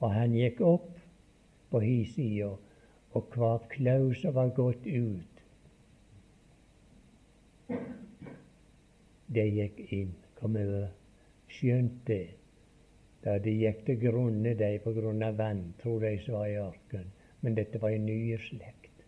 Og 0.00 0.14
han 0.14 0.32
gikk 0.32 0.62
opp 0.64 0.94
på 1.70 1.82
hi 1.84 2.04
side, 2.08 2.48
og 3.12 3.34
hvert 3.34 3.68
klau 3.74 4.14
som 4.14 4.34
var 4.34 4.54
gått 4.56 4.86
ut, 4.86 5.42
det 9.34 9.46
gikk 9.54 9.84
inn, 9.92 10.14
kom 10.40 10.56
over. 10.56 10.88
Skjønt 11.50 12.00
det. 12.06 12.24
Da 13.24 13.36
de 13.42 13.52
gikk 13.60 13.84
til 13.86 14.00
grunne, 14.00 14.54
de 14.56 14.70
på 14.82 14.94
grunn 14.96 15.22
av 15.22 15.36
vantro, 15.38 15.98
de 16.00 16.16
som 16.24 16.38
var 16.38 16.48
i 16.48 16.58
ørkenen. 16.62 17.12
Men 17.40 17.56
dette 17.56 17.80
var 17.82 17.92
en 17.92 18.06
ny 18.06 18.36
slekt. 18.48 19.04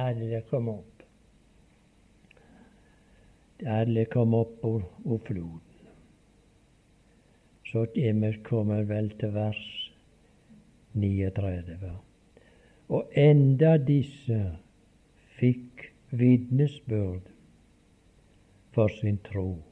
Alle 0.00 0.40
kom 0.48 0.68
opp. 0.72 0.93
Alle 3.62 4.04
kom 4.04 4.34
opp 4.34 4.64
av 4.64 4.82
floden. 5.26 5.60
Så 7.70 7.86
vi 7.94 8.32
kommet 8.42 8.88
vel 8.88 9.10
til 9.18 9.32
vers 9.34 9.62
39. 10.94 11.92
Og 12.94 13.14
enda 13.18 13.76
disse 13.78 14.40
fikk 15.38 15.86
vitnesbyrd 16.10 17.30
for 18.74 18.90
sin 19.00 19.18
tro, 19.26 19.62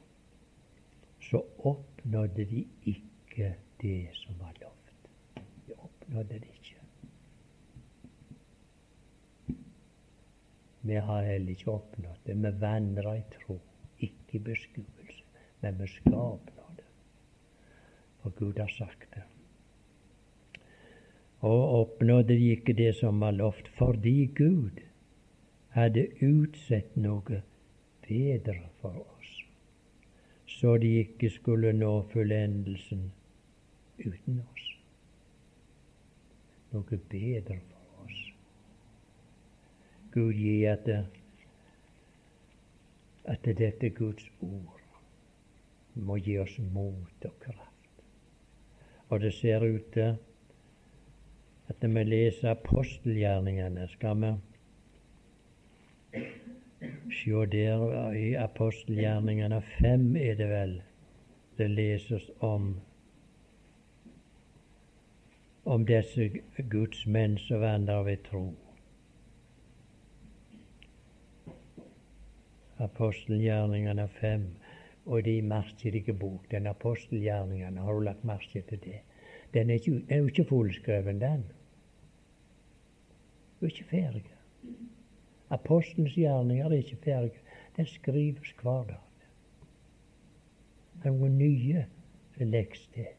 så 1.23 1.43
oppnådde 1.59 2.45
de 2.49 2.65
ikke 2.85 3.53
det 3.81 4.07
som 4.23 4.39
var 4.39 4.55
lovt. 4.61 4.95
De 5.67 5.75
oppnådde 5.77 6.39
det 6.39 6.51
ikke. 6.55 6.79
Vi 10.83 10.95
har 10.95 11.23
heller 11.23 11.51
ikke 11.55 11.71
oppnådd 11.71 12.25
det. 12.25 12.35
Vi 12.35 12.51
vandrer 12.59 13.13
i 13.15 13.23
tro, 13.37 13.59
i 14.33 14.39
beskuelse. 14.39 15.23
Men 15.61 15.79
vi 15.79 15.87
oppnå 16.33 16.65
det. 16.77 16.89
For 18.21 18.35
Gud 18.39 18.59
har 18.59 18.71
sagt 18.77 19.07
det. 19.15 19.23
Og 21.39 21.79
oppnådde 21.79 22.37
de 22.39 22.51
ikke 22.51 22.73
det 22.73 22.95
som 22.95 23.19
var 23.19 23.31
lovt, 23.31 23.67
fordi 23.67 24.25
Gud 24.35 24.79
hadde 25.75 26.07
utsett 26.21 26.95
noe 26.95 27.41
bedre 28.07 28.69
for 28.81 28.99
oss, 29.17 29.31
så 30.47 30.77
de 30.77 30.91
ikke 31.01 31.29
skulle 31.33 31.73
nå 31.73 31.91
fullendelsen 32.13 33.09
uten 33.99 34.39
oss. 34.43 34.69
Noe 36.71 36.99
bedre 37.09 37.59
for 37.71 38.05
oss. 38.05 38.21
Gud 40.13 40.33
gi 40.37 40.63
at, 40.69 40.89
at 43.25 43.45
dette 43.45 43.89
Guds 43.89 44.29
ord 44.41 44.79
må 45.95 46.17
gi 46.17 46.37
oss 46.41 46.57
mot 46.73 47.25
og 47.25 47.35
kraft. 47.39 48.03
Og 49.09 49.21
det 49.21 49.33
ser 49.33 49.63
ut 49.63 49.91
til 49.93 50.15
at 51.67 51.81
når 51.81 51.93
vi 51.93 52.03
leser 52.03 52.49
apostelgjerningene, 52.51 53.87
skal 53.87 54.15
vi 54.21 54.33
se 57.13 57.45
der 57.51 58.11
i 58.11 58.33
apostelgjerningene 58.33 59.61
fem 59.77 60.15
er 60.15 60.35
det 60.35 60.49
vel 60.49 60.81
det 61.57 61.69
leses 61.69 62.31
om 62.39 62.73
om 65.65 65.85
disse 65.85 66.29
Guds 66.69 67.05
menn 67.07 67.37
som 67.37 67.61
vandrer 67.61 68.03
ved 68.03 68.25
tro. 68.27 68.49
Apostelgjerningene 72.83 74.07
fem 74.19 74.47
og 75.05 75.23
de 75.25 75.41
merkelige 75.41 76.13
bok, 76.13 76.45
den 76.51 76.67
apostelgjerningene, 76.67 77.81
har 77.81 77.93
du 77.93 77.99
lagt 77.99 78.23
merke 78.27 78.61
til 78.69 78.79
det? 78.83 78.99
Den 79.53 79.69
er, 79.69 79.73
ikke, 79.73 80.01
er 80.09 80.17
jo 80.17 80.25
ikke 80.31 80.45
fullskreven, 80.49 81.21
den. 81.21 81.43
Den 83.59 83.67
er 83.67 83.71
ikke 83.71 83.89
ferdig. 83.89 84.23
Apostelens 85.49 86.15
gjerninger 86.15 86.65
er 86.65 86.77
ikke 86.81 87.01
ferdig. 87.03 87.41
Den 87.77 87.85
skrives 87.85 88.55
hver 88.61 88.83
dag. 88.89 89.09
noen 91.03 91.37
nye 91.37 91.85
legges 92.39 92.87
til. 92.93 93.11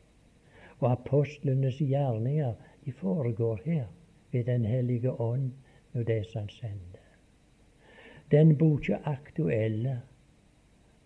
Og 0.80 0.90
apostlenes 0.92 1.78
gjerninger 1.78 2.54
de 2.84 2.92
foregår 2.92 3.60
her 3.64 3.86
ved 4.32 4.44
Den 4.44 4.64
hellige 4.64 5.12
ånd 5.20 5.52
når 5.92 6.02
det 6.02 6.26
han 6.34 6.48
sender. 6.48 6.93
Den 8.30 8.56
blir 8.56 8.78
ikke 8.78 9.00
aktuell 9.08 9.86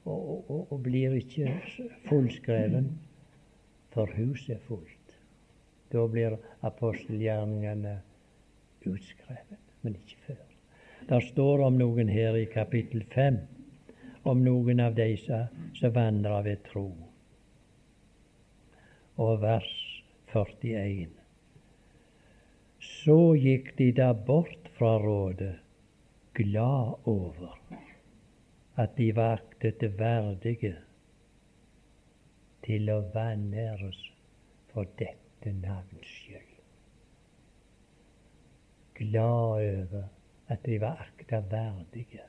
og, 0.05 0.51
og, 0.51 0.73
og, 0.73 0.83
blir 0.83 1.17
ikke 1.19 1.53
fullskreven, 2.09 2.93
for 3.93 4.11
huset 4.17 4.57
er 4.57 4.63
fullt. 4.69 5.17
Da 5.93 6.05
blir 6.09 6.37
apostelgjerningene 6.65 7.99
utskrevet, 8.87 9.61
men 9.83 9.97
ikke 9.97 10.21
før. 10.27 10.45
Der 11.09 11.21
står 11.25 11.65
om 11.67 11.79
noen 11.81 12.09
her 12.13 12.37
i 12.37 12.47
kapittel 12.53 13.05
5, 13.15 13.39
om 14.29 14.43
noen 14.45 14.81
av 14.85 14.97
disse 14.97 15.45
som 15.79 15.95
vandrer 15.95 16.45
ved 16.45 16.65
tro. 16.69 16.89
Og 19.19 19.41
vers 19.43 19.71
41. 20.33 21.09
Så 22.85 23.35
gikk 23.41 23.73
de 23.79 23.89
da 23.97 24.13
bort 24.13 24.69
fra 24.77 24.99
rådet, 25.03 25.57
glad 26.39 27.09
over 27.15 27.55
at 28.79 28.97
de 28.97 29.09
var 29.17 29.41
aktet 29.41 29.83
verdige 29.99 30.77
til 32.67 32.93
å 32.95 33.01
vanæres 33.15 34.05
for 34.73 34.87
dette 35.03 35.55
navns 35.63 36.15
skyld 36.21 36.49
glad 38.99 39.79
over 39.85 40.09
at 40.49 40.65
de 40.65 40.81
var 40.81 41.03
akta 41.07 41.41
verdige 41.51 42.25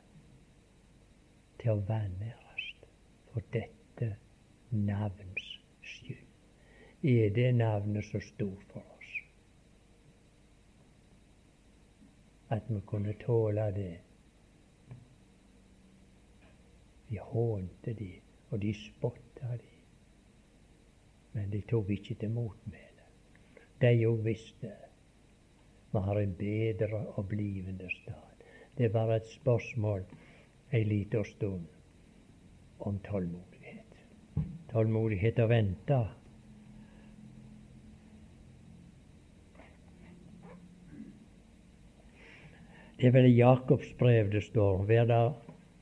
til 1.59 1.71
å 1.71 1.81
vanæres 1.87 2.67
for 3.31 3.45
dette 3.53 4.09
navns 4.69 5.47
skyld. 5.81 6.25
Er 7.03 7.29
det 7.33 7.51
navnet 7.55 8.05
så 8.05 8.19
stort 8.19 8.63
for 8.73 8.83
oss 8.83 9.15
at 12.49 12.69
vi 12.69 12.81
kunne 12.85 13.13
tåle 13.13 13.71
det? 13.71 13.97
Vi 17.07 17.17
hånte 17.17 17.93
de, 17.93 18.11
og 18.49 18.61
de 18.61 18.73
spotta 18.73 19.57
de. 19.57 19.73
Men 21.33 21.49
de 21.51 21.61
tok 21.61 21.89
ikke 21.89 22.15
til 22.15 22.31
motmæle. 22.31 23.09
De 23.81 23.91
jo 24.01 24.11
visste 24.11 24.71
vi 25.91 25.99
har 26.05 26.19
en 26.19 26.35
bedre 26.37 26.97
og 27.07 27.27
blivende 27.27 27.89
stad. 27.89 28.43
Det 28.77 28.85
er 28.85 28.89
bare 28.89 29.15
et 29.15 29.27
spørsmål 29.27 30.03
ei 30.71 30.83
lita 30.83 31.23
stund 31.23 31.65
om 32.79 32.99
tålmodighet. 32.99 33.95
Tålmodighet 34.69 35.39
å 35.39 35.47
vente. 35.49 35.97
Det 42.99 43.07
er 43.07 43.11
vel 43.15 43.29
i 43.29 43.37
Jakobs 43.37 43.93
brev 43.99 44.31
det 44.31 44.41
står 44.43 44.81
'Vær 44.83 45.05
da 45.05 45.31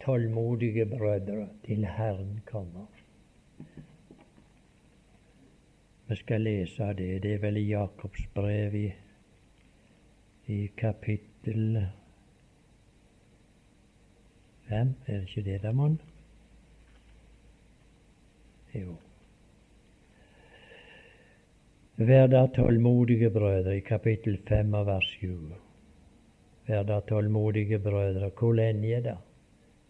tålmodige 0.06 0.86
brødre 0.86 1.48
til 1.66 1.86
Herren 1.86 2.42
kommer'. 2.46 2.86
Vi 6.08 6.16
skal 6.16 6.42
lese 6.42 6.94
det. 6.94 7.24
Det 7.24 7.34
er 7.34 7.38
vel 7.38 7.58
i 7.58 7.70
Jakobs 7.70 8.28
brev 8.36 8.76
i 8.76 8.94
i 10.48 10.70
kapittel 10.78 11.88
fem. 14.70 14.94
Er 15.08 15.14
det 15.14 15.28
ikke 15.28 15.52
det, 15.52 15.62
da, 15.64 15.72
mon? 15.72 16.02
Jo. 18.76 18.96
Vær 21.98 22.28
da 22.28 22.48
tålmodige 22.48 23.30
brødre, 23.30 23.78
i 23.78 23.80
kapittel 23.80 24.38
fem 24.48 24.74
av 24.74 24.86
vers 24.86 25.16
sju. 25.20 25.67
Vær 26.68 26.84
da 26.84 27.00
tålmodige 27.00 27.80
brødre. 27.80 28.30
Hvor 28.30 28.54
lenge 28.54 29.02
da? 29.04 29.18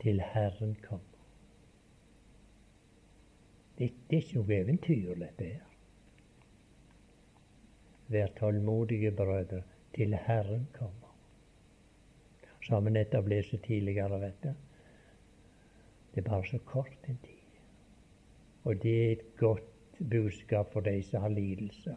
Til 0.01 0.21
Herren 0.21 0.75
kommer. 0.84 1.03
Det, 3.78 3.91
det 4.09 4.17
er 4.17 4.21
ikke 4.21 4.38
noe 4.38 4.57
eventyr, 4.57 5.15
dette 5.17 5.45
her. 5.45 5.65
Vær 8.13 8.30
tålmodige 8.38 9.11
brødre 9.11 9.63
til 9.95 10.13
Herren 10.28 10.67
kommer. 10.73 11.13
Så 12.61 12.73
har 12.73 12.82
vi 12.82 12.93
nettopp 12.93 13.28
lest 13.28 13.55
tidligere, 13.63 14.21
vet 14.21 14.43
du. 14.43 14.53
Det 16.13 16.23
er 16.23 16.30
bare 16.30 16.45
så 16.45 16.57
kort 16.65 17.09
en 17.09 17.17
tid. 17.23 17.34
Og 18.63 18.84
det 18.84 18.95
er 19.05 19.11
et 19.11 19.25
godt 19.38 19.63
budskap 20.09 20.73
for 20.73 20.82
de 20.82 21.03
som 21.03 21.21
har 21.21 21.30
lidelser. 21.30 21.95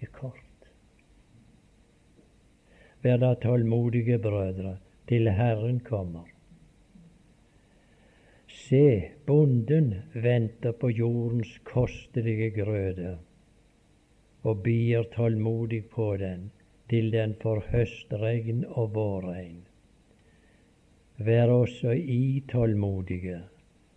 Det 0.00 0.08
er 0.08 0.12
kort. 0.12 0.45
Vær 3.06 3.20
da 3.22 3.34
tålmodige, 3.38 4.18
brødre, 4.18 4.78
til 5.06 5.28
Herren 5.30 5.78
kommer. 5.80 6.26
Se, 8.50 9.10
bonden 9.26 9.94
venter 10.14 10.72
på 10.72 10.90
jordens 10.90 11.52
kostelige 11.64 12.50
grøde 12.56 13.12
og 14.42 14.62
bier 14.64 15.06
tålmodig 15.14 15.84
på 15.94 16.16
den 16.16 16.50
til 16.90 17.12
den 17.12 17.38
får 17.42 17.62
høstregn 17.70 18.64
og 18.68 18.94
vårregn. 18.94 19.62
Vær 21.18 21.52
også 21.62 21.94
i 21.94 22.44
tålmodige, 22.50 23.40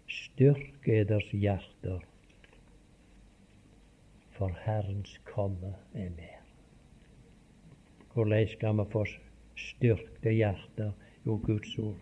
styrk 0.08 0.90
eders 1.02 1.32
hjerter, 1.34 2.04
for 4.38 4.54
Herrens 4.66 5.18
komme 5.34 5.74
er 5.94 6.14
nær. 6.14 6.29
Hvordan 8.14 8.48
skal 8.48 8.78
vi 8.78 8.86
få 8.92 9.04
styrkte 9.56 10.34
hjerter? 10.34 10.92
Jo, 11.26 11.38
Guds 11.46 11.78
ord 11.80 12.00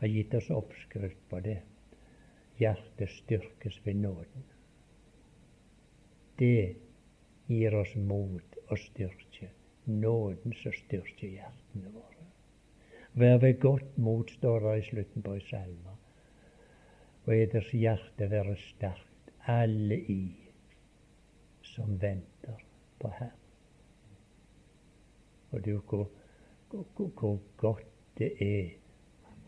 har 0.00 0.08
gitt 0.08 0.34
oss 0.34 0.50
oppskrift 0.50 1.20
på 1.28 1.40
det. 1.44 1.60
Hjertet 2.60 3.10
styrkes 3.10 3.80
ved 3.84 3.96
nåden. 3.96 4.44
Det 6.38 6.76
gir 7.46 7.74
oss 7.74 7.94
mot 7.96 8.60
og 8.68 8.78
styrke. 8.78 9.50
Nåden 9.84 10.54
som 10.62 10.72
styrker 10.72 11.28
hjertene 11.28 11.90
våre. 11.92 12.28
Vær 13.12 13.40
ved 13.42 13.58
godt 13.60 13.98
mot, 13.98 14.30
står 14.30 14.60
det 14.60 14.76
i 14.78 14.86
slutten 14.90 15.22
på 15.22 15.38
salmen. 15.40 15.48
salme. 15.50 15.96
Og 17.26 17.34
eders 17.36 17.72
hjerte 17.74 18.30
være 18.30 18.56
sterkt, 18.56 19.34
alle 19.46 19.98
i 19.98 20.22
som 21.62 22.00
venter 22.00 22.64
på 23.00 23.10
Herren. 23.18 23.39
Og 25.50 25.64
du, 25.64 25.80
hvor, 25.88 26.08
hvor, 26.70 27.10
hvor 27.20 27.38
godt 27.56 27.86
det 28.18 28.32
er 28.44 28.70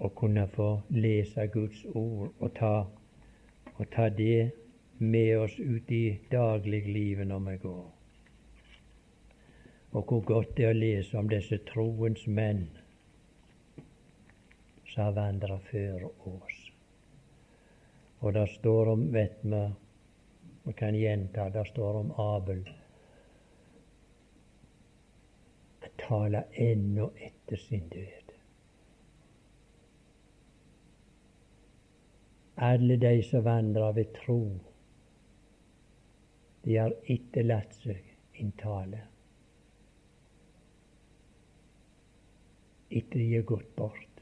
å 0.02 0.10
kunne 0.18 0.48
få 0.50 0.68
lese 0.90 1.46
Guds 1.52 1.84
ord 1.94 2.32
og 2.40 2.54
ta, 2.58 2.74
og 3.76 3.90
ta 3.94 4.08
det 4.08 4.50
med 4.98 5.36
oss 5.38 5.58
ut 5.60 5.90
i 5.90 6.18
dagliglivet 6.30 7.26
når 7.26 7.44
vi 7.48 7.56
går. 7.62 7.84
Og 9.92 10.04
hvor 10.08 10.24
godt 10.24 10.56
det 10.56 10.66
er 10.66 10.74
å 10.74 10.78
lese 10.78 11.18
om 11.18 11.28
disse 11.28 11.58
troens 11.68 12.26
menn 12.26 12.64
som 14.92 15.04
har 15.04 15.16
vandra 15.16 15.58
før 15.70 16.06
oss. 16.28 16.58
Og 18.22 18.34
det 18.34 18.46
står 18.54 18.92
om, 18.92 19.08
vet 19.12 19.40
vi, 19.42 19.62
vi 20.64 20.72
kan 20.78 20.94
gjenta, 20.94 21.48
det 21.50 21.66
står 21.72 21.98
om 22.04 22.12
Abel. 22.22 22.62
Han 26.02 26.08
taler 26.08 26.44
ennå 26.52 27.10
etter 27.16 27.56
sin 27.56 27.88
død. 27.88 28.32
Alle 32.56 32.96
de 32.96 33.22
som 33.22 33.44
vandrer 33.44 33.92
ved 33.92 34.12
tro, 34.14 34.58
de 36.64 36.76
har 36.76 36.94
etterlatt 37.10 37.74
seg 37.84 38.02
en 38.38 38.50
tale. 38.58 39.00
Etter 42.90 43.18
de 43.18 43.28
er 43.38 43.46
gått 43.46 43.70
bort. 43.76 44.20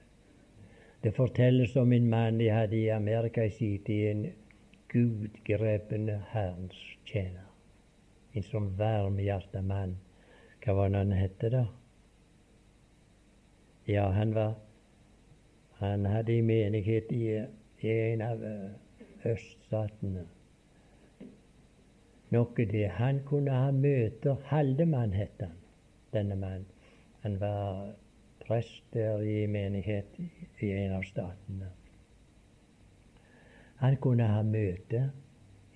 Det 1.03 1.15
fortelles 1.17 1.77
om 1.77 1.93
en 1.93 2.11
mann 2.11 2.39
de 2.39 2.51
hadde 2.53 2.77
i 2.77 2.91
Amerika 2.91 3.45
i 3.45 3.51
sin 3.51 3.81
tid, 3.85 4.07
en 4.11 4.27
gudgrepen 4.89 6.09
Herrens 6.33 6.77
tjener. 7.05 7.49
En 8.35 8.47
sånn 8.47 8.71
varmhjerta 8.77 9.63
mann. 9.65 9.97
Hva 10.65 10.75
var 10.77 10.89
det 10.89 10.99
han 10.99 11.13
het, 11.17 11.47
da? 11.53 11.65
Ja, 13.89 14.11
han 14.11 14.35
var 14.35 14.55
Han 15.81 16.05
hadde 16.05 16.35
en 16.39 16.47
menighet 16.47 17.13
i 17.13 17.47
i 17.81 17.89
en 17.89 18.23
av 18.23 18.43
eh, 18.45 19.31
øststatene. 19.33 20.27
Noe 22.31 22.67
det. 22.73 22.87
Han 22.99 23.23
kunne 23.29 23.57
ha 23.57 23.71
møter. 23.73 24.37
Haldemann 24.51 25.17
het 25.17 25.41
han, 25.41 25.57
denne 26.13 26.37
mannen. 26.37 26.69
Han 27.25 27.41
var 27.41 27.95
prest 28.45 28.85
der 28.93 29.25
i 29.25 29.47
menighet 29.47 30.21
i 30.61 30.71
en 30.71 30.95
av 30.99 31.05
statene. 31.09 31.73
Han 33.81 33.97
kunne 34.05 34.29
ha 34.29 34.43
møte 34.45 35.07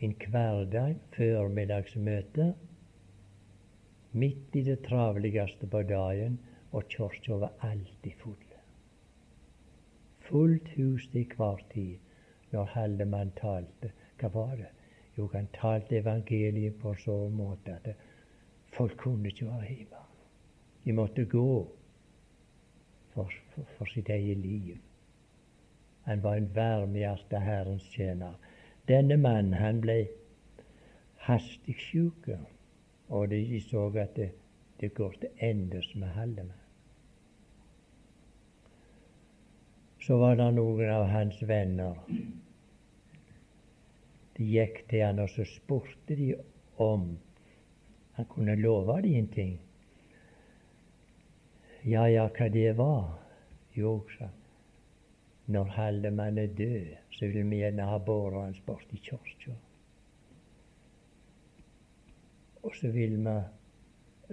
en 0.05 0.15
hverdag, 0.21 0.97
formiddagsmøte, 1.17 2.53
midt 4.15 4.57
i 4.57 4.65
det 4.67 4.81
travligste 4.89 5.67
på 5.67 5.83
dagen, 5.83 6.41
og 6.73 6.89
kirka 6.91 7.39
var 7.39 7.53
alltid 7.63 8.19
full 8.23 8.45
fullt 10.29 10.69
hus 10.69 11.09
til 11.13 11.27
hver 11.37 11.61
tid 11.73 11.97
når 12.53 12.65
Haldemann 12.65 13.33
talte. 13.41 13.93
Hva 14.21 14.31
var 14.33 14.57
det? 14.57 14.71
Jo, 15.19 15.29
han 15.35 15.49
talte 15.55 15.99
evangeliet 15.99 16.79
på 16.81 16.95
så 16.99 17.29
måte 17.29 17.77
at 17.77 17.95
folk 18.75 18.97
kunne 18.99 19.29
ikke 19.29 19.47
være 19.47 19.69
hjemme. 19.69 20.03
De 20.85 20.93
måtte 20.93 21.25
gå 21.25 21.69
for, 23.15 23.31
for, 23.55 23.69
for 23.77 23.91
sitt 23.91 24.09
eget 24.09 24.39
liv. 24.39 24.79
Han 26.05 26.23
var 26.23 26.37
en 26.37 26.51
varmhjerta 26.55 27.39
Herrens 27.39 27.87
tjener. 27.95 28.35
Denne 28.89 29.17
mannen 29.17 29.55
han 29.55 29.81
ble 29.81 30.07
hastig 31.29 31.77
sjuk, 31.81 32.29
og 33.15 33.31
de 33.31 33.61
så 33.63 33.87
at 34.03 34.17
det, 34.19 34.31
det 34.81 34.95
går 34.95 35.17
til 35.23 35.49
endes 35.49 35.95
med 35.95 36.09
Haldemann. 36.19 36.65
så 40.07 40.17
var 40.21 40.37
det 40.37 40.51
noen 40.53 40.91
av 40.93 41.07
hans 41.09 41.39
venner. 41.49 41.97
De 44.37 44.45
gikk 44.45 44.83
til 44.91 45.01
han 45.01 45.23
og 45.23 45.31
så 45.33 45.47
spurte 45.49 46.17
de 46.19 46.35
om 46.83 47.07
han 48.19 48.29
kunne 48.29 48.59
love 48.61 48.99
dem 49.03 49.17
en 49.23 49.31
ting. 49.33 49.55
Ja, 51.85 52.05
ja, 52.09 52.29
hva 52.29 52.49
det 52.53 52.73
var? 52.77 53.15
Jo, 53.77 53.97
sa 54.19 54.29
når 55.45 55.65
Haldemann 55.77 56.39
er 56.39 56.47
død, 56.57 56.93
så 57.13 57.27
vil 57.29 57.51
vi 57.51 57.59
gjerne 57.61 57.85
ha 57.85 57.99
båret 58.01 58.47
hans 58.47 58.61
bort 58.65 58.93
i 58.97 58.97
kirka. 58.97 59.53
Og 62.65 62.75
så 62.81 62.91
vil 62.91 63.19
vi 63.21 63.37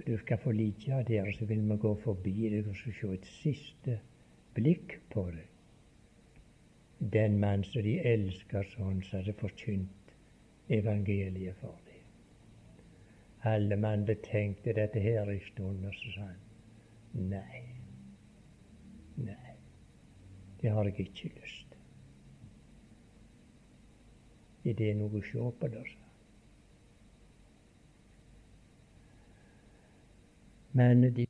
Du 0.06 0.16
skal 0.18 0.38
få 0.40 0.50
lite 0.56 0.94
av 0.96 1.04
det 1.04 1.20
og 1.20 1.34
så 1.36 1.44
vil 1.44 1.60
vi 1.68 1.76
gå 1.76 1.94
forbi 2.00 2.48
deg 2.48 2.68
og 2.68 2.76
så 2.76 2.92
se 2.96 3.10
et 3.12 3.26
siste 3.28 3.98
blikk 4.56 4.94
på 5.12 5.26
deg 5.30 5.52
den 7.10 7.40
mann 7.40 7.64
som 7.64 7.82
de 7.82 7.96
elsker 8.06 8.66
sånn, 8.76 9.00
som 9.02 9.18
hadde 9.18 9.34
forkynt 9.40 10.12
evangeliet 10.70 11.58
for 11.58 11.74
dem. 11.88 12.04
Alle 13.50 13.76
mann 13.76 14.04
betenkte 14.06 14.74
dette 14.76 15.02
her 15.02 15.26
en 15.26 15.40
stund, 15.48 15.86
og 15.86 15.96
så 15.98 16.12
sa 16.14 16.28
han 16.28 17.30
nei. 17.32 17.62
Nei, 19.18 19.56
det 20.60 20.70
har 20.70 20.86
jeg 20.88 21.08
ikke 21.08 21.32
lyst 21.40 21.66
til. 21.74 21.82
Er 24.70 24.78
det 24.78 24.92
noe 25.00 25.18
å 25.18 25.26
se 25.26 25.50
på, 25.58 25.72
da? 25.74 25.82
Men 30.74 31.14
de 31.14 31.26